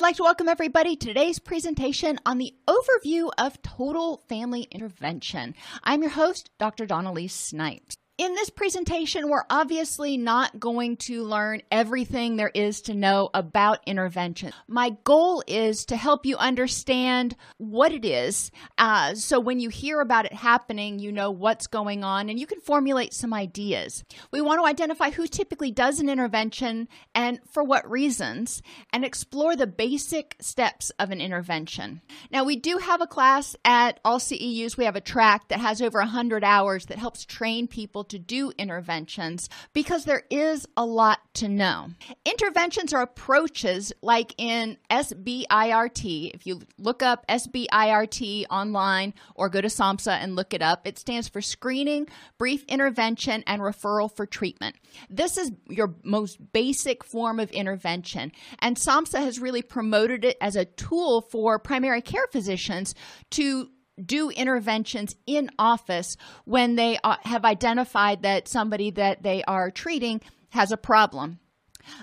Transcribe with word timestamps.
I'd 0.00 0.02
like 0.02 0.16
to 0.16 0.22
welcome 0.22 0.48
everybody 0.48 0.96
to 0.96 1.08
today's 1.08 1.38
presentation 1.38 2.18
on 2.24 2.38
the 2.38 2.54
overview 2.66 3.28
of 3.36 3.60
total 3.60 4.22
family 4.30 4.62
intervention. 4.70 5.54
I'm 5.84 6.00
your 6.00 6.12
host, 6.12 6.48
Dr. 6.58 6.86
Dawn-Elise 6.86 7.34
Snipes 7.34 7.98
in 8.20 8.34
this 8.34 8.50
presentation, 8.50 9.30
we're 9.30 9.46
obviously 9.48 10.18
not 10.18 10.60
going 10.60 10.98
to 10.98 11.22
learn 11.22 11.62
everything 11.70 12.36
there 12.36 12.50
is 12.54 12.82
to 12.82 12.92
know 12.92 13.30
about 13.32 13.80
intervention. 13.86 14.52
My 14.68 14.94
goal 15.04 15.42
is 15.46 15.86
to 15.86 15.96
help 15.96 16.26
you 16.26 16.36
understand 16.36 17.34
what 17.56 17.92
it 17.92 18.04
is. 18.04 18.50
Uh, 18.76 19.14
so 19.14 19.40
when 19.40 19.58
you 19.58 19.70
hear 19.70 20.02
about 20.02 20.26
it 20.26 20.34
happening, 20.34 20.98
you 20.98 21.12
know 21.12 21.30
what's 21.30 21.66
going 21.66 22.04
on 22.04 22.28
and 22.28 22.38
you 22.38 22.46
can 22.46 22.60
formulate 22.60 23.14
some 23.14 23.32
ideas. 23.32 24.04
We 24.30 24.42
want 24.42 24.60
to 24.60 24.66
identify 24.66 25.08
who 25.08 25.26
typically 25.26 25.70
does 25.70 25.98
an 25.98 26.10
intervention 26.10 26.88
and 27.14 27.40
for 27.50 27.64
what 27.64 27.90
reasons, 27.90 28.60
and 28.92 29.02
explore 29.02 29.56
the 29.56 29.66
basic 29.66 30.36
steps 30.42 30.90
of 30.98 31.10
an 31.10 31.22
intervention. 31.22 32.02
Now, 32.30 32.44
we 32.44 32.56
do 32.56 32.76
have 32.76 33.00
a 33.00 33.06
class 33.06 33.56
at 33.64 33.98
AllCEUs. 34.04 34.76
We 34.76 34.84
have 34.84 34.96
a 34.96 35.00
track 35.00 35.48
that 35.48 35.60
has 35.60 35.80
over 35.80 36.00
100 36.00 36.44
hours 36.44 36.84
that 36.86 36.98
helps 36.98 37.24
train 37.24 37.66
people 37.66 38.04
to 38.10 38.18
do 38.18 38.52
interventions 38.58 39.48
because 39.72 40.04
there 40.04 40.24
is 40.30 40.66
a 40.76 40.84
lot 40.84 41.20
to 41.34 41.48
know. 41.48 41.88
Interventions 42.24 42.92
are 42.92 43.02
approaches 43.02 43.92
like 44.02 44.34
in 44.38 44.76
SBIRT. 44.90 46.34
If 46.34 46.46
you 46.46 46.60
look 46.78 47.02
up 47.02 47.26
SBIRT 47.28 48.44
online 48.50 49.14
or 49.34 49.48
go 49.48 49.60
to 49.60 49.68
SAMHSA 49.68 50.12
and 50.12 50.36
look 50.36 50.54
it 50.54 50.62
up, 50.62 50.86
it 50.86 50.98
stands 50.98 51.28
for 51.28 51.40
Screening, 51.40 52.08
Brief 52.38 52.64
Intervention, 52.64 53.42
and 53.46 53.62
Referral 53.62 54.14
for 54.14 54.26
Treatment. 54.26 54.76
This 55.08 55.36
is 55.36 55.52
your 55.68 55.94
most 56.04 56.38
basic 56.52 57.04
form 57.04 57.40
of 57.40 57.50
intervention, 57.50 58.32
and 58.58 58.76
SAMHSA 58.76 59.18
has 59.20 59.38
really 59.38 59.62
promoted 59.62 60.24
it 60.24 60.36
as 60.40 60.56
a 60.56 60.64
tool 60.64 61.22
for 61.22 61.58
primary 61.58 62.02
care 62.02 62.26
physicians 62.30 62.94
to 63.30 63.70
do 64.06 64.30
interventions 64.30 65.16
in 65.26 65.50
office 65.58 66.16
when 66.44 66.76
they 66.76 66.98
uh, 67.02 67.16
have 67.22 67.44
identified 67.44 68.22
that 68.22 68.48
somebody 68.48 68.90
that 68.90 69.22
they 69.22 69.42
are 69.44 69.70
treating 69.70 70.20
has 70.50 70.72
a 70.72 70.76
problem. 70.76 71.38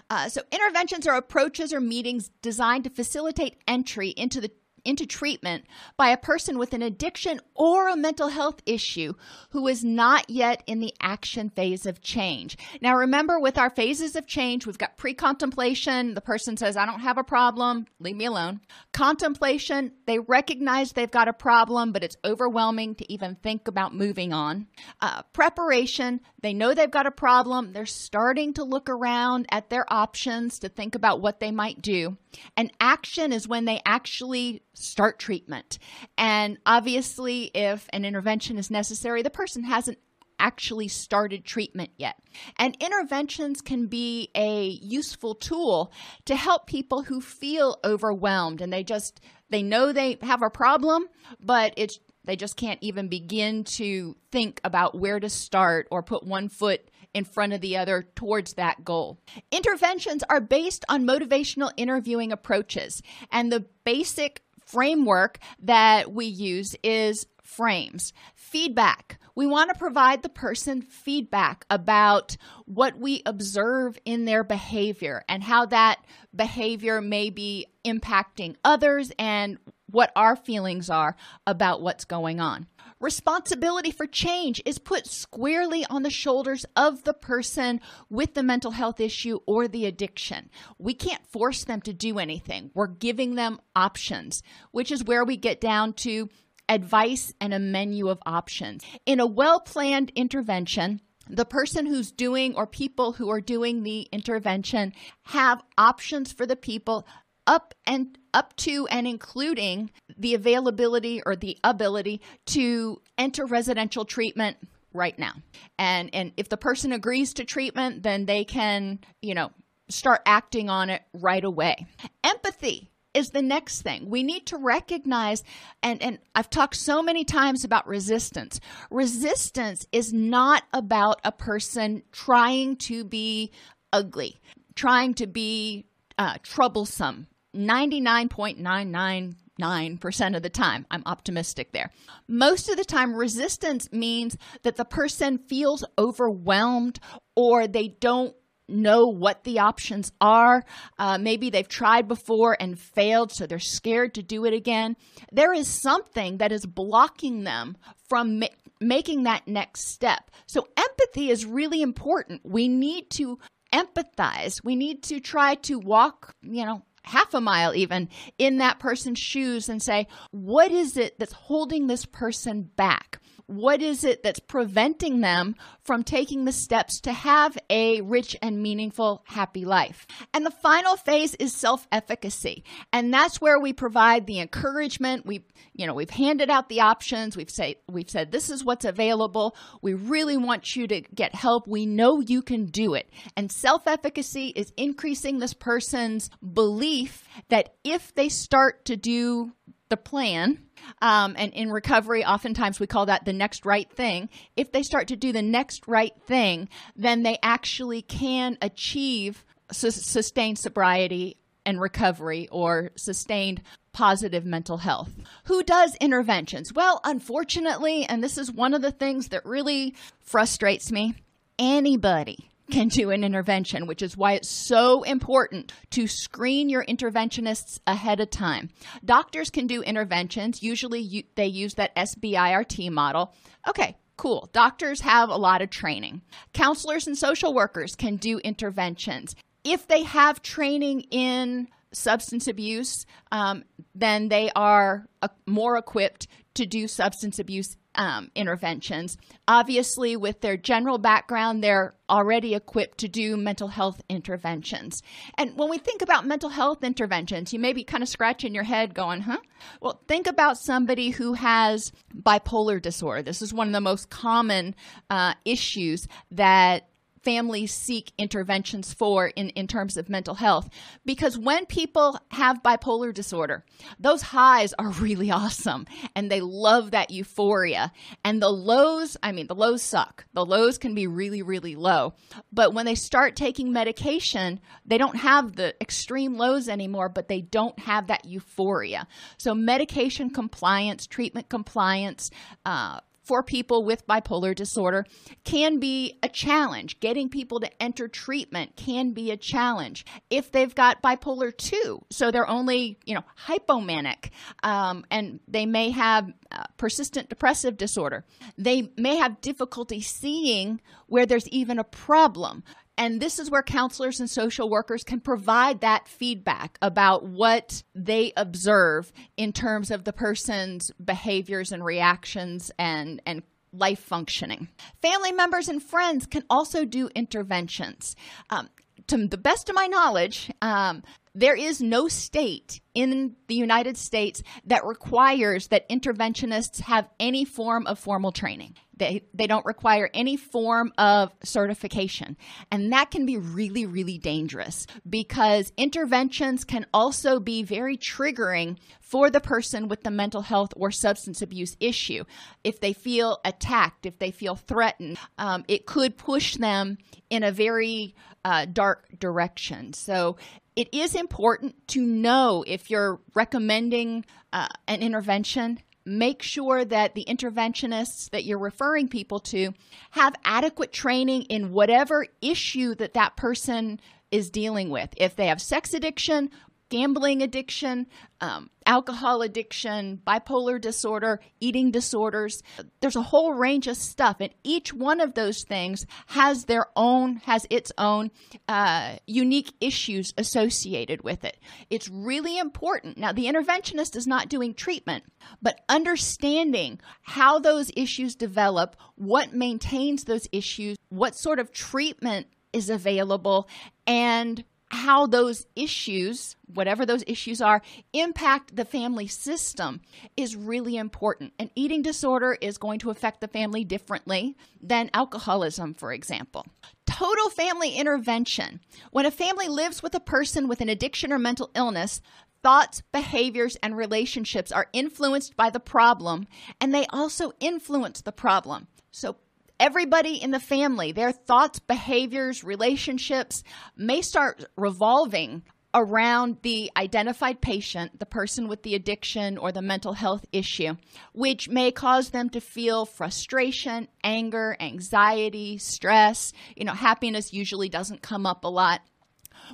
Uh, 0.10 0.28
so, 0.28 0.42
interventions 0.52 1.08
are 1.08 1.16
approaches 1.16 1.72
or 1.72 1.80
meetings 1.80 2.30
designed 2.42 2.84
to 2.84 2.90
facilitate 2.90 3.58
entry 3.68 4.10
into 4.10 4.42
the 4.42 4.52
into 4.86 5.06
treatment 5.06 5.66
by 5.98 6.10
a 6.10 6.18
person 6.18 6.58
with 6.58 6.74
an 6.74 6.82
addiction 6.82 7.40
or 7.56 7.88
a 7.88 7.96
mental 7.96 8.30
health 8.30 8.62
issue 8.66 9.14
who 9.50 9.68
is 9.68 9.84
not 9.84 10.30
yet 10.30 10.64
in 10.68 10.80
the 10.80 10.94
action 11.02 11.50
phase 11.50 11.86
of 11.86 12.02
change. 12.02 12.58
Now, 12.82 12.96
remember, 12.96 13.40
with 13.40 13.58
our 13.58 13.70
phases 13.70 14.16
of 14.16 14.28
change, 14.28 14.66
we've 14.66 14.78
got 14.78 14.98
pre 14.98 15.14
contemplation. 15.14 16.14
The 16.14 16.22
person 16.22 16.58
says, 16.58 16.78
I 16.78 16.86
don't 16.86 17.00
have 17.00 17.18
a 17.18 17.24
problem, 17.24 17.86
leave 18.00 18.16
me 18.16 18.26
alone. 18.26 18.62
Contemplation, 18.94 19.92
they 20.06 20.20
recognize 20.20 20.92
they've 20.92 21.10
got 21.10 21.28
a 21.28 21.34
problem, 21.34 21.92
but 21.92 22.04
it's 22.04 22.18
overwhelming 22.24 22.96
to 22.96 23.12
even 23.12 23.36
think 23.36 23.68
about 23.68 23.96
moving 23.96 24.34
on. 24.34 24.68
Uh, 25.02 25.24
preparation, 25.34 26.22
they 26.42 26.54
know 26.54 26.74
they've 26.74 26.90
got 26.90 27.08
a 27.08 27.12
problem. 27.12 27.74
They're 27.74 27.86
starting 27.86 28.54
to 28.54 28.64
look 28.64 28.90
around 28.90 29.48
at 29.50 29.70
their 29.70 29.86
options 29.92 30.60
to 30.60 30.70
think 30.70 30.96
about 30.96 31.22
what 31.22 31.40
they 31.40 31.52
might 31.52 31.82
do. 31.82 32.18
And 32.56 32.72
action 32.80 33.34
is 33.34 33.48
when 33.48 33.66
they 33.66 33.82
actually 33.86 34.64
start 34.78 35.20
treatment. 35.20 35.80
And 36.18 36.58
obviously, 36.66 37.46
if 37.54 37.88
an 37.92 38.06
intervention 38.06 38.58
is 38.58 38.72
necessary, 38.72 39.22
the 39.22 39.30
person 39.30 39.64
hasn't 39.64 39.98
actually 40.40 40.88
started 40.88 41.44
treatment 41.44 41.90
yet. 41.98 42.16
And 42.58 42.78
interventions 42.80 43.62
can 43.62 43.88
be 43.88 44.30
a 44.36 44.68
useful 44.82 45.36
tool 45.36 45.92
to 46.26 46.36
help 46.36 46.68
people 46.68 47.04
who 47.04 47.22
feel 47.22 47.80
overwhelmed 47.84 48.62
and 48.62 48.72
they 48.72 48.84
just 48.84 49.20
they 49.50 49.64
know 49.64 49.92
they 49.92 50.18
have 50.22 50.44
a 50.44 50.50
problem, 50.50 51.08
but 51.40 51.74
it's 51.78 52.00
they 52.26 52.36
just 52.36 52.58
can't 52.58 52.84
even 52.84 53.08
begin 53.08 53.64
to 53.64 54.18
think 54.32 54.60
about 54.66 55.00
where 55.00 55.20
to 55.20 55.30
start 55.30 55.88
or 55.90 56.04
put 56.04 56.24
one 56.24 56.50
foot 56.50 56.92
in 57.14 57.24
front 57.24 57.54
of 57.54 57.62
the 57.62 57.78
other 57.78 58.06
towards 58.16 58.56
that 58.56 58.84
goal. 58.84 59.18
Interventions 59.50 60.24
are 60.30 60.42
based 60.42 60.84
on 60.90 61.08
motivational 61.08 61.72
interviewing 61.78 62.34
approaches, 62.34 63.02
and 63.32 63.50
the 63.50 63.66
basic 63.86 64.44
framework 64.68 65.40
that 65.64 66.12
we 66.12 66.26
use 66.26 66.76
is 66.84 67.26
frames. 67.42 68.14
Feedback. 68.36 69.20
We 69.36 69.48
want 69.48 69.70
to 69.70 69.80
provide 69.80 70.22
the 70.22 70.30
person 70.30 70.82
feedback 70.82 71.66
about 71.70 72.38
what 72.66 72.98
we 72.98 73.22
observe 73.26 73.98
in 74.04 74.26
their 74.26 74.44
behavior 74.44 75.24
and 75.30 75.44
how 75.44 75.68
that 75.68 76.00
behavior 76.36 77.02
may 77.02 77.30
be 77.30 77.68
impacting 77.86 78.56
others 78.64 79.12
and 79.18 79.58
what 79.90 80.12
our 80.16 80.36
feelings 80.36 80.90
are 80.90 81.16
about 81.46 81.82
what's 81.82 82.06
going 82.06 82.40
on. 82.40 82.68
Responsibility 83.00 83.92
for 83.92 84.08
change 84.08 84.62
is 84.66 84.80
put 84.80 85.06
squarely 85.06 85.86
on 85.90 86.02
the 86.02 86.10
shoulders 86.10 86.66
of 86.76 87.04
the 87.04 87.14
person 87.14 87.80
with 88.10 88.34
the 88.34 88.42
mental 88.42 88.72
health 88.72 89.00
issue 89.00 89.40
or 89.46 89.68
the 89.68 89.86
addiction. 89.86 90.50
We 90.80 90.96
can't 90.96 91.26
force 91.28 91.64
them 91.64 91.82
to 91.82 91.94
do 91.94 92.18
anything. 92.18 92.72
We're 92.74 92.88
giving 92.88 93.36
them 93.36 93.60
options, 93.76 94.42
which 94.72 94.92
is 94.92 95.04
where 95.04 95.24
we 95.24 95.38
get 95.38 95.62
down 95.62 95.94
to 95.94 96.30
advice 96.68 97.34
and 97.40 97.54
a 97.54 97.60
menu 97.60 98.10
of 98.10 98.20
options. 98.26 98.84
In 99.06 99.20
a 99.20 99.28
well 99.28 99.60
planned 99.60 100.12
intervention, 100.16 101.02
the 101.30 101.46
person 101.46 101.86
who's 101.86 102.12
doing 102.12 102.56
or 102.56 102.66
people 102.66 103.14
who 103.14 103.30
are 103.30 103.42
doing 103.42 103.84
the 103.84 104.08
intervention 104.12 104.94
have 105.24 105.62
options 105.78 106.32
for 106.32 106.46
the 106.46 106.56
people 106.56 107.06
up 107.48 107.74
and 107.86 108.18
up 108.34 108.56
to 108.58 108.88
and 108.88 109.08
including 109.08 109.90
the 110.18 110.36
availability 110.36 111.22
or 111.26 111.36
the 111.36 111.58
ability 111.64 112.22
to 112.46 113.02
enter 113.18 113.46
residential 113.46 114.06
treatment 114.06 114.58
right 114.94 115.18
now. 115.18 115.34
And 115.80 116.10
and 116.14 116.34
if 116.38 116.50
the 116.50 116.58
person 116.58 116.92
agrees 116.92 117.34
to 117.36 117.46
treatment, 117.46 118.04
then 118.04 118.26
they 118.26 118.44
can, 118.44 119.00
you 119.22 119.34
know, 119.34 119.52
start 119.90 120.22
acting 120.26 120.70
on 120.70 120.90
it 120.90 121.02
right 121.14 121.44
away. 121.44 121.88
Empathy 122.24 122.92
is 123.14 123.32
the 123.32 123.42
next 123.42 123.82
thing. 123.82 124.10
We 124.10 124.22
need 124.22 124.46
to 124.48 124.58
recognize, 124.58 125.44
and, 125.82 126.02
and 126.04 126.20
I've 126.36 126.52
talked 126.52 126.76
so 126.76 127.02
many 127.02 127.24
times 127.24 127.64
about 127.64 127.88
resistance. 127.88 128.60
Resistance 128.92 129.88
is 129.92 130.14
not 130.14 130.64
about 130.72 131.20
a 131.24 131.32
person 131.32 132.04
trying 132.12 132.76
to 132.76 133.04
be 133.04 133.52
ugly, 133.92 134.38
trying 134.76 135.16
to 135.16 135.26
be 135.26 135.88
uh, 136.20 136.36
troublesome, 136.44 137.28
99.999% 137.58 140.36
of 140.36 140.44
the 140.44 140.50
time. 140.50 140.86
I'm 140.92 141.04
optimistic 141.06 141.72
there. 141.72 141.92
Most 142.28 142.70
of 142.70 142.76
the 142.78 142.86
time, 142.86 143.16
resistance 143.16 143.92
means 143.92 144.38
that 144.64 144.76
the 144.76 144.86
person 144.86 145.38
feels 145.38 145.84
overwhelmed 145.98 147.00
or 147.36 147.68
they 147.68 147.88
don't 147.88 148.36
know 148.70 149.08
what 149.08 149.44
the 149.44 149.60
options 149.60 150.12
are. 150.20 150.64
Uh, 151.00 151.18
maybe 151.18 151.50
they've 151.50 151.68
tried 151.68 152.08
before 152.08 152.58
and 152.60 152.80
failed, 152.80 153.32
so 153.32 153.48
they're 153.48 153.60
scared 153.60 154.14
to 154.16 154.24
do 154.24 154.46
it 154.46 154.54
again. 154.54 154.96
There 155.32 155.54
is 155.54 155.68
something 155.68 156.38
that 156.38 156.52
is 156.52 156.66
blocking 156.66 157.44
them 157.44 157.78
from 158.10 158.40
ma- 158.40 158.48
making 158.80 159.24
that 159.24 159.48
next 159.48 159.88
step. 159.88 160.30
So, 160.48 160.68
empathy 160.78 161.30
is 161.30 161.46
really 161.46 161.82
important. 161.82 162.42
We 162.44 162.68
need 162.68 163.10
to 163.12 163.40
empathize. 163.74 164.64
We 164.64 164.76
need 164.76 165.04
to 165.04 165.20
try 165.20 165.56
to 165.56 165.80
walk, 165.80 166.36
you 166.42 166.66
know, 166.66 166.84
half 167.08 167.34
a 167.34 167.42
mile 167.42 167.74
even 167.76 168.10
in 168.38 168.58
that 168.58 168.80
person's 168.80 169.20
shoes 169.20 169.70
and 169.70 169.82
say, 169.82 170.08
what 170.32 170.72
is 170.72 170.98
it 170.98 171.18
that's 171.20 171.34
holding 171.34 171.88
this 171.88 172.06
person 172.06 172.64
back? 172.76 173.20
What 173.48 173.82
is 173.82 174.04
it 174.04 174.24
that's 174.24 174.42
preventing 174.42 175.22
them 175.22 175.56
from 175.82 176.04
taking 176.04 176.44
the 176.44 176.52
steps 176.52 177.00
to 177.02 177.14
have 177.14 177.58
a 177.70 178.02
rich 178.02 178.36
and 178.42 178.62
meaningful, 178.62 179.24
happy 179.26 179.64
life? 179.64 180.06
And 180.34 180.46
the 180.46 180.52
final 180.52 180.98
phase 180.98 181.34
is 181.36 181.56
self 181.56 181.88
efficacy. 181.90 182.66
And 182.92 183.14
that's 183.14 183.40
where 183.40 183.58
we 183.58 183.72
provide 183.72 184.28
the 184.28 184.40
encouragement. 184.40 185.26
We, 185.26 185.46
you 185.74 185.88
know, 185.88 185.94
we've 185.94 186.10
handed 186.10 186.50
out 186.50 186.68
the 186.68 186.82
options. 186.82 187.38
We've 187.38 187.50
say, 187.50 187.78
we've 187.90 188.10
said, 188.10 188.34
this 188.34 188.50
is 188.50 188.66
what's 188.66 188.86
available. 188.86 189.56
We 189.82 189.94
really 189.94 190.36
want 190.36 190.76
you 190.76 190.86
to 190.88 191.00
get 191.00 191.34
help. 191.34 191.68
We 191.68 191.86
know 191.86 192.20
you 192.20 192.42
can 192.42 192.66
do 192.66 192.96
it. 192.96 193.10
And 193.38 193.50
self 193.50 193.88
efficacy 193.88 194.48
is 194.48 194.74
increasing 194.76 195.40
this 195.40 195.54
person's 195.54 196.30
belief 196.42 197.26
that 197.48 197.76
if 197.86 198.14
they 198.14 198.28
start 198.28 198.84
to 198.86 198.98
do 198.98 199.54
the 199.90 199.98
plan. 199.98 200.67
Um, 201.02 201.36
and 201.38 201.54
in 201.54 201.72
recovery, 201.72 202.26
oftentimes 202.26 202.80
we 202.80 202.88
call 202.88 203.06
that 203.08 203.26
the 203.26 203.34
next 203.34 203.66
right 203.66 203.90
thing. 203.92 204.30
If 204.56 204.72
they 204.72 204.84
start 204.84 205.08
to 205.10 205.16
do 205.16 205.32
the 205.32 205.42
next 205.42 205.88
right 205.88 206.14
thing, 206.26 206.70
then 206.96 207.24
they 207.24 207.38
actually 207.42 208.02
can 208.02 208.58
achieve 208.62 209.46
su- 209.72 209.92
sustained 209.92 210.60
sobriety 210.60 211.38
and 211.66 211.82
recovery 211.82 212.48
or 212.52 212.92
sustained 212.96 213.62
positive 213.92 214.46
mental 214.46 214.78
health. 214.78 215.10
Who 215.46 215.64
does 215.64 215.96
interventions? 215.96 216.72
Well, 216.72 217.02
unfortunately, 217.04 218.06
and 218.06 218.24
this 218.24 218.38
is 218.38 218.52
one 218.52 218.74
of 218.74 218.82
the 218.82 218.92
things 218.92 219.30
that 219.30 219.46
really 219.46 219.96
frustrates 220.22 220.92
me, 220.92 221.16
anybody 221.58 222.52
can 222.72 222.88
do 222.88 223.10
an 223.12 223.24
intervention, 223.24 223.88
which 223.88 224.02
is 224.02 224.18
why 224.18 224.34
it's 224.34 224.50
so 224.50 225.04
important 225.04 225.72
to 225.92 226.08
screen 226.08 226.70
your 226.70 226.86
interventionists 226.86 227.80
ahead 227.88 228.20
of 228.20 228.30
time. 228.30 228.70
Doctors 229.04 229.50
can 229.50 229.68
do 229.68 229.82
interventions. 229.82 230.62
Usually 230.62 231.00
you, 231.00 231.24
they 231.36 231.48
use 231.48 231.76
that 231.76 231.96
SBIRT 231.96 232.92
model. 232.92 233.34
Okay, 233.68 233.98
cool. 234.18 234.50
Doctors 234.54 235.02
have 235.02 235.30
a 235.30 235.38
lot 235.38 235.62
of 235.62 235.70
training. 235.70 236.22
Counselors 236.54 237.08
and 237.08 237.18
social 237.18 237.54
workers 237.54 237.96
can 237.96 238.18
do 238.18 238.40
interventions. 238.40 239.36
If 239.64 239.88
they 239.88 240.04
have 240.04 240.42
training 240.42 241.02
in 241.12 241.68
substance 241.94 242.48
abuse, 242.48 243.06
um, 243.32 243.64
then 243.96 244.30
they 244.30 244.52
are 244.56 245.08
uh, 245.22 245.30
more 245.46 245.78
equipped 245.78 246.28
to 246.56 246.66
do 246.66 246.88
substance 246.88 247.40
abuse 247.40 247.76
um, 247.98 248.32
interventions. 248.36 249.18
Obviously, 249.48 250.16
with 250.16 250.42
their 250.42 250.56
general 250.56 250.98
background, 250.98 251.64
they're 251.64 251.96
already 252.10 252.56
equipped 252.56 253.00
to 253.00 253.08
do 253.08 253.36
mental 253.36 253.68
health 253.68 254.02
interventions. 254.08 255.02
And 255.38 255.58
when 255.58 255.70
we 255.70 255.78
think 255.78 256.02
about 256.02 256.26
mental 256.26 256.50
health 256.50 256.84
interventions, 256.84 257.52
you 257.52 257.60
may 257.60 257.74
be 257.74 257.84
kind 257.84 258.04
of 258.04 258.10
scratching 258.10 258.54
your 258.54 258.64
head 258.64 258.94
going, 258.94 259.22
huh? 259.22 259.40
Well, 259.82 260.02
think 260.08 260.28
about 260.28 260.58
somebody 260.58 261.10
who 261.10 261.34
has 261.34 261.92
bipolar 262.16 262.82
disorder. 262.82 263.24
This 263.24 263.42
is 263.42 263.54
one 263.54 263.68
of 263.68 263.74
the 263.74 263.82
most 263.82 264.10
common 264.10 264.76
uh, 265.10 265.34
issues 265.44 266.08
that 266.32 266.88
families 267.24 267.74
seek 267.74 268.12
interventions 268.18 268.94
for 268.94 269.28
in, 269.28 269.50
in 269.50 269.68
terms 269.68 269.98
of 269.98 270.10
mental 270.10 270.36
health. 270.36 270.70
Because 271.06 271.38
when 271.38 271.66
people 271.66 272.20
have 272.32 272.64
bipolar 272.64 273.14
disorder, 273.14 273.64
those 274.00 274.22
highs 274.22 274.74
are 274.74 274.90
really 275.00 275.32
awesome 275.32 275.86
and 276.16 276.32
they 276.32 276.42
love 276.42 276.92
that 276.92 277.12
euphoria. 277.12 277.92
And 278.24 278.42
the 278.42 278.50
lows, 278.50 279.18
I 279.24 279.32
mean, 279.32 279.48
the 279.48 279.56
lows 279.56 279.82
suck. 279.82 280.26
The 280.34 280.46
lows 280.46 280.78
can 280.78 280.96
be 280.96 281.08
really, 281.08 281.42
really 281.42 281.76
low. 281.76 282.14
But 282.52 282.74
when 282.74 282.86
they 282.86 282.96
start 282.96 283.36
taking 283.36 283.72
medication, 283.72 284.60
they 284.86 284.98
don't 284.98 285.18
have 285.18 285.56
the 285.56 285.76
extreme 285.82 286.38
lows 286.38 286.68
anymore, 286.70 287.10
but 287.10 287.28
they 287.28 287.42
don't 287.42 287.78
have 287.80 288.08
that 288.08 288.26
euphoria. 288.26 289.08
So, 289.38 289.54
medication 289.54 290.30
compliance, 290.30 291.08
treatment 291.08 291.50
compliance, 291.50 292.30
uh, 292.66 293.00
for 293.28 293.44
people 293.44 293.84
with 293.84 294.08
bipolar 294.08 294.56
disorder 294.56 295.06
can 295.44 295.80
be 295.80 296.18
a 296.24 296.30
challenge. 296.30 297.02
Getting 297.02 297.28
people 297.28 297.60
to 297.60 297.84
enter 297.84 298.08
treatment 298.08 298.78
can 298.78 299.12
be 299.12 299.32
a 299.32 299.38
challenge. 299.38 300.06
If 300.30 300.54
they've 300.54 300.74
got 300.74 301.02
bipolar 301.02 301.56
2, 301.56 302.06
so 302.10 302.32
they're 302.32 302.50
only, 302.50 302.98
you 303.06 303.14
know, 303.14 303.24
hypomanic, 303.46 304.30
um, 304.64 305.06
and 305.12 305.42
they 305.46 305.66
may 305.66 305.90
have 305.90 306.32
uh, 306.52 306.64
persistent 306.78 307.28
depressive 307.28 307.78
disorder, 307.78 308.24
they 308.58 308.94
may 308.96 309.18
have 309.18 309.42
difficulty 309.42 310.00
seeing 310.00 310.80
where 311.08 311.26
there's 311.26 311.50
even 311.50 311.80
a 311.80 311.84
problem. 311.84 312.64
And 312.98 313.22
this 313.22 313.38
is 313.38 313.52
where 313.52 313.64
counselors 313.64 314.20
and 314.20 314.30
social 314.30 314.70
workers 314.70 315.04
can 315.04 315.20
provide 315.20 315.82
that 315.82 316.08
feedback 316.08 316.78
about 316.82 317.24
what 317.26 317.84
they 317.94 318.34
observe 318.36 319.12
in 319.38 319.54
terms 319.54 319.92
of 319.92 320.04
the 320.04 320.14
person's 320.14 320.92
behaviors 321.04 321.72
and 321.72 321.86
reactions 321.86 322.72
and, 322.80 323.22
and 323.26 323.44
life 323.72 324.00
functioning. 324.00 324.68
Family 325.02 325.32
members 325.32 325.70
and 325.70 325.82
friends 325.82 326.26
can 326.26 326.44
also 326.50 326.86
do 326.86 327.10
interventions. 327.14 328.16
Um, 328.50 328.70
to 329.08 329.28
the 329.28 329.38
best 329.38 329.70
of 329.70 329.76
my 329.76 329.88
knowledge, 329.88 330.52
um, 330.62 331.04
there 331.38 331.56
is 331.56 331.82
no 331.82 332.08
state 332.08 332.82
in 332.96 333.36
the 333.46 333.54
United 333.54 333.96
States 333.96 334.42
that 334.66 334.84
requires 334.84 335.68
that 335.68 335.88
interventionists 335.88 336.82
have 336.82 337.08
any 337.20 337.46
form 337.46 337.86
of 337.86 338.00
formal 338.00 338.32
training. 338.32 338.74
They, 338.98 339.22
they 339.36 339.46
don't 339.46 339.64
require 339.64 340.10
any 340.16 340.36
form 340.36 340.92
of 340.98 341.32
certification. 341.44 342.38
And 342.72 342.92
that 342.92 343.12
can 343.12 343.28
be 343.28 343.38
really, 343.38 343.86
really 343.86 344.18
dangerous 344.18 344.88
because 345.08 345.72
interventions 345.78 346.64
can 346.64 346.88
also 346.92 347.40
be 347.40 347.62
very 347.62 347.98
triggering 347.98 348.78
for 349.00 349.30
the 349.30 349.40
person 349.40 349.90
with 349.90 350.02
the 350.02 350.10
mental 350.10 350.42
health 350.42 350.74
or 350.76 350.90
substance 350.90 351.44
abuse 351.44 351.78
issue. 351.80 352.24
If 352.64 352.80
they 352.80 352.94
feel 352.94 353.40
attacked, 353.46 354.08
if 354.08 354.18
they 354.18 354.32
feel 354.32 354.56
threatened, 354.56 355.20
um, 355.38 355.66
it 355.68 355.86
could 355.86 356.18
push 356.18 356.56
them 356.56 356.98
in 357.30 357.44
a 357.44 357.52
very 357.52 358.16
uh, 358.44 358.66
dark 358.66 359.20
direction. 359.20 359.94
So 359.94 360.38
it 360.78 360.94
is 360.94 361.16
important 361.16 361.76
to 361.88 362.02
know 362.02 362.64
if 362.68 362.90
you're 362.90 363.20
recommending 363.34 364.24
uh, 364.54 364.68
an 364.88 365.02
intervention 365.02 365.80
make 366.06 366.42
sure 366.42 366.86
that 366.86 367.16
the 367.16 367.26
interventionists 367.28 368.30
that 368.30 368.46
you're 368.46 368.58
referring 368.58 369.10
people 369.10 369.40
to 369.40 369.74
have 370.12 370.34
adequate 370.46 370.94
training 370.94 371.42
in 371.44 371.74
whatever 371.74 372.26
issue 372.42 372.96
that 372.96 373.14
that 373.14 373.36
person 373.36 374.00
is 374.32 374.50
dealing 374.50 374.90
with. 374.90 375.10
If 375.18 375.36
they 375.36 375.48
have 375.48 375.62
sex 375.62 375.94
addiction, 375.94 376.50
gambling 376.90 377.42
addiction, 377.42 378.08
um, 378.40 378.70
alcohol 378.86 379.42
addiction, 379.42 380.22
bipolar 380.26 380.80
disorder, 380.80 381.40
eating 381.60 381.92
disorders. 381.92 382.62
There's 383.02 383.16
a 383.16 383.22
whole 383.22 383.54
range 383.54 383.88
of 383.88 383.98
stuff, 383.98 384.38
and 384.40 384.54
each 384.64 384.94
one 384.94 385.20
of 385.20 385.34
those 385.34 385.64
things 385.64 386.06
has 386.28 386.66
their 386.66 386.88
own, 386.96 387.38
has 387.38 387.66
its 387.70 387.92
own 387.98 388.32
uh, 388.68 389.18
unique 389.26 389.74
issues 389.82 390.34
associated 390.38 391.24
with 391.24 391.44
it. 391.44 391.58
It's 391.90 392.10
really 392.10 392.58
important. 392.58 393.18
Now, 393.18 393.32
the 393.32 393.46
interventionist 393.46 394.16
is 394.16 394.28
not 394.28 394.50
doing 394.50 394.74
treatment, 394.74 395.26
but 395.62 395.82
understanding 395.90 397.00
how 397.24 397.60
those 397.60 397.92
issues 397.96 398.36
develop, 398.36 398.96
what 399.16 399.54
maintains 399.54 400.24
those 400.24 400.48
issues, 400.52 400.98
what 401.10 401.36
sort 401.36 401.60
of 401.60 401.72
treatment 401.72 402.48
is 402.74 402.90
available, 402.90 403.68
and 404.06 404.64
how 404.90 405.28
those 405.28 405.66
issues, 405.76 406.56
whatever 406.74 407.06
those 407.06 407.24
issues 407.28 407.62
are, 407.62 407.82
impact 408.14 408.76
the 408.76 408.86
family 408.86 409.28
system 409.28 410.02
is 410.36 410.56
really 410.56 410.96
important. 410.98 411.54
An 411.60 411.70
eating 411.76 412.02
disorder 412.02 412.58
is 412.62 412.78
going 412.78 413.00
to 413.00 413.10
affect 413.10 413.42
the 413.42 413.48
family 413.48 413.84
differently 413.84 414.56
than 414.82 415.10
alcoholism, 415.14 415.94
for 415.94 416.14
example. 416.14 416.66
Total 417.06 417.50
family 417.50 417.96
intervention. 417.96 418.80
When 419.12 419.26
a 419.26 419.32
family 419.32 419.68
lives 419.68 420.02
with 420.02 420.16
a 420.16 420.20
person 420.20 420.68
with 420.68 420.82
an 420.82 420.90
addiction 420.90 421.34
or 421.34 421.40
mental 421.40 421.70
illness, 421.76 422.22
thoughts, 422.64 423.02
behaviors, 423.12 423.76
and 423.78 423.96
relationships 423.96 424.72
are 424.72 424.88
influenced 424.94 425.56
by 425.56 425.70
the 425.70 425.80
problem, 425.80 426.48
and 426.80 426.94
they 426.94 427.06
also 427.08 427.52
influence 427.60 428.22
the 428.22 428.32
problem. 428.32 428.88
So, 429.12 429.38
everybody 429.80 430.42
in 430.42 430.52
the 430.52 430.60
family, 430.60 431.12
their 431.12 431.32
thoughts, 431.32 431.80
behaviors, 431.80 432.64
relationships 432.64 433.64
may 433.96 434.22
start 434.22 434.66
revolving 434.76 435.64
around 435.94 436.58
the 436.62 436.92
identified 436.96 437.62
patient, 437.62 438.20
the 438.20 438.26
person 438.26 438.68
with 438.68 438.84
the 438.84 438.94
addiction 438.94 439.58
or 439.58 439.72
the 439.72 439.82
mental 439.82 440.14
health 440.14 440.46
issue, 440.52 440.96
which 441.34 441.70
may 441.70 441.92
cause 441.92 442.30
them 442.30 442.50
to 442.50 442.62
feel 442.62 443.06
frustration, 443.06 444.08
anger, 444.24 444.78
anxiety, 444.80 445.78
stress. 445.78 446.54
You 446.76 446.86
know, 446.86 446.94
happiness 446.94 447.54
usually 447.54 447.90
doesn't 447.90 448.22
come 448.22 448.46
up 448.46 448.64
a 448.64 448.70
lot. 448.70 449.02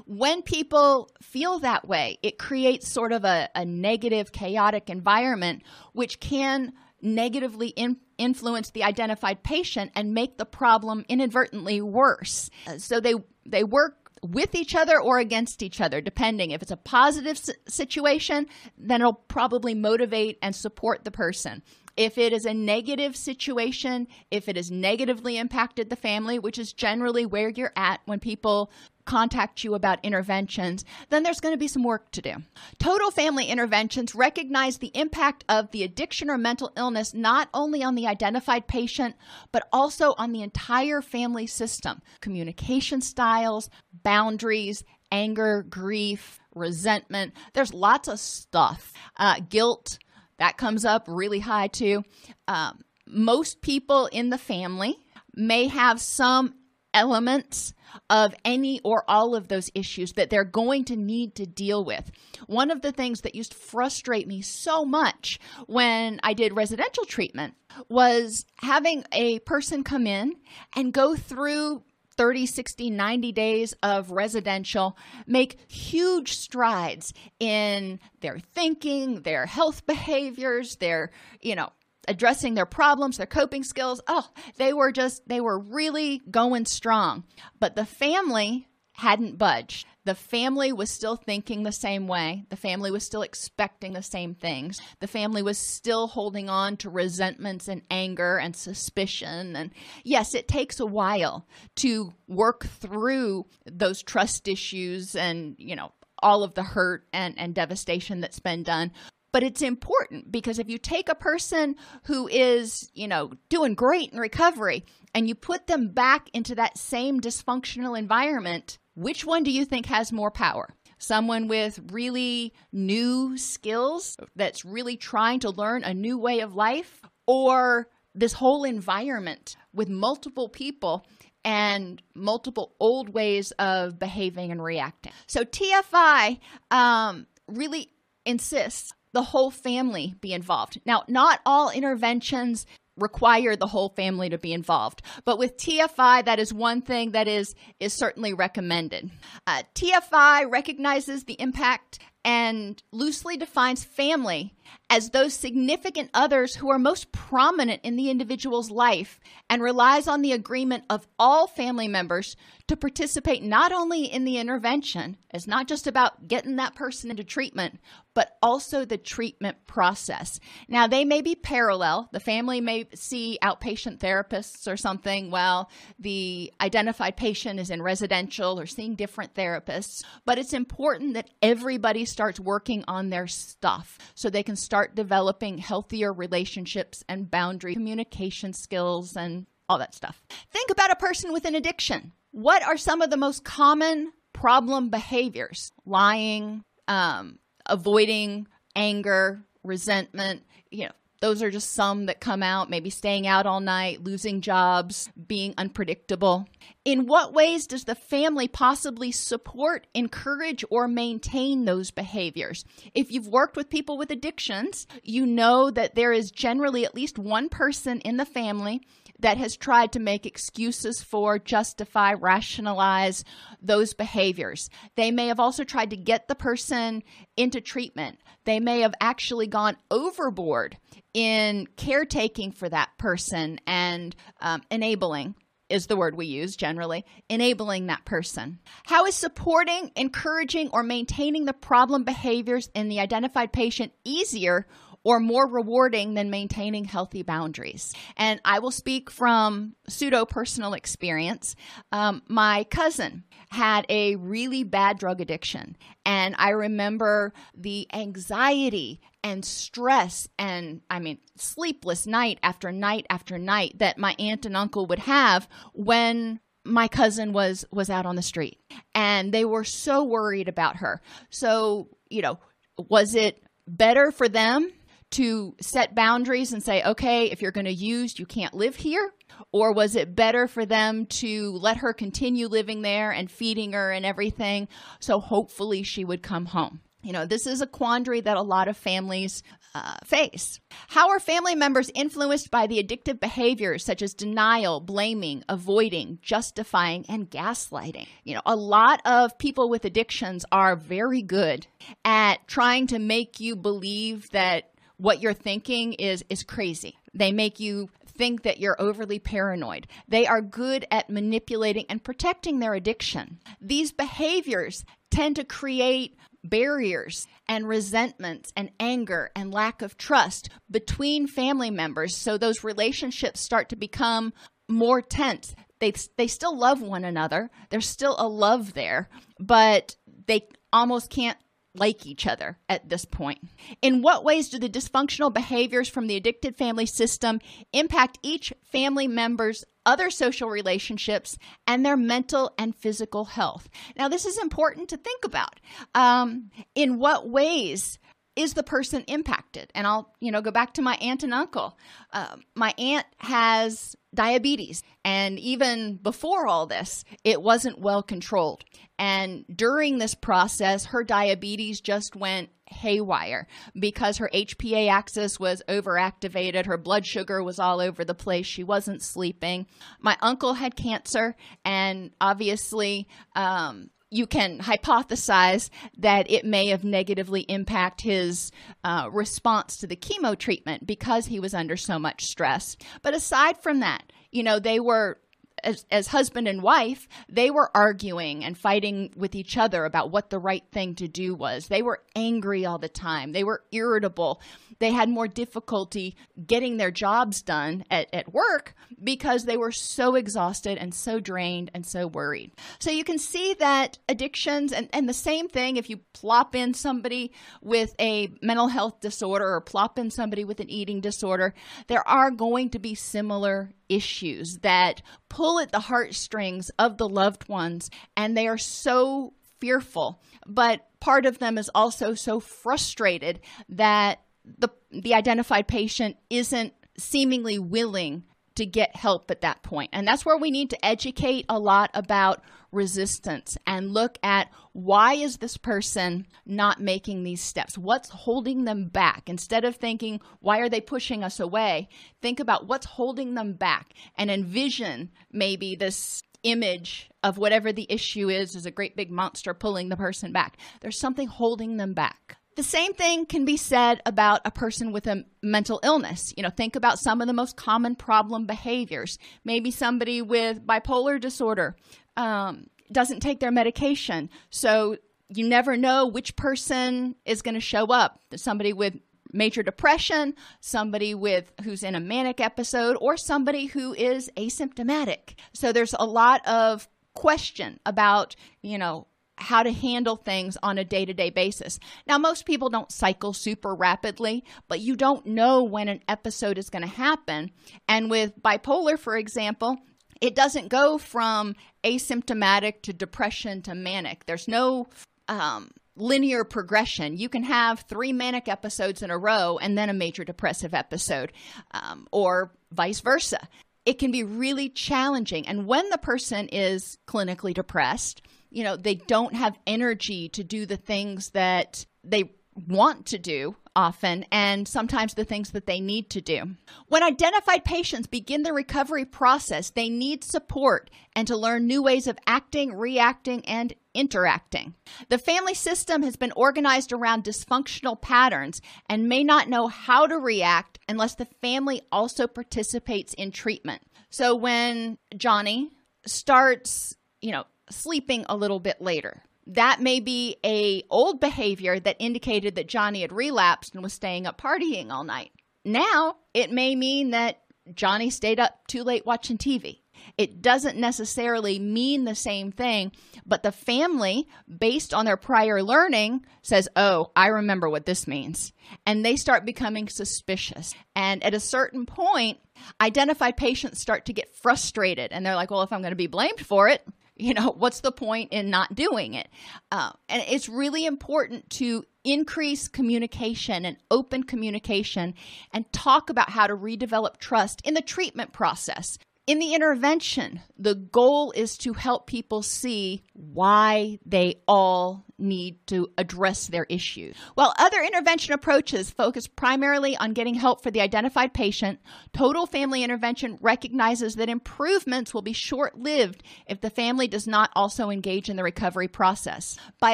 When 0.05 0.41
people 0.41 1.09
feel 1.21 1.59
that 1.59 1.87
way, 1.87 2.17
it 2.23 2.39
creates 2.39 2.87
sort 2.87 3.11
of 3.11 3.25
a, 3.25 3.49
a 3.53 3.65
negative, 3.65 4.31
chaotic 4.31 4.89
environment, 4.89 5.63
which 5.91 6.19
can 6.19 6.73
negatively 7.03 7.69
in, 7.69 7.97
influence 8.17 8.71
the 8.71 8.83
identified 8.83 9.43
patient 9.43 9.91
and 9.95 10.13
make 10.13 10.37
the 10.37 10.45
problem 10.45 11.05
inadvertently 11.09 11.81
worse. 11.81 12.49
So 12.77 12.99
they 12.99 13.15
they 13.45 13.63
work 13.63 13.97
with 14.23 14.55
each 14.55 14.73
other 14.73 14.99
or 14.99 15.19
against 15.19 15.61
each 15.61 15.81
other, 15.81 15.99
depending. 16.01 16.51
If 16.51 16.61
it's 16.61 16.71
a 16.71 16.77
positive 16.77 17.39
situation, 17.67 18.47
then 18.77 19.01
it'll 19.01 19.13
probably 19.13 19.73
motivate 19.73 20.39
and 20.41 20.55
support 20.55 21.03
the 21.03 21.11
person. 21.11 21.61
If 21.95 22.17
it 22.17 22.33
is 22.33 22.45
a 22.45 22.53
negative 22.53 23.15
situation, 23.15 24.07
if 24.31 24.49
it 24.49 24.55
has 24.55 24.71
negatively 24.71 25.37
impacted 25.37 25.89
the 25.89 25.95
family, 25.95 26.39
which 26.39 26.57
is 26.57 26.73
generally 26.73 27.25
where 27.25 27.49
you're 27.49 27.73
at 27.75 27.99
when 28.05 28.19
people 28.19 28.71
contact 29.05 29.63
you 29.63 29.75
about 29.75 30.03
interventions, 30.03 30.85
then 31.09 31.23
there's 31.23 31.39
going 31.39 31.53
to 31.53 31.59
be 31.59 31.67
some 31.67 31.83
work 31.83 32.11
to 32.11 32.21
do. 32.21 32.35
Total 32.79 33.11
family 33.11 33.45
interventions 33.45 34.15
recognize 34.15 34.77
the 34.77 34.91
impact 34.93 35.43
of 35.49 35.71
the 35.71 35.83
addiction 35.83 36.29
or 36.29 36.37
mental 36.37 36.71
illness 36.77 37.13
not 37.13 37.49
only 37.53 37.83
on 37.83 37.95
the 37.95 38.07
identified 38.07 38.67
patient, 38.67 39.15
but 39.51 39.67
also 39.71 40.13
on 40.17 40.31
the 40.31 40.41
entire 40.41 41.01
family 41.01 41.47
system. 41.47 42.01
Communication 42.21 43.01
styles, 43.01 43.69
boundaries, 44.03 44.83
anger, 45.11 45.63
grief, 45.69 46.39
resentment. 46.55 47.33
There's 47.53 47.73
lots 47.73 48.07
of 48.07 48.19
stuff. 48.19 48.93
Uh, 49.17 49.39
guilt, 49.47 49.99
that 50.37 50.57
comes 50.57 50.85
up 50.85 51.05
really 51.07 51.39
high 51.39 51.67
too. 51.67 52.03
Um, 52.47 52.81
most 53.07 53.61
people 53.61 54.07
in 54.07 54.29
the 54.29 54.37
family 54.37 54.97
may 55.35 55.67
have 55.67 55.99
some 56.01 56.55
elements 56.93 57.73
of 58.09 58.33
any 58.43 58.79
or 58.83 59.03
all 59.07 59.35
of 59.35 59.47
those 59.47 59.69
issues 59.75 60.13
that 60.13 60.29
they're 60.29 60.43
going 60.43 60.85
to 60.85 60.95
need 60.95 61.35
to 61.35 61.45
deal 61.45 61.83
with. 61.83 62.11
One 62.47 62.71
of 62.71 62.81
the 62.81 62.91
things 62.91 63.21
that 63.21 63.35
used 63.35 63.51
to 63.51 63.57
frustrate 63.57 64.27
me 64.27 64.41
so 64.41 64.85
much 64.85 65.39
when 65.67 66.19
I 66.23 66.33
did 66.33 66.55
residential 66.55 67.05
treatment 67.05 67.55
was 67.89 68.45
having 68.57 69.05
a 69.11 69.39
person 69.39 69.83
come 69.83 70.07
in 70.07 70.35
and 70.75 70.93
go 70.93 71.15
through 71.15 71.83
30, 72.15 72.45
60, 72.45 72.89
90 72.91 73.31
days 73.31 73.73
of 73.81 74.11
residential 74.11 74.97
make 75.25 75.57
huge 75.67 76.33
strides 76.33 77.13
in 77.39 77.99
their 78.21 78.37
thinking, 78.39 79.21
their 79.21 79.45
health 79.45 79.85
behaviors, 79.85 80.75
their, 80.75 81.11
you 81.41 81.55
know, 81.55 81.71
addressing 82.07 82.53
their 82.53 82.65
problems, 82.65 83.17
their 83.17 83.25
coping 83.25 83.63
skills. 83.63 84.01
Oh, 84.07 84.27
they 84.57 84.73
were 84.73 84.91
just, 84.91 85.27
they 85.27 85.41
were 85.41 85.59
really 85.59 86.21
going 86.29 86.65
strong. 86.65 87.23
But 87.59 87.75
the 87.75 87.85
family 87.85 88.67
hadn't 88.93 89.37
budged. 89.37 89.87
The 90.05 90.15
family 90.15 90.73
was 90.73 90.91
still 90.91 91.15
thinking 91.15 91.63
the 91.63 91.71
same 91.71 92.07
way. 92.07 92.45
The 92.49 92.57
family 92.57 92.91
was 92.91 93.05
still 93.05 93.21
expecting 93.21 93.93
the 93.93 94.03
same 94.03 94.35
things. 94.35 94.81
The 94.99 95.07
family 95.07 95.41
was 95.41 95.57
still 95.57 96.07
holding 96.07 96.49
on 96.49 96.77
to 96.77 96.89
resentments 96.89 97.67
and 97.67 97.81
anger 97.89 98.37
and 98.37 98.55
suspicion. 98.55 99.55
And 99.55 99.71
yes, 100.03 100.35
it 100.35 100.47
takes 100.47 100.79
a 100.79 100.85
while 100.85 101.47
to 101.77 102.13
work 102.27 102.65
through 102.65 103.45
those 103.65 104.03
trust 104.03 104.47
issues 104.47 105.15
and, 105.15 105.55
you 105.57 105.75
know, 105.75 105.93
all 106.21 106.43
of 106.43 106.53
the 106.53 106.63
hurt 106.63 107.05
and, 107.11 107.37
and 107.37 107.55
devastation 107.55 108.21
that's 108.21 108.39
been 108.39 108.63
done 108.63 108.91
but 109.33 109.43
it's 109.43 109.63
important 109.63 110.31
because 110.31 110.59
if 110.59 110.69
you 110.69 110.77
take 110.77 111.09
a 111.09 111.15
person 111.15 111.75
who 112.05 112.29
is, 112.29 112.89
you 112.93 113.07
know, 113.07 113.31
doing 113.49 113.73
great 113.73 114.13
in 114.13 114.19
recovery 114.19 114.85
and 115.13 115.27
you 115.27 115.35
put 115.35 115.67
them 115.67 115.89
back 115.89 116.29
into 116.33 116.55
that 116.55 116.77
same 116.77 117.19
dysfunctional 117.19 117.97
environment, 117.97 118.77
which 118.95 119.25
one 119.25 119.43
do 119.43 119.51
you 119.51 119.65
think 119.65 119.87
has 119.87 120.13
more 120.13 120.29
power? 120.31 120.69
Someone 120.99 121.47
with 121.47 121.79
really 121.91 122.53
new 122.71 123.35
skills 123.35 124.15
that's 124.35 124.63
really 124.63 124.95
trying 124.95 125.39
to 125.41 125.49
learn 125.49 125.83
a 125.83 125.95
new 125.95 126.17
way 126.17 126.39
of 126.39 126.55
life, 126.55 127.01
or 127.25 127.89
this 128.13 128.33
whole 128.33 128.63
environment 128.63 129.57
with 129.73 129.89
multiple 129.89 130.47
people 130.47 131.05
and 131.43 132.01
multiple 132.13 132.75
old 132.79 133.09
ways 133.09 133.51
of 133.53 133.97
behaving 133.97 134.51
and 134.51 134.63
reacting. 134.63 135.11
So 135.25 135.43
TFI 135.43 136.39
um, 136.69 137.25
really 137.47 137.89
insists 138.25 138.93
the 139.13 139.23
whole 139.23 139.51
family 139.51 140.15
be 140.19 140.33
involved. 140.33 140.81
Now, 140.85 141.03
not 141.07 141.39
all 141.45 141.69
interventions 141.69 142.65
require 142.97 143.55
the 143.55 143.67
whole 143.67 143.89
family 143.89 144.29
to 144.29 144.37
be 144.37 144.53
involved. 144.53 145.01
But 145.25 145.39
with 145.39 145.57
TFI, 145.57 146.25
that 146.25 146.39
is 146.39 146.53
one 146.53 146.81
thing 146.81 147.11
that 147.11 147.27
is 147.27 147.55
is 147.79 147.93
certainly 147.93 148.33
recommended. 148.33 149.09
Uh, 149.47 149.63
TFI 149.73 150.51
recognizes 150.51 151.23
the 151.23 151.39
impact 151.39 151.99
and 152.23 152.81
loosely 152.91 153.35
defines 153.35 153.83
family 153.83 154.53
as 154.89 155.09
those 155.09 155.33
significant 155.33 156.09
others 156.13 156.55
who 156.55 156.69
are 156.69 156.77
most 156.77 157.11
prominent 157.11 157.81
in 157.83 157.95
the 157.95 158.09
individual's 158.09 158.69
life 158.69 159.19
and 159.49 159.61
relies 159.61 160.07
on 160.07 160.21
the 160.21 160.33
agreement 160.33 160.83
of 160.89 161.07
all 161.17 161.47
family 161.47 161.87
members 161.87 162.35
to 162.67 162.77
participate 162.77 163.43
not 163.43 163.71
only 163.71 164.05
in 164.05 164.23
the 164.23 164.37
intervention, 164.37 165.17
it's 165.33 165.47
not 165.47 165.67
just 165.67 165.87
about 165.87 166.27
getting 166.27 166.57
that 166.57 166.75
person 166.75 167.09
into 167.09 167.23
treatment, 167.23 167.79
but 168.13 168.37
also 168.41 168.85
the 168.85 168.97
treatment 168.97 169.57
process. 169.65 170.39
Now, 170.67 170.87
they 170.87 171.03
may 171.03 171.21
be 171.21 171.35
parallel. 171.35 172.09
The 172.11 172.19
family 172.19 172.61
may 172.61 172.85
see 172.93 173.39
outpatient 173.41 173.97
therapists 173.97 174.71
or 174.71 174.77
something 174.77 175.31
while 175.31 175.69
the 175.99 176.53
identified 176.61 177.17
patient 177.17 177.59
is 177.59 177.69
in 177.69 177.81
residential 177.81 178.59
or 178.59 178.65
seeing 178.67 178.95
different 178.95 179.33
therapists, 179.33 180.03
but 180.25 180.37
it's 180.37 180.53
important 180.53 181.15
that 181.15 181.31
everybody 181.41 182.05
starts 182.05 182.39
working 182.39 182.83
on 182.87 183.09
their 183.09 183.27
stuff 183.27 183.97
so 184.13 184.29
they 184.29 184.43
can 184.43 184.55
start 184.63 184.95
developing 184.95 185.57
healthier 185.57 186.13
relationships 186.13 187.03
and 187.07 187.29
boundary 187.29 187.73
communication 187.73 188.53
skills 188.53 189.15
and 189.15 189.45
all 189.69 189.77
that 189.77 189.93
stuff. 189.93 190.23
Think 190.51 190.71
about 190.71 190.91
a 190.91 190.95
person 190.95 191.33
with 191.33 191.45
an 191.45 191.55
addiction. 191.55 192.13
What 192.31 192.63
are 192.63 192.77
some 192.77 193.01
of 193.01 193.09
the 193.09 193.17
most 193.17 193.43
common 193.43 194.11
problem 194.33 194.89
behaviors? 194.89 195.71
Lying, 195.85 196.63
um, 196.87 197.39
avoiding 197.65 198.47
anger, 198.75 199.43
resentment, 199.63 200.43
you 200.71 200.85
know, 200.85 200.91
those 201.23 201.41
are 201.41 201.49
just 201.49 201.71
some 201.71 202.07
that 202.07 202.19
come 202.19 202.43
out, 202.43 202.69
maybe 202.69 202.89
staying 202.89 203.25
out 203.25 203.45
all 203.45 203.61
night, 203.61 204.03
losing 204.03 204.41
jobs, 204.41 205.09
being 205.25 205.53
unpredictable. 205.57 206.45
In 206.83 207.05
what 207.05 207.31
ways 207.31 207.65
does 207.65 207.85
the 207.85 207.95
family 207.95 208.49
possibly 208.49 209.09
support, 209.09 209.87
encourage, 209.93 210.65
or 210.69 210.85
maintain 210.85 211.63
those 211.63 211.91
behaviors? 211.91 212.65
If 212.93 213.09
you've 213.09 213.29
worked 213.29 213.55
with 213.55 213.69
people 213.69 213.97
with 213.97 214.11
addictions, 214.11 214.85
you 215.01 215.25
know 215.25 215.71
that 215.71 215.95
there 215.95 216.11
is 216.11 216.29
generally 216.29 216.83
at 216.83 216.93
least 216.93 217.17
one 217.17 217.47
person 217.47 218.01
in 218.01 218.17
the 218.17 218.25
family 218.25 218.81
that 219.19 219.37
has 219.37 219.55
tried 219.55 219.91
to 219.93 219.99
make 219.99 220.25
excuses 220.25 221.01
for, 221.01 221.39
justify, 221.39 222.13
rationalize 222.13 223.23
those 223.61 223.93
behaviors. 223.93 224.69
They 224.95 225.11
may 225.11 225.27
have 225.27 225.39
also 225.39 225.63
tried 225.63 225.91
to 225.91 225.97
get 225.97 226.27
the 226.27 226.35
person 226.35 227.03
into 227.37 227.61
treatment. 227.61 228.19
They 228.45 228.59
may 228.59 228.81
have 228.81 228.93
actually 228.99 229.47
gone 229.47 229.77
overboard 229.89 230.77
in 231.13 231.67
caretaking 231.77 232.51
for 232.51 232.67
that 232.69 232.89
person 232.97 233.59
and 233.65 234.15
um, 234.41 234.61
enabling 234.71 235.35
is 235.69 235.87
the 235.87 235.97
word 235.97 236.15
we 236.15 236.27
use 236.27 236.55
generally, 236.55 237.03
enabling 237.29 237.87
that 237.87 238.05
person. 238.05 238.59
How 238.85 239.05
is 239.05 239.15
supporting, 239.15 239.91
encouraging, 239.95 240.69
or 240.69 240.83
maintaining 240.83 241.45
the 241.45 241.53
problem 241.53 242.03
behaviors 242.03 242.69
in 242.75 242.89
the 242.89 242.99
identified 242.99 243.51
patient 243.51 243.91
easier 244.03 244.67
or 245.03 245.19
more 245.19 245.47
rewarding 245.47 246.13
than 246.13 246.29
maintaining 246.29 246.85
healthy 246.85 247.23
boundaries. 247.23 247.93
And 248.17 248.39
I 248.45 248.59
will 248.59 248.71
speak 248.71 249.09
from 249.09 249.75
pseudo 249.87 250.25
personal 250.25 250.73
experience. 250.73 251.55
Um, 251.91 252.21
my 252.27 252.65
cousin 252.65 253.23
had 253.49 253.85
a 253.89 254.15
really 254.15 254.63
bad 254.63 254.97
drug 254.97 255.21
addiction, 255.21 255.77
and 256.05 256.35
I 256.37 256.49
remember 256.49 257.33
the 257.55 257.87
anxiety 257.93 259.01
and 259.23 259.45
stress 259.45 260.27
and 260.37 260.81
I 260.89 260.99
mean 260.99 261.19
sleepless 261.37 262.05
night 262.05 262.39
after 262.43 262.71
night 262.71 263.05
after 263.09 263.37
night 263.37 263.79
that 263.79 263.97
my 263.97 264.15
aunt 264.19 264.45
and 264.45 264.57
uncle 264.57 264.85
would 264.87 264.99
have 264.99 265.47
when 265.73 266.41
my 266.65 266.87
cousin 266.87 267.31
was 267.33 267.65
was 267.71 267.89
out 267.89 268.05
on 268.05 268.15
the 268.15 268.21
street 268.21 268.59
and 268.93 269.31
they 269.31 269.45
were 269.45 269.63
so 269.63 270.03
worried 270.03 270.49
about 270.49 270.77
her. 270.77 271.01
So, 271.29 271.89
you 272.09 272.21
know, 272.21 272.39
was 272.77 273.15
it 273.15 273.41
better 273.65 274.11
for 274.11 274.27
them 274.27 274.71
to 275.13 275.55
set 275.61 275.95
boundaries 275.95 276.53
and 276.53 276.63
say, 276.63 276.83
okay, 276.83 277.31
if 277.31 277.41
you're 277.41 277.51
going 277.51 277.65
to 277.65 277.73
use, 277.73 278.17
you 278.19 278.25
can't 278.25 278.53
live 278.53 278.75
here? 278.75 279.13
Or 279.51 279.71
was 279.71 279.95
it 279.95 280.15
better 280.15 280.47
for 280.47 280.65
them 280.65 281.05
to 281.07 281.51
let 281.53 281.77
her 281.77 281.93
continue 281.93 282.47
living 282.47 282.81
there 282.81 283.11
and 283.11 283.29
feeding 283.29 283.73
her 283.73 283.91
and 283.91 284.05
everything 284.05 284.67
so 284.99 285.19
hopefully 285.19 285.83
she 285.83 286.03
would 286.03 286.23
come 286.23 286.45
home? 286.45 286.81
You 287.03 287.11
know, 287.11 287.25
this 287.25 287.45
is 287.45 287.61
a 287.61 287.67
quandary 287.67 288.21
that 288.21 288.37
a 288.37 288.41
lot 288.41 288.69
of 288.69 288.77
families 288.77 289.43
uh, 289.75 289.95
face. 290.05 290.61
How 290.87 291.09
are 291.09 291.19
family 291.19 291.53
members 291.53 291.91
influenced 291.93 292.49
by 292.49 292.65
the 292.65 292.81
addictive 292.81 293.19
behaviors 293.19 293.83
such 293.83 294.01
as 294.01 294.13
denial, 294.13 294.79
blaming, 294.79 295.43
avoiding, 295.49 296.19
justifying, 296.21 297.05
and 297.09 297.29
gaslighting? 297.29 298.07
You 298.23 298.35
know, 298.35 298.41
a 298.45 298.55
lot 298.55 299.01
of 299.05 299.37
people 299.37 299.69
with 299.69 299.83
addictions 299.83 300.45
are 300.51 300.77
very 300.77 301.21
good 301.21 301.67
at 302.05 302.47
trying 302.47 302.87
to 302.87 302.99
make 302.99 303.41
you 303.41 303.57
believe 303.57 304.29
that 304.29 304.72
what 304.97 305.21
you're 305.21 305.33
thinking 305.33 305.93
is 305.93 306.23
is 306.29 306.43
crazy. 306.43 306.97
They 307.13 307.31
make 307.31 307.59
you 307.59 307.89
think 308.07 308.43
that 308.43 308.59
you're 308.59 308.79
overly 308.79 309.19
paranoid. 309.19 309.87
They 310.07 310.27
are 310.27 310.41
good 310.41 310.85
at 310.91 311.09
manipulating 311.09 311.85
and 311.89 312.03
protecting 312.03 312.59
their 312.59 312.73
addiction. 312.73 313.39
These 313.59 313.91
behaviors 313.91 314.85
tend 315.09 315.35
to 315.37 315.43
create 315.43 316.15
barriers 316.43 317.27
and 317.47 317.67
resentments 317.67 318.51
and 318.55 318.71
anger 318.79 319.31
and 319.35 319.53
lack 319.53 319.81
of 319.81 319.97
trust 319.97 320.49
between 320.69 321.27
family 321.27 321.71
members 321.71 322.17
so 322.17 322.37
those 322.37 322.63
relationships 322.63 323.39
start 323.39 323.69
to 323.69 323.77
become 323.77 324.33
more 324.67 325.01
tense 325.01 325.55
they 325.79 325.93
they 326.17 326.27
still 326.27 326.57
love 326.57 326.81
one 326.81 327.05
another 327.05 327.49
there's 327.69 327.87
still 327.87 328.15
a 328.19 328.27
love 328.27 328.73
there 328.73 329.07
but 329.39 329.95
they 330.27 330.45
almost 330.73 331.09
can't 331.09 331.37
like 331.75 332.05
each 332.05 332.27
other 332.27 332.57
at 332.69 332.89
this 332.89 333.05
point. 333.05 333.39
In 333.81 334.01
what 334.01 334.23
ways 334.23 334.49
do 334.49 334.59
the 334.59 334.69
dysfunctional 334.69 335.33
behaviors 335.33 335.89
from 335.89 336.07
the 336.07 336.15
addicted 336.15 336.55
family 336.55 336.85
system 336.85 337.39
impact 337.71 338.19
each 338.21 338.53
family 338.63 339.07
member's 339.07 339.65
other 339.85 340.09
social 340.09 340.49
relationships 340.49 341.37
and 341.67 341.85
their 341.85 341.97
mental 341.97 342.53
and 342.57 342.75
physical 342.75 343.25
health? 343.25 343.69
Now, 343.97 344.07
this 344.07 344.25
is 344.25 344.37
important 344.37 344.89
to 344.89 344.97
think 344.97 345.25
about. 345.25 345.59
Um, 345.95 346.51
in 346.75 346.99
what 346.99 347.27
ways 347.29 347.97
is 348.35 348.53
the 348.53 348.63
person 348.63 349.03
impacted? 349.07 349.71
And 349.75 349.85
I'll, 349.85 350.13
you 350.19 350.31
know, 350.31 350.41
go 350.41 350.51
back 350.51 350.73
to 350.75 350.81
my 350.81 350.95
aunt 350.95 351.23
and 351.23 351.33
uncle. 351.33 351.77
Uh, 352.11 352.35
my 352.55 352.73
aunt 352.77 353.05
has 353.17 353.95
diabetes, 354.13 354.83
and 355.03 355.39
even 355.39 355.97
before 355.97 356.47
all 356.47 356.67
this, 356.67 357.03
it 357.23 357.41
wasn't 357.41 357.79
well 357.79 358.03
controlled. 358.03 358.63
And 358.99 359.45
during 359.53 359.97
this 359.97 360.15
process, 360.15 360.85
her 360.85 361.03
diabetes 361.03 361.81
just 361.81 362.15
went 362.15 362.49
haywire 362.67 363.47
because 363.77 364.17
her 364.17 364.29
HPA 364.33 364.89
axis 364.89 365.39
was 365.39 365.61
overactivated. 365.67 366.65
Her 366.65 366.77
blood 366.77 367.05
sugar 367.05 367.43
was 367.43 367.59
all 367.59 367.79
over 367.79 368.03
the 368.03 368.13
place. 368.13 368.45
She 368.45 368.63
wasn't 368.63 369.01
sleeping. 369.01 369.67
My 369.99 370.17
uncle 370.21 370.53
had 370.53 370.75
cancer, 370.75 371.35
and 371.65 372.11
obviously, 372.19 373.07
um, 373.35 373.89
you 374.13 374.27
can 374.27 374.59
hypothesize 374.59 375.69
that 375.97 376.29
it 376.29 376.45
may 376.45 376.67
have 376.67 376.83
negatively 376.83 377.41
impact 377.41 378.01
his 378.01 378.51
uh, 378.83 379.09
response 379.11 379.77
to 379.77 379.87
the 379.87 379.95
chemo 379.95 380.37
treatment 380.37 380.85
because 380.85 381.25
he 381.25 381.39
was 381.39 381.53
under 381.53 381.75
so 381.75 381.97
much 381.97 382.25
stress. 382.25 382.77
But 383.01 383.15
aside 383.15 383.57
from 383.57 383.79
that, 383.79 384.11
you 384.31 384.43
know, 384.43 384.59
they 384.59 384.79
were 384.79 385.17
as, 385.63 385.85
as 385.91 386.07
husband 386.07 386.47
and 386.47 386.61
wife, 386.61 387.07
they 387.29 387.49
were 387.51 387.71
arguing 387.75 388.43
and 388.43 388.57
fighting 388.57 389.11
with 389.15 389.35
each 389.35 389.57
other 389.57 389.85
about 389.85 390.11
what 390.11 390.29
the 390.29 390.39
right 390.39 390.63
thing 390.71 390.95
to 390.95 391.07
do 391.07 391.35
was. 391.35 391.67
They 391.67 391.81
were 391.81 392.01
angry 392.15 392.65
all 392.65 392.77
the 392.77 392.89
time. 392.89 393.31
They 393.31 393.43
were 393.43 393.63
irritable. 393.71 394.41
They 394.79 394.91
had 394.91 395.09
more 395.09 395.27
difficulty 395.27 396.15
getting 396.45 396.77
their 396.77 396.91
jobs 396.91 397.41
done 397.41 397.85
at, 397.89 398.13
at 398.13 398.33
work 398.33 398.75
because 399.01 399.45
they 399.45 399.57
were 399.57 399.71
so 399.71 400.15
exhausted 400.15 400.77
and 400.77 400.93
so 400.93 401.19
drained 401.19 401.71
and 401.73 401.85
so 401.85 402.07
worried. 402.07 402.51
So 402.79 402.91
you 402.91 403.03
can 403.03 403.19
see 403.19 403.53
that 403.59 403.97
addictions, 404.09 404.71
and, 404.73 404.89
and 404.93 405.07
the 405.07 405.13
same 405.13 405.47
thing 405.47 405.77
if 405.77 405.89
you 405.89 405.97
plop 406.13 406.55
in 406.55 406.73
somebody 406.73 407.31
with 407.61 407.95
a 407.99 408.31
mental 408.41 408.67
health 408.67 408.99
disorder 408.99 409.47
or 409.47 409.61
plop 409.61 409.97
in 409.97 410.11
somebody 410.11 410.43
with 410.43 410.59
an 410.59 410.69
eating 410.69 411.01
disorder, 411.01 411.53
there 411.87 412.07
are 412.07 412.31
going 412.31 412.69
to 412.71 412.79
be 412.79 412.95
similar 412.95 413.71
issues 413.89 414.57
that 414.61 415.01
pull 415.33 415.59
at 415.59 415.71
the 415.71 415.79
heartstrings 415.79 416.69
of 416.77 416.97
the 416.97 417.09
loved 417.09 417.49
ones, 417.49 417.89
and 418.15 418.37
they 418.37 418.47
are 418.47 418.57
so 418.57 419.33
fearful. 419.59 420.21
But 420.45 420.85
part 420.99 421.25
of 421.25 421.39
them 421.39 421.57
is 421.57 421.71
also 421.73 422.13
so 422.13 422.39
frustrated 422.39 423.39
that 423.69 424.19
the 424.45 424.69
the 424.91 425.15
identified 425.15 425.67
patient 425.67 426.17
isn't 426.29 426.73
seemingly 426.97 427.57
willing 427.57 428.23
to 428.55 428.65
get 428.67 428.95
help 428.95 429.31
at 429.31 429.41
that 429.41 429.63
point. 429.63 429.89
And 429.93 430.07
that's 430.07 430.23
where 430.23 430.37
we 430.37 430.51
need 430.51 430.69
to 430.69 430.85
educate 430.85 431.45
a 431.49 431.57
lot 431.57 431.89
about 431.95 432.43
resistance 432.73 433.57
and 433.65 433.93
look 433.93 434.17
at 434.23 434.49
why 434.73 435.13
is 435.13 435.37
this 435.37 435.57
person 435.57 436.25
not 436.45 436.81
making 436.81 437.23
these 437.23 437.41
steps? 437.41 437.77
What's 437.77 438.09
holding 438.09 438.65
them 438.65 438.87
back? 438.87 439.29
Instead 439.29 439.65
of 439.65 439.75
thinking, 439.75 440.19
why 440.39 440.59
are 440.59 440.69
they 440.69 440.81
pushing 440.81 441.23
us 441.23 441.39
away? 441.39 441.89
Think 442.21 442.39
about 442.39 442.67
what's 442.67 442.85
holding 442.85 443.35
them 443.35 443.53
back 443.53 443.93
and 444.17 444.31
envision 444.31 445.11
maybe 445.31 445.75
this 445.75 446.23
image 446.43 447.09
of 447.23 447.37
whatever 447.37 447.71
the 447.71 447.87
issue 447.89 448.29
is 448.29 448.55
is 448.55 448.65
a 448.65 448.71
great 448.71 448.95
big 448.95 449.09
monster 449.09 449.53
pulling 449.53 449.89
the 449.89 449.97
person 449.97 450.31
back. 450.31 450.57
There's 450.81 450.99
something 450.99 451.27
holding 451.27 451.77
them 451.77 451.93
back. 451.93 452.37
The 452.55 452.63
same 452.63 452.93
thing 452.93 453.25
can 453.25 453.45
be 453.45 453.57
said 453.57 453.99
about 454.05 454.41
a 454.45 454.51
person 454.51 454.91
with 454.91 455.07
a 455.07 455.25
mental 455.41 455.79
illness. 455.83 456.33
You 456.37 456.43
know, 456.43 456.51
think 456.51 456.75
about 456.75 456.99
some 456.99 457.19
of 457.19 457.25
the 457.25 457.33
most 457.33 457.57
common 457.57 457.95
problem 457.95 458.45
behaviors. 458.45 459.17
Maybe 459.43 459.71
somebody 459.71 460.21
with 460.21 460.63
bipolar 460.63 461.19
disorder 461.19 461.75
um, 462.17 462.67
doesn't 462.91 463.21
take 463.21 463.39
their 463.39 463.51
medication. 463.51 464.29
So 464.49 464.97
you 465.29 465.47
never 465.47 465.75
know 465.77 466.07
which 466.07 466.35
person 466.35 467.15
is 467.25 467.41
going 467.41 467.55
to 467.55 467.61
show 467.61 467.85
up. 467.87 468.19
Somebody 468.35 468.73
with 468.73 468.95
major 469.31 469.63
depression, 469.63 470.35
somebody 470.59 471.15
with 471.15 471.51
who's 471.63 471.83
in 471.83 471.95
a 471.95 471.99
manic 471.99 472.39
episode, 472.39 472.97
or 473.01 473.17
somebody 473.17 473.65
who 473.65 473.93
is 473.93 474.29
asymptomatic. 474.37 475.35
So 475.53 475.71
there's 475.71 475.95
a 475.97 476.05
lot 476.05 476.47
of 476.47 476.87
question 477.15 477.79
about, 477.85 478.35
you 478.61 478.77
know, 478.77 479.07
how 479.37 479.63
to 479.63 479.71
handle 479.71 480.15
things 480.15 480.57
on 480.61 480.77
a 480.77 480.85
day 480.85 481.05
to 481.05 481.13
day 481.13 481.31
basis. 481.31 481.79
Now, 482.05 482.19
most 482.19 482.45
people 482.45 482.69
don't 482.69 482.91
cycle 482.91 483.33
super 483.33 483.73
rapidly, 483.73 484.43
but 484.67 484.79
you 484.79 484.95
don't 484.95 485.25
know 485.25 485.63
when 485.63 485.87
an 485.87 486.01
episode 486.07 486.59
is 486.59 486.69
going 486.69 486.83
to 486.83 486.87
happen. 486.87 487.51
And 487.87 488.11
with 488.11 488.39
bipolar, 488.41 488.97
for 488.97 489.17
example, 489.17 489.79
it 490.23 490.35
doesn't 490.35 490.69
go 490.69 490.97
from 490.97 491.53
asymptomatic 491.83 492.81
to 492.83 492.93
depression 492.93 493.61
to 493.61 493.75
manic. 493.75 494.25
There's 494.25 494.47
no 494.47 494.87
um, 495.27 495.69
linear 495.97 496.45
progression. 496.45 497.17
You 497.17 497.27
can 497.27 497.43
have 497.43 497.81
three 497.81 498.13
manic 498.13 498.47
episodes 498.47 499.03
in 499.03 499.11
a 499.11 499.17
row 499.17 499.57
and 499.57 499.77
then 499.77 499.89
a 499.89 499.93
major 499.93 500.23
depressive 500.23 500.73
episode, 500.73 501.33
um, 501.71 502.07
or 502.13 502.53
vice 502.71 503.01
versa. 503.01 503.49
It 503.85 503.99
can 503.99 504.11
be 504.11 504.23
really 504.23 504.69
challenging. 504.69 505.45
And 505.45 505.67
when 505.67 505.89
the 505.89 505.97
person 505.97 506.47
is 506.47 506.97
clinically 507.05 507.53
depressed, 507.53 508.21
you 508.49 508.63
know, 508.63 508.77
they 508.77 508.95
don't 508.95 509.35
have 509.35 509.59
energy 509.67 510.29
to 510.29 510.43
do 510.45 510.65
the 510.65 510.77
things 510.77 511.31
that 511.31 511.85
they 512.05 512.31
want 512.67 513.05
to 513.07 513.17
do 513.17 513.55
often 513.75 514.25
and 514.31 514.67
sometimes 514.67 515.13
the 515.13 515.25
things 515.25 515.51
that 515.51 515.65
they 515.65 515.79
need 515.79 516.09
to 516.11 516.21
do. 516.21 516.55
When 516.87 517.03
identified 517.03 517.65
patients 517.65 518.07
begin 518.07 518.43
the 518.43 518.53
recovery 518.53 519.05
process, 519.05 519.69
they 519.69 519.89
need 519.89 520.23
support 520.23 520.89
and 521.15 521.27
to 521.27 521.35
learn 521.35 521.65
new 521.65 521.81
ways 521.81 522.07
of 522.07 522.17
acting, 522.27 522.73
reacting, 522.73 523.45
and 523.45 523.73
interacting. 523.93 524.75
The 525.09 525.17
family 525.17 525.53
system 525.53 526.03
has 526.03 526.15
been 526.15 526.33
organized 526.35 526.91
around 526.91 527.23
dysfunctional 527.23 527.99
patterns 527.99 528.61
and 528.89 529.09
may 529.09 529.23
not 529.23 529.49
know 529.49 529.67
how 529.67 530.07
to 530.07 530.17
react 530.17 530.79
unless 530.87 531.15
the 531.15 531.27
family 531.41 531.81
also 531.91 532.27
participates 532.27 533.13
in 533.13 533.31
treatment. 533.31 533.81
So 534.09 534.35
when 534.35 534.97
Johnny 535.15 535.71
starts, 536.05 536.95
you 537.21 537.31
know, 537.31 537.45
sleeping 537.69 538.25
a 538.29 538.35
little 538.35 538.59
bit 538.59 538.81
later. 538.81 539.23
That 539.47 539.81
may 539.81 539.99
be 539.99 540.37
a 540.45 540.83
old 540.89 541.19
behavior 541.19 541.79
that 541.79 541.97
indicated 541.99 542.55
that 542.55 542.67
Johnny 542.67 543.01
had 543.01 543.11
relapsed 543.11 543.73
and 543.73 543.83
was 543.83 543.93
staying 543.93 544.25
up 544.25 544.39
partying 544.39 544.89
all 544.89 545.03
night. 545.03 545.31
Now, 545.65 546.17
it 546.33 546.51
may 546.51 546.75
mean 546.75 547.11
that 547.11 547.41
Johnny 547.73 548.09
stayed 548.09 548.39
up 548.39 548.67
too 548.67 548.83
late 548.83 549.05
watching 549.05 549.37
TV. 549.37 549.79
It 550.17 550.41
doesn't 550.41 550.77
necessarily 550.77 551.59
mean 551.59 552.03
the 552.03 552.15
same 552.15 552.51
thing, 552.51 552.91
but 553.25 553.43
the 553.43 553.51
family, 553.51 554.27
based 554.59 554.93
on 554.93 555.05
their 555.05 555.17
prior 555.17 555.63
learning, 555.63 556.25
says, 556.41 556.67
Oh, 556.75 557.11
I 557.15 557.27
remember 557.27 557.69
what 557.69 557.85
this 557.85 558.07
means. 558.07 558.51
And 558.85 559.05
they 559.05 559.15
start 559.15 559.45
becoming 559.45 559.87
suspicious. 559.87 560.73
And 560.95 561.23
at 561.23 561.33
a 561.33 561.39
certain 561.39 561.85
point, 561.85 562.39
identified 562.81 563.37
patients 563.37 563.79
start 563.79 564.05
to 564.05 564.13
get 564.13 564.33
frustrated 564.35 565.11
and 565.11 565.25
they're 565.25 565.35
like, 565.35 565.51
Well, 565.51 565.61
if 565.61 565.71
I'm 565.71 565.81
going 565.81 565.91
to 565.91 565.95
be 565.95 566.07
blamed 566.07 566.45
for 566.45 566.67
it, 566.67 566.85
you 567.15 567.33
know 567.33 567.51
what's 567.57 567.81
the 567.81 567.91
point 567.91 568.31
in 568.31 568.49
not 568.49 568.75
doing 568.75 569.13
it? 569.13 569.29
Uh, 569.71 569.91
and 570.09 570.23
it's 570.27 570.49
really 570.49 570.85
important 570.85 571.49
to 571.51 571.85
increase 572.03 572.67
communication 572.67 573.65
and 573.65 573.77
open 573.89 574.23
communication 574.23 575.13
and 575.53 575.71
talk 575.71 576.09
about 576.09 576.29
how 576.29 576.47
to 576.47 576.55
redevelop 576.55 577.17
trust 577.17 577.61
in 577.63 577.73
the 577.73 577.81
treatment 577.81 578.33
process 578.33 578.97
in 579.25 579.39
the 579.39 579.53
intervention, 579.53 580.41
the 580.57 580.75
goal 580.75 581.31
is 581.31 581.57
to 581.59 581.73
help 581.73 582.07
people 582.07 582.41
see 582.41 583.03
why 583.13 583.99
they 584.05 584.41
all 584.47 585.05
need 585.17 585.65
to 585.67 585.87
address 585.97 586.47
their 586.47 586.65
issues. 586.65 587.15
While 587.35 587.53
other 587.57 587.81
intervention 587.81 588.33
approaches 588.33 588.89
focus 588.89 589.27
primarily 589.27 589.95
on 589.95 590.11
getting 590.11 590.35
help 590.35 590.61
for 590.61 590.71
the 590.71 590.81
identified 590.81 591.33
patient, 591.33 591.79
total 592.11 592.45
family 592.45 592.83
intervention 592.83 593.37
recognizes 593.39 594.15
that 594.15 594.27
improvements 594.27 595.13
will 595.13 595.21
be 595.21 595.33
short 595.33 595.79
lived 595.79 596.23
if 596.47 596.59
the 596.59 596.69
family 596.69 597.07
does 597.07 597.25
not 597.25 597.49
also 597.55 597.89
engage 597.89 598.29
in 598.29 598.35
the 598.35 598.43
recovery 598.43 598.89
process. 598.89 599.57
By 599.79 599.93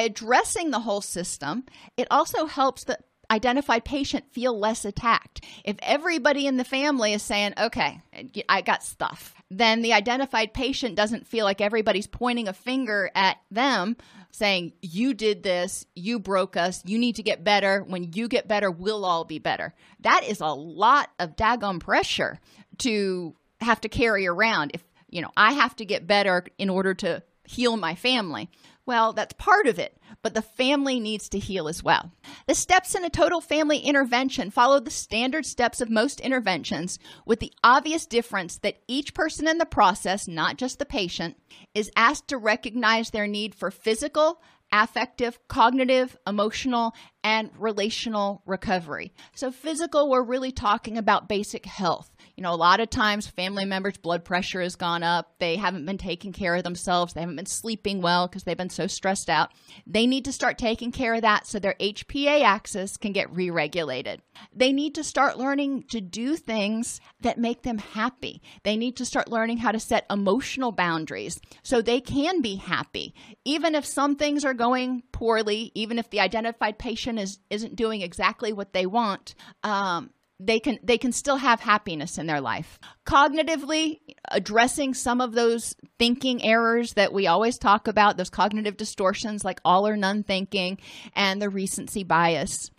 addressing 0.00 0.70
the 0.70 0.80
whole 0.80 1.02
system, 1.02 1.64
it 1.96 2.08
also 2.10 2.46
helps 2.46 2.82
the 2.82 2.98
identified 3.30 3.84
patient 3.84 4.24
feel 4.32 4.58
less 4.58 4.84
attacked. 4.84 5.44
If 5.64 5.76
everybody 5.82 6.46
in 6.46 6.56
the 6.56 6.64
family 6.64 7.12
is 7.12 7.22
saying, 7.22 7.54
okay, 7.58 8.00
I 8.48 8.60
got 8.60 8.82
stuff, 8.82 9.34
then 9.50 9.82
the 9.82 9.92
identified 9.92 10.52
patient 10.52 10.96
doesn't 10.96 11.26
feel 11.26 11.44
like 11.44 11.60
everybody's 11.60 12.06
pointing 12.06 12.48
a 12.48 12.52
finger 12.52 13.10
at 13.14 13.38
them 13.50 13.96
saying, 14.32 14.72
you 14.80 15.14
did 15.14 15.42
this, 15.42 15.86
you 15.94 16.18
broke 16.18 16.56
us, 16.56 16.82
you 16.86 16.98
need 16.98 17.16
to 17.16 17.22
get 17.22 17.42
better. 17.42 17.84
When 17.86 18.12
you 18.12 18.28
get 18.28 18.48
better, 18.48 18.70
we'll 18.70 19.04
all 19.04 19.24
be 19.24 19.38
better. 19.38 19.74
That 20.00 20.24
is 20.24 20.40
a 20.40 20.48
lot 20.48 21.10
of 21.18 21.36
daggum 21.36 21.80
pressure 21.80 22.38
to 22.78 23.34
have 23.60 23.80
to 23.82 23.88
carry 23.88 24.26
around. 24.26 24.70
If, 24.74 24.84
you 25.08 25.20
know, 25.20 25.30
I 25.36 25.52
have 25.52 25.76
to 25.76 25.84
get 25.84 26.06
better 26.06 26.44
in 26.58 26.70
order 26.70 26.94
to 26.94 27.22
heal 27.44 27.76
my 27.76 27.96
family. 27.96 28.48
Well, 28.86 29.12
that's 29.12 29.34
part 29.34 29.66
of 29.66 29.78
it, 29.78 29.96
but 30.22 30.34
the 30.34 30.42
family 30.42 30.98
needs 30.98 31.28
to 31.28 31.38
heal 31.38 31.68
as 31.68 31.82
well. 31.82 32.10
The 32.46 32.54
steps 32.54 32.94
in 32.94 33.04
a 33.04 33.10
total 33.10 33.40
family 33.40 33.78
intervention 33.78 34.50
follow 34.50 34.80
the 34.80 34.90
standard 34.90 35.46
steps 35.46 35.80
of 35.80 35.90
most 35.90 36.20
interventions, 36.20 36.98
with 37.26 37.40
the 37.40 37.52
obvious 37.62 38.06
difference 38.06 38.58
that 38.58 38.80
each 38.88 39.14
person 39.14 39.46
in 39.46 39.58
the 39.58 39.66
process, 39.66 40.26
not 40.26 40.56
just 40.56 40.78
the 40.78 40.86
patient, 40.86 41.36
is 41.74 41.90
asked 41.94 42.28
to 42.28 42.38
recognize 42.38 43.10
their 43.10 43.26
need 43.26 43.54
for 43.54 43.70
physical, 43.70 44.40
affective, 44.72 45.38
cognitive, 45.48 46.16
emotional, 46.26 46.94
and 47.22 47.50
relational 47.58 48.42
recovery. 48.46 49.12
So, 49.34 49.50
physical, 49.50 50.08
we're 50.08 50.22
really 50.22 50.52
talking 50.52 50.96
about 50.96 51.28
basic 51.28 51.66
health 51.66 52.10
You 52.40 52.44
know, 52.44 52.54
a 52.54 52.56
lot 52.56 52.80
of 52.80 52.88
times 52.88 53.26
family 53.26 53.66
members' 53.66 53.98
blood 53.98 54.24
pressure 54.24 54.62
has 54.62 54.74
gone 54.74 55.02
up. 55.02 55.34
They 55.40 55.56
haven't 55.56 55.84
been 55.84 55.98
taking 55.98 56.32
care 56.32 56.54
of 56.54 56.64
themselves. 56.64 57.12
They 57.12 57.20
haven't 57.20 57.36
been 57.36 57.44
sleeping 57.44 58.00
well 58.00 58.26
because 58.26 58.44
they've 58.44 58.56
been 58.56 58.70
so 58.70 58.86
stressed 58.86 59.28
out. 59.28 59.50
They 59.86 60.06
need 60.06 60.24
to 60.24 60.32
start 60.32 60.56
taking 60.56 60.90
care 60.90 61.12
of 61.12 61.20
that 61.20 61.46
so 61.46 61.58
their 61.58 61.74
HPA 61.78 62.42
axis 62.42 62.96
can 62.96 63.12
get 63.12 63.30
re 63.30 63.50
regulated. 63.50 64.22
They 64.54 64.72
need 64.72 64.94
to 64.94 65.04
start 65.04 65.36
learning 65.36 65.82
to 65.90 66.00
do 66.00 66.34
things 66.34 66.98
that 67.20 67.36
make 67.36 67.60
them 67.60 67.76
happy. 67.76 68.40
They 68.62 68.78
need 68.78 68.96
to 68.96 69.04
start 69.04 69.28
learning 69.28 69.58
how 69.58 69.72
to 69.72 69.78
set 69.78 70.06
emotional 70.08 70.72
boundaries 70.72 71.38
so 71.62 71.82
they 71.82 72.00
can 72.00 72.40
be 72.40 72.56
happy. 72.56 73.14
Even 73.44 73.74
if 73.74 73.84
some 73.84 74.16
things 74.16 74.46
are 74.46 74.54
going 74.54 75.02
poorly, 75.12 75.72
even 75.74 75.98
if 75.98 76.08
the 76.08 76.20
identified 76.20 76.78
patient 76.78 77.18
is, 77.18 77.38
isn't 77.50 77.76
doing 77.76 78.00
exactly 78.00 78.54
what 78.54 78.72
they 78.72 78.86
want, 78.86 79.34
um, 79.62 80.08
they 80.40 80.58
can 80.58 80.78
they 80.82 80.96
can 80.96 81.12
still 81.12 81.36
have 81.36 81.60
happiness 81.60 82.16
in 82.16 82.26
their 82.26 82.40
life. 82.40 82.78
Cognitively 83.06 84.00
addressing 84.28 84.94
some 84.94 85.20
of 85.20 85.32
those 85.32 85.74
thinking 85.98 86.42
errors 86.42 86.94
that 86.94 87.12
we 87.12 87.26
always 87.26 87.58
talk 87.58 87.86
about 87.86 88.16
those 88.16 88.30
cognitive 88.30 88.76
distortions 88.76 89.44
like 89.44 89.60
all 89.64 89.86
or 89.86 89.96
none 89.96 90.22
thinking 90.22 90.78
and 91.14 91.40
the 91.40 91.50
recency 91.50 92.04
bias. 92.04 92.70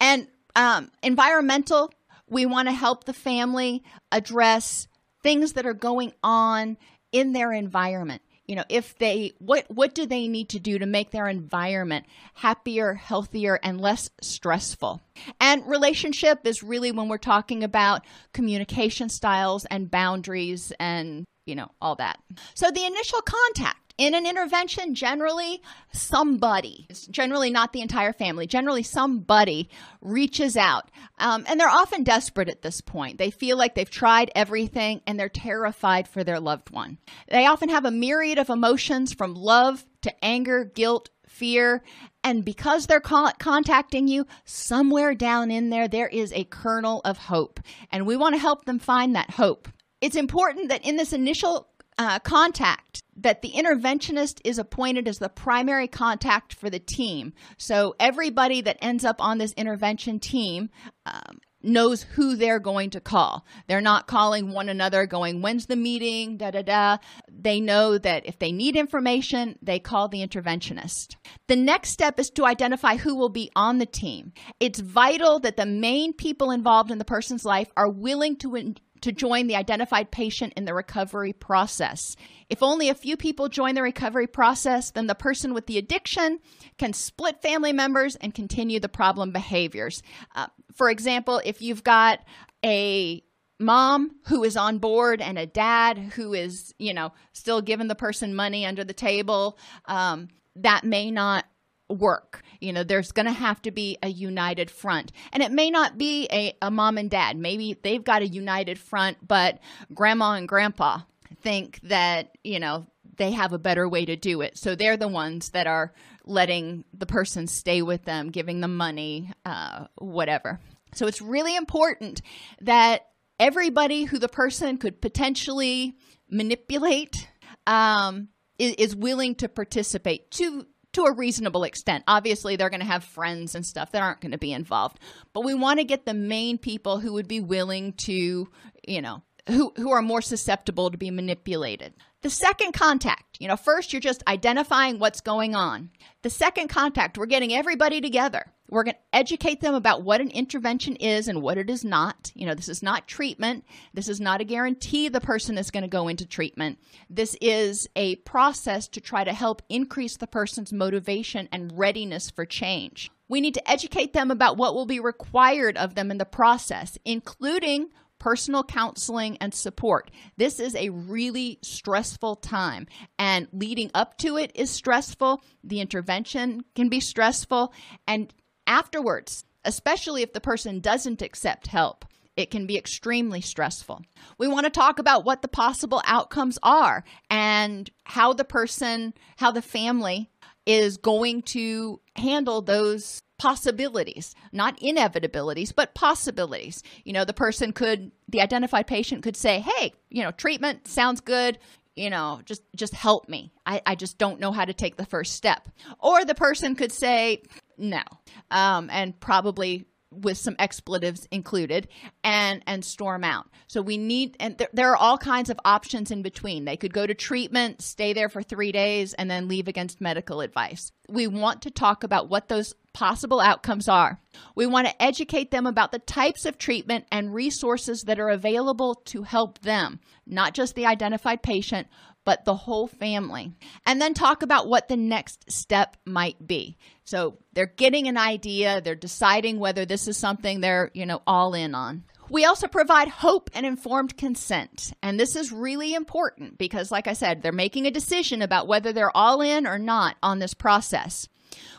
And 0.00 0.28
um, 0.54 0.90
environmental 1.02 1.92
we 2.28 2.46
want 2.46 2.68
to 2.68 2.72
help 2.72 3.04
the 3.04 3.12
family 3.12 3.82
address 4.12 4.86
things 5.22 5.54
that 5.54 5.66
are 5.66 5.74
going 5.74 6.12
on 6.22 6.76
in 7.12 7.32
their 7.32 7.52
environment 7.52 8.22
you 8.46 8.56
know 8.56 8.64
if 8.68 8.96
they 8.98 9.32
what 9.38 9.66
what 9.68 9.94
do 9.94 10.06
they 10.06 10.28
need 10.28 10.48
to 10.50 10.58
do 10.58 10.78
to 10.78 10.86
make 10.86 11.10
their 11.10 11.28
environment 11.28 12.06
happier 12.34 12.94
healthier 12.94 13.58
and 13.62 13.80
less 13.80 14.10
stressful? 14.20 15.00
And 15.40 15.66
relationship 15.66 16.46
is 16.46 16.62
really 16.62 16.92
when 16.92 17.08
we're 17.08 17.18
talking 17.18 17.62
about 17.62 18.04
communication 18.32 19.08
styles 19.08 19.64
and 19.66 19.90
boundaries 19.90 20.72
and 20.78 21.24
you 21.46 21.54
know 21.54 21.70
all 21.80 21.96
that. 21.96 22.18
So 22.54 22.70
the 22.70 22.84
initial 22.84 23.20
contact 23.22 23.83
in 23.96 24.14
an 24.14 24.26
intervention, 24.26 24.94
generally 24.94 25.62
somebody, 25.92 26.86
it's 26.88 27.06
generally 27.06 27.50
not 27.50 27.72
the 27.72 27.80
entire 27.80 28.12
family, 28.12 28.46
generally 28.46 28.82
somebody 28.82 29.68
reaches 30.00 30.56
out. 30.56 30.90
Um, 31.18 31.44
and 31.46 31.60
they're 31.60 31.68
often 31.68 32.02
desperate 32.02 32.48
at 32.48 32.62
this 32.62 32.80
point. 32.80 33.18
They 33.18 33.30
feel 33.30 33.56
like 33.56 33.74
they've 33.74 33.88
tried 33.88 34.32
everything 34.34 35.00
and 35.06 35.18
they're 35.18 35.28
terrified 35.28 36.08
for 36.08 36.24
their 36.24 36.40
loved 36.40 36.70
one. 36.70 36.98
They 37.28 37.46
often 37.46 37.68
have 37.68 37.84
a 37.84 37.90
myriad 37.90 38.38
of 38.38 38.50
emotions 38.50 39.12
from 39.12 39.34
love 39.34 39.84
to 40.02 40.24
anger, 40.24 40.64
guilt, 40.64 41.10
fear. 41.28 41.82
And 42.24 42.44
because 42.44 42.86
they're 42.86 43.00
contacting 43.00 44.08
you, 44.08 44.26
somewhere 44.44 45.14
down 45.14 45.50
in 45.50 45.70
there, 45.70 45.88
there 45.88 46.08
is 46.08 46.32
a 46.32 46.44
kernel 46.44 47.00
of 47.04 47.18
hope. 47.18 47.60
And 47.92 48.06
we 48.06 48.16
want 48.16 48.34
to 48.34 48.40
help 48.40 48.64
them 48.64 48.78
find 48.78 49.14
that 49.14 49.30
hope. 49.30 49.68
It's 50.00 50.16
important 50.16 50.68
that 50.68 50.84
in 50.84 50.96
this 50.96 51.12
initial 51.12 51.68
uh, 51.98 52.18
contact 52.20 53.02
that 53.16 53.42
the 53.42 53.52
interventionist 53.52 54.40
is 54.44 54.58
appointed 54.58 55.06
as 55.06 55.18
the 55.18 55.28
primary 55.28 55.86
contact 55.86 56.54
for 56.54 56.68
the 56.68 56.80
team. 56.80 57.32
So 57.56 57.94
everybody 58.00 58.60
that 58.62 58.78
ends 58.82 59.04
up 59.04 59.16
on 59.20 59.38
this 59.38 59.52
intervention 59.52 60.18
team 60.18 60.70
um, 61.06 61.38
knows 61.62 62.02
who 62.02 62.36
they're 62.36 62.58
going 62.58 62.90
to 62.90 63.00
call. 63.00 63.46
They're 63.66 63.80
not 63.80 64.06
calling 64.06 64.52
one 64.52 64.68
another 64.68 65.06
going, 65.06 65.40
when's 65.40 65.66
the 65.66 65.76
meeting? 65.76 66.36
Da 66.36 66.50
da 66.50 66.62
da. 66.62 66.98
They 67.30 67.60
know 67.60 67.98
that 67.98 68.26
if 68.26 68.38
they 68.38 68.52
need 68.52 68.76
information, 68.76 69.58
they 69.62 69.78
call 69.78 70.08
the 70.08 70.26
interventionist. 70.26 71.16
The 71.48 71.56
next 71.56 71.90
step 71.90 72.18
is 72.20 72.30
to 72.30 72.44
identify 72.44 72.96
who 72.96 73.14
will 73.14 73.30
be 73.30 73.50
on 73.56 73.78
the 73.78 73.86
team. 73.86 74.32
It's 74.60 74.80
vital 74.80 75.40
that 75.40 75.56
the 75.56 75.66
main 75.66 76.12
people 76.12 76.50
involved 76.50 76.90
in 76.90 76.98
the 76.98 77.04
person's 77.04 77.44
life 77.44 77.70
are 77.76 77.88
willing 77.88 78.36
to 78.36 78.56
to 79.04 79.12
join 79.12 79.48
the 79.48 79.56
identified 79.56 80.10
patient 80.10 80.54
in 80.56 80.64
the 80.64 80.72
recovery 80.72 81.34
process. 81.34 82.16
If 82.48 82.62
only 82.62 82.88
a 82.88 82.94
few 82.94 83.18
people 83.18 83.50
join 83.50 83.74
the 83.74 83.82
recovery 83.82 84.26
process, 84.26 84.92
then 84.92 85.08
the 85.08 85.14
person 85.14 85.52
with 85.52 85.66
the 85.66 85.76
addiction 85.76 86.38
can 86.78 86.94
split 86.94 87.42
family 87.42 87.74
members 87.74 88.16
and 88.16 88.34
continue 88.34 88.80
the 88.80 88.88
problem 88.88 89.30
behaviors. 89.30 90.02
Uh, 90.34 90.46
for 90.72 90.88
example, 90.88 91.38
if 91.44 91.60
you've 91.60 91.84
got 91.84 92.20
a 92.64 93.22
mom 93.60 94.10
who 94.28 94.42
is 94.42 94.56
on 94.56 94.78
board 94.78 95.20
and 95.20 95.38
a 95.38 95.44
dad 95.44 95.98
who 95.98 96.32
is, 96.32 96.74
you 96.78 96.94
know, 96.94 97.12
still 97.34 97.60
giving 97.60 97.88
the 97.88 97.94
person 97.94 98.34
money 98.34 98.64
under 98.64 98.84
the 98.84 98.94
table, 98.94 99.58
um, 99.84 100.28
that 100.56 100.84
may 100.84 101.10
not 101.10 101.44
work. 101.90 102.42
You 102.60 102.72
know, 102.72 102.84
there's 102.84 103.12
going 103.12 103.26
to 103.26 103.32
have 103.32 103.60
to 103.62 103.70
be 103.70 103.98
a 104.02 104.08
united 104.08 104.70
front. 104.70 105.12
And 105.32 105.42
it 105.42 105.52
may 105.52 105.70
not 105.70 105.98
be 105.98 106.28
a, 106.30 106.56
a 106.62 106.70
mom 106.70 106.98
and 106.98 107.10
dad. 107.10 107.36
Maybe 107.36 107.76
they've 107.82 108.04
got 108.04 108.22
a 108.22 108.26
united 108.26 108.78
front, 108.78 109.18
but 109.26 109.58
grandma 109.92 110.32
and 110.32 110.48
grandpa 110.48 111.00
think 111.42 111.80
that, 111.82 112.36
you 112.42 112.58
know, 112.60 112.86
they 113.16 113.32
have 113.32 113.52
a 113.52 113.58
better 113.58 113.88
way 113.88 114.04
to 114.04 114.16
do 114.16 114.40
it. 114.40 114.58
So 114.58 114.74
they're 114.74 114.96
the 114.96 115.08
ones 115.08 115.50
that 115.50 115.66
are 115.66 115.92
letting 116.24 116.84
the 116.92 117.06
person 117.06 117.46
stay 117.46 117.82
with 117.82 118.04
them, 118.04 118.30
giving 118.30 118.60
them 118.60 118.76
money, 118.76 119.30
uh, 119.44 119.86
whatever. 119.96 120.60
So 120.94 121.06
it's 121.06 121.20
really 121.20 121.54
important 121.54 122.22
that 122.62 123.06
everybody 123.38 124.04
who 124.04 124.18
the 124.18 124.28
person 124.28 124.78
could 124.78 125.00
potentially 125.00 125.96
manipulate 126.30 127.28
um, 127.66 128.28
is, 128.58 128.74
is 128.74 128.96
willing 128.96 129.34
to 129.36 129.48
participate 129.48 130.30
to 130.32 130.66
to 130.94 131.04
a 131.04 131.12
reasonable 131.12 131.64
extent. 131.64 132.04
Obviously, 132.06 132.56
they're 132.56 132.70
going 132.70 132.80
to 132.80 132.86
have 132.86 133.04
friends 133.04 133.54
and 133.54 133.64
stuff 133.64 133.92
that 133.92 134.02
aren't 134.02 134.20
going 134.20 134.32
to 134.32 134.38
be 134.38 134.52
involved, 134.52 134.98
but 135.32 135.44
we 135.44 135.54
want 135.54 135.78
to 135.78 135.84
get 135.84 136.06
the 136.06 136.14
main 136.14 136.58
people 136.58 136.98
who 136.98 137.12
would 137.12 137.28
be 137.28 137.40
willing 137.40 137.92
to, 137.92 138.48
you 138.86 139.02
know, 139.02 139.22
who 139.48 139.72
who 139.76 139.90
are 139.90 140.02
more 140.02 140.22
susceptible 140.22 140.90
to 140.90 140.98
be 140.98 141.10
manipulated. 141.10 141.94
The 142.22 142.30
second 142.30 142.72
contact, 142.72 143.36
you 143.38 143.48
know, 143.48 143.56
first 143.56 143.92
you're 143.92 144.00
just 144.00 144.22
identifying 144.26 144.98
what's 144.98 145.20
going 145.20 145.54
on. 145.54 145.90
The 146.22 146.30
second 146.30 146.68
contact, 146.68 147.18
we're 147.18 147.26
getting 147.26 147.52
everybody 147.52 148.00
together. 148.00 148.46
We're 148.70 148.84
going 148.84 148.94
to 148.94 149.16
educate 149.16 149.60
them 149.60 149.74
about 149.74 150.02
what 150.02 150.22
an 150.22 150.30
intervention 150.30 150.96
is 150.96 151.28
and 151.28 151.42
what 151.42 151.58
it 151.58 151.68
is 151.68 151.84
not. 151.84 152.32
You 152.34 152.46
know, 152.46 152.54
this 152.54 152.70
is 152.70 152.82
not 152.82 153.06
treatment. 153.06 153.64
This 153.92 154.08
is 154.08 154.20
not 154.20 154.40
a 154.40 154.44
guarantee 154.44 155.08
the 155.08 155.20
person 155.20 155.58
is 155.58 155.70
going 155.70 155.82
to 155.82 155.88
go 155.88 156.08
into 156.08 156.24
treatment. 156.24 156.78
This 157.10 157.36
is 157.42 157.86
a 157.94 158.16
process 158.16 158.88
to 158.88 159.02
try 159.02 159.22
to 159.22 159.34
help 159.34 159.60
increase 159.68 160.16
the 160.16 160.26
person's 160.26 160.72
motivation 160.72 161.46
and 161.52 161.76
readiness 161.78 162.30
for 162.30 162.46
change. 162.46 163.10
We 163.28 163.42
need 163.42 163.54
to 163.54 163.70
educate 163.70 164.14
them 164.14 164.30
about 164.30 164.56
what 164.56 164.74
will 164.74 164.86
be 164.86 165.00
required 165.00 165.76
of 165.76 165.94
them 165.94 166.10
in 166.10 166.18
the 166.18 166.24
process, 166.24 166.96
including 167.04 167.90
personal 168.24 168.64
counseling 168.64 169.36
and 169.36 169.52
support. 169.52 170.10
This 170.38 170.58
is 170.58 170.74
a 170.74 170.88
really 170.88 171.58
stressful 171.60 172.36
time, 172.36 172.86
and 173.18 173.48
leading 173.52 173.90
up 173.92 174.16
to 174.16 174.38
it 174.38 174.50
is 174.54 174.70
stressful. 174.70 175.44
The 175.62 175.82
intervention 175.82 176.64
can 176.74 176.88
be 176.88 177.00
stressful, 177.00 177.74
and 178.08 178.32
afterwards, 178.66 179.44
especially 179.66 180.22
if 180.22 180.32
the 180.32 180.40
person 180.40 180.80
doesn't 180.80 181.20
accept 181.20 181.66
help. 181.66 182.06
It 182.34 182.50
can 182.50 182.66
be 182.66 182.78
extremely 182.78 183.42
stressful. 183.42 184.00
We 184.38 184.48
want 184.48 184.64
to 184.64 184.70
talk 184.70 184.98
about 184.98 185.26
what 185.26 185.42
the 185.42 185.48
possible 185.48 186.00
outcomes 186.06 186.58
are 186.62 187.04
and 187.28 187.90
how 188.04 188.32
the 188.32 188.44
person, 188.44 189.12
how 189.36 189.50
the 189.50 189.60
family 189.60 190.30
is 190.64 190.96
going 190.96 191.42
to 191.42 192.00
handle 192.16 192.62
those 192.62 193.22
possibilities, 193.44 194.34
not 194.52 194.80
inevitabilities, 194.80 195.70
but 195.74 195.94
possibilities. 195.94 196.82
You 197.04 197.12
know, 197.12 197.26
the 197.26 197.34
person 197.34 197.74
could, 197.74 198.10
the 198.26 198.40
identified 198.40 198.86
patient 198.86 199.22
could 199.22 199.36
say, 199.36 199.60
hey, 199.60 199.92
you 200.08 200.22
know, 200.22 200.30
treatment 200.30 200.88
sounds 200.88 201.20
good. 201.20 201.58
You 201.94 202.08
know, 202.08 202.40
just 202.46 202.62
just 202.74 202.94
help 202.94 203.28
me. 203.28 203.52
I, 203.66 203.82
I 203.84 203.96
just 203.96 204.16
don't 204.16 204.40
know 204.40 204.50
how 204.50 204.64
to 204.64 204.72
take 204.72 204.96
the 204.96 205.04
first 205.04 205.34
step. 205.34 205.68
Or 206.00 206.24
the 206.24 206.34
person 206.34 206.74
could 206.74 206.90
say 206.90 207.42
no, 207.76 208.02
um, 208.50 208.88
and 208.90 209.20
probably 209.20 209.84
with 210.22 210.38
some 210.38 210.56
expletives 210.58 211.26
included 211.30 211.88
and 212.22 212.62
and 212.66 212.84
storm 212.84 213.24
out. 213.24 213.46
So 213.66 213.82
we 213.82 213.98
need 213.98 214.36
and 214.40 214.58
th- 214.58 214.70
there 214.72 214.90
are 214.90 214.96
all 214.96 215.18
kinds 215.18 215.50
of 215.50 215.58
options 215.64 216.10
in 216.10 216.22
between. 216.22 216.64
They 216.64 216.76
could 216.76 216.92
go 216.92 217.06
to 217.06 217.14
treatment 217.14 217.82
stay 217.82 218.12
there 218.12 218.28
for 218.28 218.42
three 218.42 218.72
days 218.72 219.14
and 219.14 219.30
then 219.30 219.48
leave 219.48 219.68
against 219.68 220.00
medical 220.00 220.40
advice. 220.40 220.92
We 221.08 221.26
want 221.26 221.62
to 221.62 221.70
talk 221.70 222.04
about 222.04 222.28
what 222.28 222.48
those 222.48 222.74
possible 222.92 223.40
outcomes 223.40 223.88
are. 223.88 224.20
We 224.54 224.66
want 224.66 224.86
to 224.86 225.02
educate 225.02 225.50
them 225.50 225.66
about 225.66 225.92
the 225.92 225.98
types 225.98 226.46
of 226.46 226.58
treatment 226.58 227.06
and 227.10 227.34
resources 227.34 228.02
that 228.02 228.20
are 228.20 228.28
available 228.28 228.94
to 229.06 229.24
help 229.24 229.60
them 229.60 230.00
not 230.26 230.54
just 230.54 230.74
the 230.74 230.86
identified 230.86 231.42
patient 231.42 231.88
but 232.24 232.44
the 232.44 232.54
whole 232.54 232.86
family. 232.86 233.52
And 233.86 234.00
then 234.00 234.14
talk 234.14 234.42
about 234.42 234.68
what 234.68 234.88
the 234.88 234.96
next 234.96 235.50
step 235.50 235.96
might 236.04 236.46
be. 236.46 236.78
So 237.04 237.38
they're 237.52 237.66
getting 237.66 238.08
an 238.08 238.16
idea, 238.16 238.80
they're 238.80 238.94
deciding 238.94 239.58
whether 239.58 239.84
this 239.84 240.08
is 240.08 240.16
something 240.16 240.60
they're, 240.60 240.90
you 240.94 241.06
know, 241.06 241.22
all 241.26 241.54
in 241.54 241.74
on. 241.74 242.04
We 242.30 242.46
also 242.46 242.68
provide 242.68 243.08
hope 243.08 243.50
and 243.52 243.66
informed 243.66 244.16
consent. 244.16 244.94
And 245.02 245.20
this 245.20 245.36
is 245.36 245.52
really 245.52 245.92
important 245.92 246.56
because, 246.56 246.90
like 246.90 247.06
I 247.06 247.12
said, 247.12 247.42
they're 247.42 247.52
making 247.52 247.86
a 247.86 247.90
decision 247.90 248.40
about 248.40 248.66
whether 248.66 248.92
they're 248.92 249.14
all 249.14 249.42
in 249.42 249.66
or 249.66 249.78
not 249.78 250.16
on 250.22 250.38
this 250.38 250.54
process. 250.54 251.28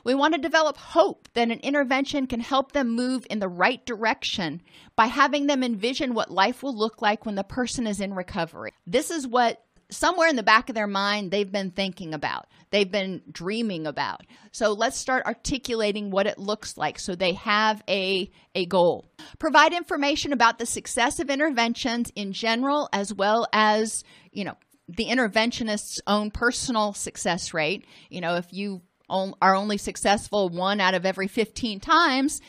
We 0.03 0.13
want 0.13 0.36
to 0.36 0.39
develop 0.39 0.77
hope 0.77 1.27
that 1.34 1.49
an 1.49 1.60
intervention 1.60 2.27
can 2.27 2.39
help 2.39 2.71
them 2.71 2.95
move 2.95 3.25
in 3.29 3.39
the 3.39 3.49
right 3.49 3.84
direction 3.86 4.62
by 4.95 5.08
having 5.08 5.47
them 5.47 5.63
envision 5.63 6.13
what 6.13 6.31
life 6.31 6.62
will 6.62 6.77
look 6.77 7.01
like 7.01 7.25
when 7.25 7.36
the 7.36 7.43
person 7.43 7.88
is 7.88 7.99
in 7.99 8.13
recovery. 8.13 8.71
This 8.86 9.10
is 9.10 9.27
what 9.27 9.63
somewhere 9.89 10.28
in 10.28 10.36
the 10.36 10.43
back 10.43 10.69
of 10.69 10.76
their 10.76 10.88
mind 10.88 11.32
they've 11.32 11.52
been 11.52 11.71
thinking 11.71 12.13
about, 12.13 12.48
they've 12.71 12.91
been 12.91 13.21
dreaming 13.32 13.88
about. 13.88 14.26
So 14.52 14.74
let's 14.74 14.98
start 14.98 15.26
articulating 15.26 16.12
what 16.12 16.28
it 16.28 16.38
looks 16.38 16.78
like 16.78 17.00
so 17.00 17.15
they 17.15 17.34
have 17.34 17.84
a, 17.88 18.30
a 18.54 18.65
goal. 18.65 19.06
Provide 19.39 19.74
information 19.74 20.34
about 20.34 20.60
the 20.60 20.65
success 20.65 21.19
of 21.19 21.30
interventions 21.30 22.12
in 22.15 22.34
general 22.34 22.89
as 22.93 23.13
well 23.13 23.48
as, 23.54 24.04
you 24.32 24.43
know, 24.43 24.56
the 24.88 25.06
interventionist's 25.06 26.00
own 26.06 26.32
personal 26.32 26.93
success 26.93 27.54
rate. 27.54 27.86
You 28.10 28.21
know, 28.21 28.36
if 28.36 28.52
you 28.52 28.82
are 29.10 29.56
only 29.56 29.78
successful 29.78 30.50
one 30.50 30.80
out 30.80 30.94
of 30.94 31.06
every 31.06 31.28
15 31.28 31.80
times, 31.80 32.41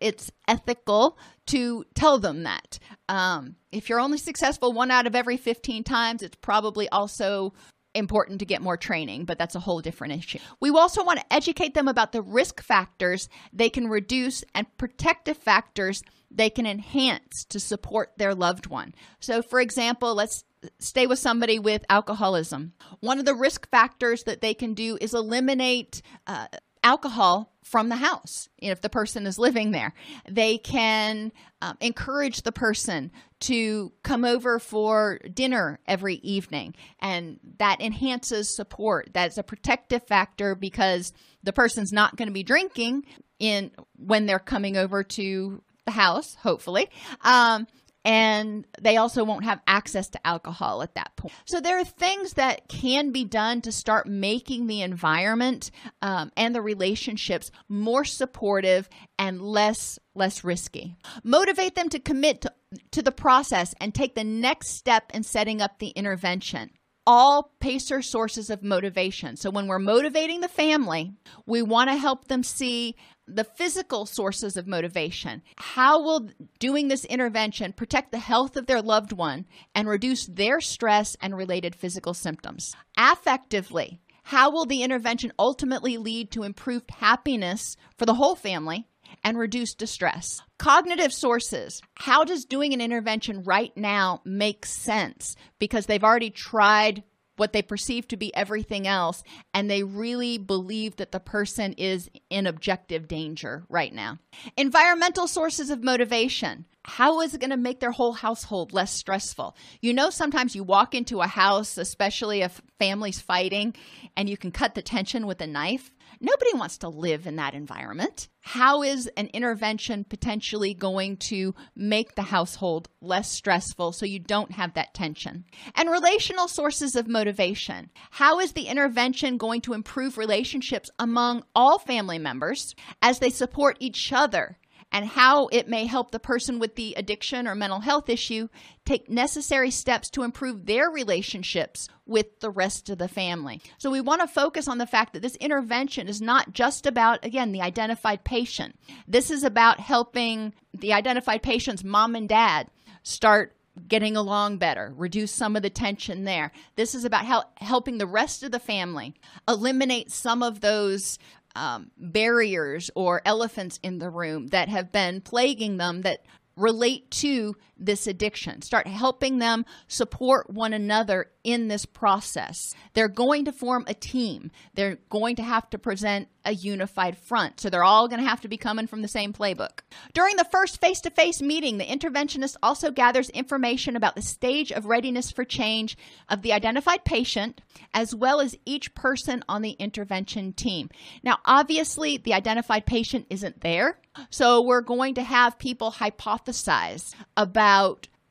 it's 0.00 0.30
ethical 0.48 1.18
to 1.46 1.84
tell 1.94 2.18
them 2.18 2.44
that. 2.44 2.78
Um, 3.08 3.56
if 3.72 3.88
you're 3.88 4.00
only 4.00 4.18
successful 4.18 4.72
one 4.72 4.90
out 4.90 5.06
of 5.06 5.14
every 5.14 5.36
15 5.36 5.84
times, 5.84 6.22
it's 6.22 6.36
probably 6.36 6.88
also 6.88 7.52
important 7.94 8.38
to 8.38 8.46
get 8.46 8.62
more 8.62 8.76
training, 8.76 9.24
but 9.24 9.38
that's 9.38 9.54
a 9.54 9.60
whole 9.60 9.80
different 9.80 10.14
issue. 10.14 10.38
We 10.60 10.70
also 10.70 11.04
want 11.04 11.18
to 11.18 11.32
educate 11.32 11.74
them 11.74 11.88
about 11.88 12.12
the 12.12 12.22
risk 12.22 12.62
factors 12.62 13.28
they 13.52 13.68
can 13.68 13.88
reduce 13.88 14.44
and 14.54 14.66
protective 14.78 15.36
factors 15.36 16.02
they 16.30 16.50
can 16.50 16.66
enhance 16.66 17.44
to 17.44 17.58
support 17.58 18.12
their 18.16 18.34
loved 18.34 18.66
one. 18.66 18.94
So, 19.18 19.42
for 19.42 19.60
example, 19.60 20.14
let's 20.14 20.44
stay 20.78 21.06
with 21.06 21.18
somebody 21.18 21.58
with 21.58 21.84
alcoholism. 21.88 22.72
One 23.00 23.18
of 23.18 23.24
the 23.24 23.34
risk 23.34 23.68
factors 23.70 24.24
that 24.24 24.40
they 24.40 24.54
can 24.54 24.74
do 24.74 24.98
is 25.00 25.14
eliminate 25.14 26.02
uh, 26.26 26.46
alcohol 26.82 27.52
from 27.62 27.88
the 27.88 27.96
house 27.96 28.48
if 28.58 28.80
the 28.80 28.88
person 28.88 29.26
is 29.26 29.38
living 29.38 29.70
there. 29.70 29.92
They 30.28 30.58
can 30.58 31.32
um, 31.62 31.76
encourage 31.80 32.42
the 32.42 32.52
person 32.52 33.12
to 33.40 33.92
come 34.02 34.24
over 34.24 34.58
for 34.58 35.18
dinner 35.32 35.78
every 35.86 36.16
evening, 36.16 36.74
and 37.00 37.38
that 37.58 37.80
enhances 37.80 38.54
support. 38.54 39.10
That's 39.12 39.38
a 39.38 39.42
protective 39.42 40.06
factor 40.06 40.54
because 40.54 41.12
the 41.42 41.52
person's 41.52 41.92
not 41.92 42.16
going 42.16 42.28
to 42.28 42.34
be 42.34 42.42
drinking 42.42 43.04
in 43.38 43.70
when 43.96 44.26
they're 44.26 44.38
coming 44.38 44.76
over 44.76 45.02
to 45.02 45.62
the 45.84 45.92
house, 45.92 46.34
hopefully. 46.36 46.88
Um, 47.22 47.66
and 48.04 48.66
they 48.80 48.96
also 48.96 49.24
won't 49.24 49.44
have 49.44 49.60
access 49.66 50.08
to 50.10 50.26
alcohol 50.26 50.82
at 50.82 50.94
that 50.94 51.14
point. 51.16 51.34
So 51.44 51.60
there 51.60 51.78
are 51.78 51.84
things 51.84 52.34
that 52.34 52.68
can 52.68 53.12
be 53.12 53.24
done 53.24 53.60
to 53.62 53.72
start 53.72 54.06
making 54.06 54.66
the 54.66 54.82
environment 54.82 55.70
um, 56.00 56.32
and 56.36 56.54
the 56.54 56.62
relationships 56.62 57.50
more 57.68 58.04
supportive 58.04 58.88
and 59.18 59.42
less 59.42 59.98
less 60.14 60.42
risky. 60.44 60.96
Motivate 61.22 61.74
them 61.74 61.88
to 61.90 61.98
commit 61.98 62.40
to, 62.40 62.52
to 62.92 63.02
the 63.02 63.12
process 63.12 63.74
and 63.80 63.94
take 63.94 64.14
the 64.14 64.24
next 64.24 64.68
step 64.68 65.10
in 65.12 65.22
setting 65.22 65.60
up 65.60 65.78
the 65.78 65.88
intervention 65.88 66.70
all 67.06 67.54
PACER 67.60 68.02
sources 68.02 68.50
of 68.50 68.62
motivation. 68.62 69.36
So 69.36 69.50
when 69.50 69.66
we're 69.66 69.78
motivating 69.78 70.42
the 70.42 70.48
family, 70.48 71.12
we 71.46 71.62
want 71.62 71.90
to 71.90 71.96
help 71.96 72.28
them 72.28 72.44
see 72.44 72.94
the 73.34 73.44
physical 73.44 74.06
sources 74.06 74.56
of 74.56 74.66
motivation. 74.66 75.42
How 75.56 76.02
will 76.02 76.30
doing 76.58 76.88
this 76.88 77.04
intervention 77.04 77.72
protect 77.72 78.12
the 78.12 78.18
health 78.18 78.56
of 78.56 78.66
their 78.66 78.82
loved 78.82 79.12
one 79.12 79.46
and 79.74 79.88
reduce 79.88 80.26
their 80.26 80.60
stress 80.60 81.16
and 81.20 81.36
related 81.36 81.74
physical 81.74 82.14
symptoms? 82.14 82.74
Affectively, 82.98 83.98
how 84.24 84.50
will 84.50 84.66
the 84.66 84.82
intervention 84.82 85.32
ultimately 85.38 85.96
lead 85.96 86.30
to 86.32 86.42
improved 86.42 86.90
happiness 86.90 87.76
for 87.96 88.06
the 88.06 88.14
whole 88.14 88.36
family 88.36 88.86
and 89.24 89.38
reduce 89.38 89.74
distress. 89.74 90.40
Cognitive 90.58 91.12
sources. 91.12 91.82
How 91.94 92.24
does 92.24 92.44
doing 92.44 92.72
an 92.72 92.80
intervention 92.80 93.42
right 93.42 93.74
now 93.76 94.20
make 94.24 94.66
sense? 94.66 95.36
Because 95.58 95.86
they've 95.86 96.04
already 96.04 96.30
tried 96.30 97.02
what 97.40 97.54
they 97.54 97.62
perceive 97.62 98.06
to 98.06 98.18
be 98.18 98.34
everything 98.36 98.86
else, 98.86 99.24
and 99.54 99.70
they 99.70 99.82
really 99.82 100.36
believe 100.36 100.96
that 100.96 101.10
the 101.10 101.18
person 101.18 101.72
is 101.72 102.10
in 102.28 102.46
objective 102.46 103.08
danger 103.08 103.64
right 103.70 103.94
now. 103.94 104.18
Environmental 104.58 105.26
sources 105.26 105.70
of 105.70 105.82
motivation. 105.82 106.66
How 106.84 107.22
is 107.22 107.32
it 107.32 107.40
going 107.40 107.48
to 107.48 107.56
make 107.56 107.80
their 107.80 107.92
whole 107.92 108.12
household 108.12 108.74
less 108.74 108.92
stressful? 108.92 109.56
You 109.80 109.94
know, 109.94 110.10
sometimes 110.10 110.54
you 110.54 110.64
walk 110.64 110.94
into 110.94 111.22
a 111.22 111.26
house, 111.26 111.78
especially 111.78 112.42
if 112.42 112.60
family's 112.78 113.20
fighting, 113.20 113.74
and 114.18 114.28
you 114.28 114.36
can 114.36 114.50
cut 114.50 114.74
the 114.74 114.82
tension 114.82 115.26
with 115.26 115.40
a 115.40 115.46
knife. 115.46 115.90
Nobody 116.20 116.54
wants 116.54 116.78
to 116.78 116.88
live 116.88 117.26
in 117.26 117.36
that 117.36 117.54
environment. 117.54 118.28
How 118.40 118.82
is 118.82 119.06
an 119.16 119.28
intervention 119.34 120.04
potentially 120.04 120.74
going 120.74 121.18
to 121.18 121.54
make 121.76 122.14
the 122.14 122.22
household 122.22 122.88
less 123.00 123.30
stressful 123.30 123.92
so 123.92 124.06
you 124.06 124.18
don't 124.18 124.52
have 124.52 124.74
that 124.74 124.94
tension? 124.94 125.44
And 125.74 125.90
relational 125.90 126.48
sources 126.48 126.96
of 126.96 127.06
motivation. 127.06 127.90
How 128.10 128.40
is 128.40 128.52
the 128.52 128.68
intervention 128.68 129.36
going 129.36 129.60
to 129.62 129.74
improve 129.74 130.16
relationships 130.16 130.90
among 130.98 131.44
all 131.54 131.78
family 131.78 132.18
members 132.18 132.74
as 133.02 133.18
they 133.18 133.30
support 133.30 133.76
each 133.80 134.12
other 134.12 134.58
and 134.92 135.06
how 135.06 135.48
it 135.48 135.68
may 135.68 135.86
help 135.86 136.10
the 136.10 136.18
person 136.18 136.58
with 136.58 136.74
the 136.76 136.94
addiction 136.96 137.46
or 137.46 137.54
mental 137.54 137.80
health 137.80 138.08
issue 138.08 138.48
take 138.84 139.08
necessary 139.08 139.70
steps 139.70 140.10
to 140.10 140.22
improve 140.22 140.66
their 140.66 140.90
relationships 140.90 141.88
with 142.06 142.40
the 142.40 142.50
rest 142.50 142.90
of 142.90 142.98
the 142.98 143.08
family. 143.08 143.60
So, 143.78 143.90
we 143.90 144.00
want 144.00 144.20
to 144.20 144.26
focus 144.26 144.68
on 144.68 144.78
the 144.78 144.86
fact 144.86 145.12
that 145.12 145.22
this 145.22 145.36
intervention 145.36 146.08
is 146.08 146.20
not 146.20 146.52
just 146.52 146.86
about, 146.86 147.24
again, 147.24 147.52
the 147.52 147.62
identified 147.62 148.24
patient. 148.24 148.76
This 149.06 149.30
is 149.30 149.44
about 149.44 149.80
helping 149.80 150.54
the 150.72 150.92
identified 150.92 151.42
patient's 151.42 151.84
mom 151.84 152.14
and 152.14 152.28
dad 152.28 152.68
start 153.02 153.54
getting 153.88 154.16
along 154.16 154.58
better, 154.58 154.92
reduce 154.96 155.32
some 155.32 155.56
of 155.56 155.62
the 155.62 155.70
tension 155.70 156.24
there. 156.24 156.52
This 156.76 156.94
is 156.94 157.04
about 157.04 157.24
how, 157.24 157.44
helping 157.56 157.98
the 157.98 158.06
rest 158.06 158.42
of 158.42 158.50
the 158.50 158.58
family 158.58 159.14
eliminate 159.48 160.10
some 160.10 160.42
of 160.42 160.60
those 160.60 161.18
um, 161.54 161.90
barriers 161.96 162.90
or 162.94 163.22
elephants 163.24 163.78
in 163.82 163.98
the 163.98 164.10
room 164.10 164.48
that 164.48 164.68
have 164.68 164.92
been 164.92 165.20
plaguing 165.20 165.76
them 165.76 166.02
that 166.02 166.24
relate 166.56 167.10
to 167.10 167.56
this 167.80 168.06
addiction. 168.06 168.62
Start 168.62 168.86
helping 168.86 169.38
them 169.38 169.64
support 169.88 170.50
one 170.50 170.72
another 170.72 171.30
in 171.42 171.68
this 171.68 171.86
process. 171.86 172.74
They're 172.92 173.08
going 173.08 173.46
to 173.46 173.52
form 173.52 173.84
a 173.86 173.94
team. 173.94 174.50
They're 174.74 174.98
going 175.08 175.36
to 175.36 175.42
have 175.42 175.68
to 175.70 175.78
present 175.78 176.28
a 176.44 176.52
unified 176.52 177.16
front. 177.16 177.60
So 177.60 177.70
they're 177.70 177.84
all 177.84 178.08
going 178.08 178.22
to 178.22 178.28
have 178.28 178.42
to 178.42 178.48
be 178.48 178.56
coming 178.56 178.86
from 178.86 179.02
the 179.02 179.08
same 179.08 179.32
playbook. 179.32 179.80
During 180.14 180.36
the 180.36 180.48
first 180.50 180.80
face 180.80 181.00
to 181.02 181.10
face 181.10 181.42
meeting, 181.42 181.78
the 181.78 181.84
interventionist 181.84 182.56
also 182.62 182.90
gathers 182.90 183.30
information 183.30 183.96
about 183.96 184.14
the 184.14 184.22
stage 184.22 184.72
of 184.72 184.86
readiness 184.86 185.30
for 185.30 185.44
change 185.44 185.96
of 186.28 186.42
the 186.42 186.52
identified 186.52 187.04
patient, 187.04 187.60
as 187.94 188.14
well 188.14 188.40
as 188.40 188.56
each 188.64 188.94
person 188.94 189.42
on 189.48 189.62
the 189.62 189.72
intervention 189.72 190.52
team. 190.52 190.90
Now, 191.22 191.38
obviously, 191.44 192.16
the 192.16 192.34
identified 192.34 192.86
patient 192.86 193.26
isn't 193.30 193.60
there. 193.60 193.98
So 194.30 194.62
we're 194.62 194.80
going 194.80 195.14
to 195.14 195.22
have 195.22 195.58
people 195.58 195.92
hypothesize 195.92 197.14
about 197.36 197.69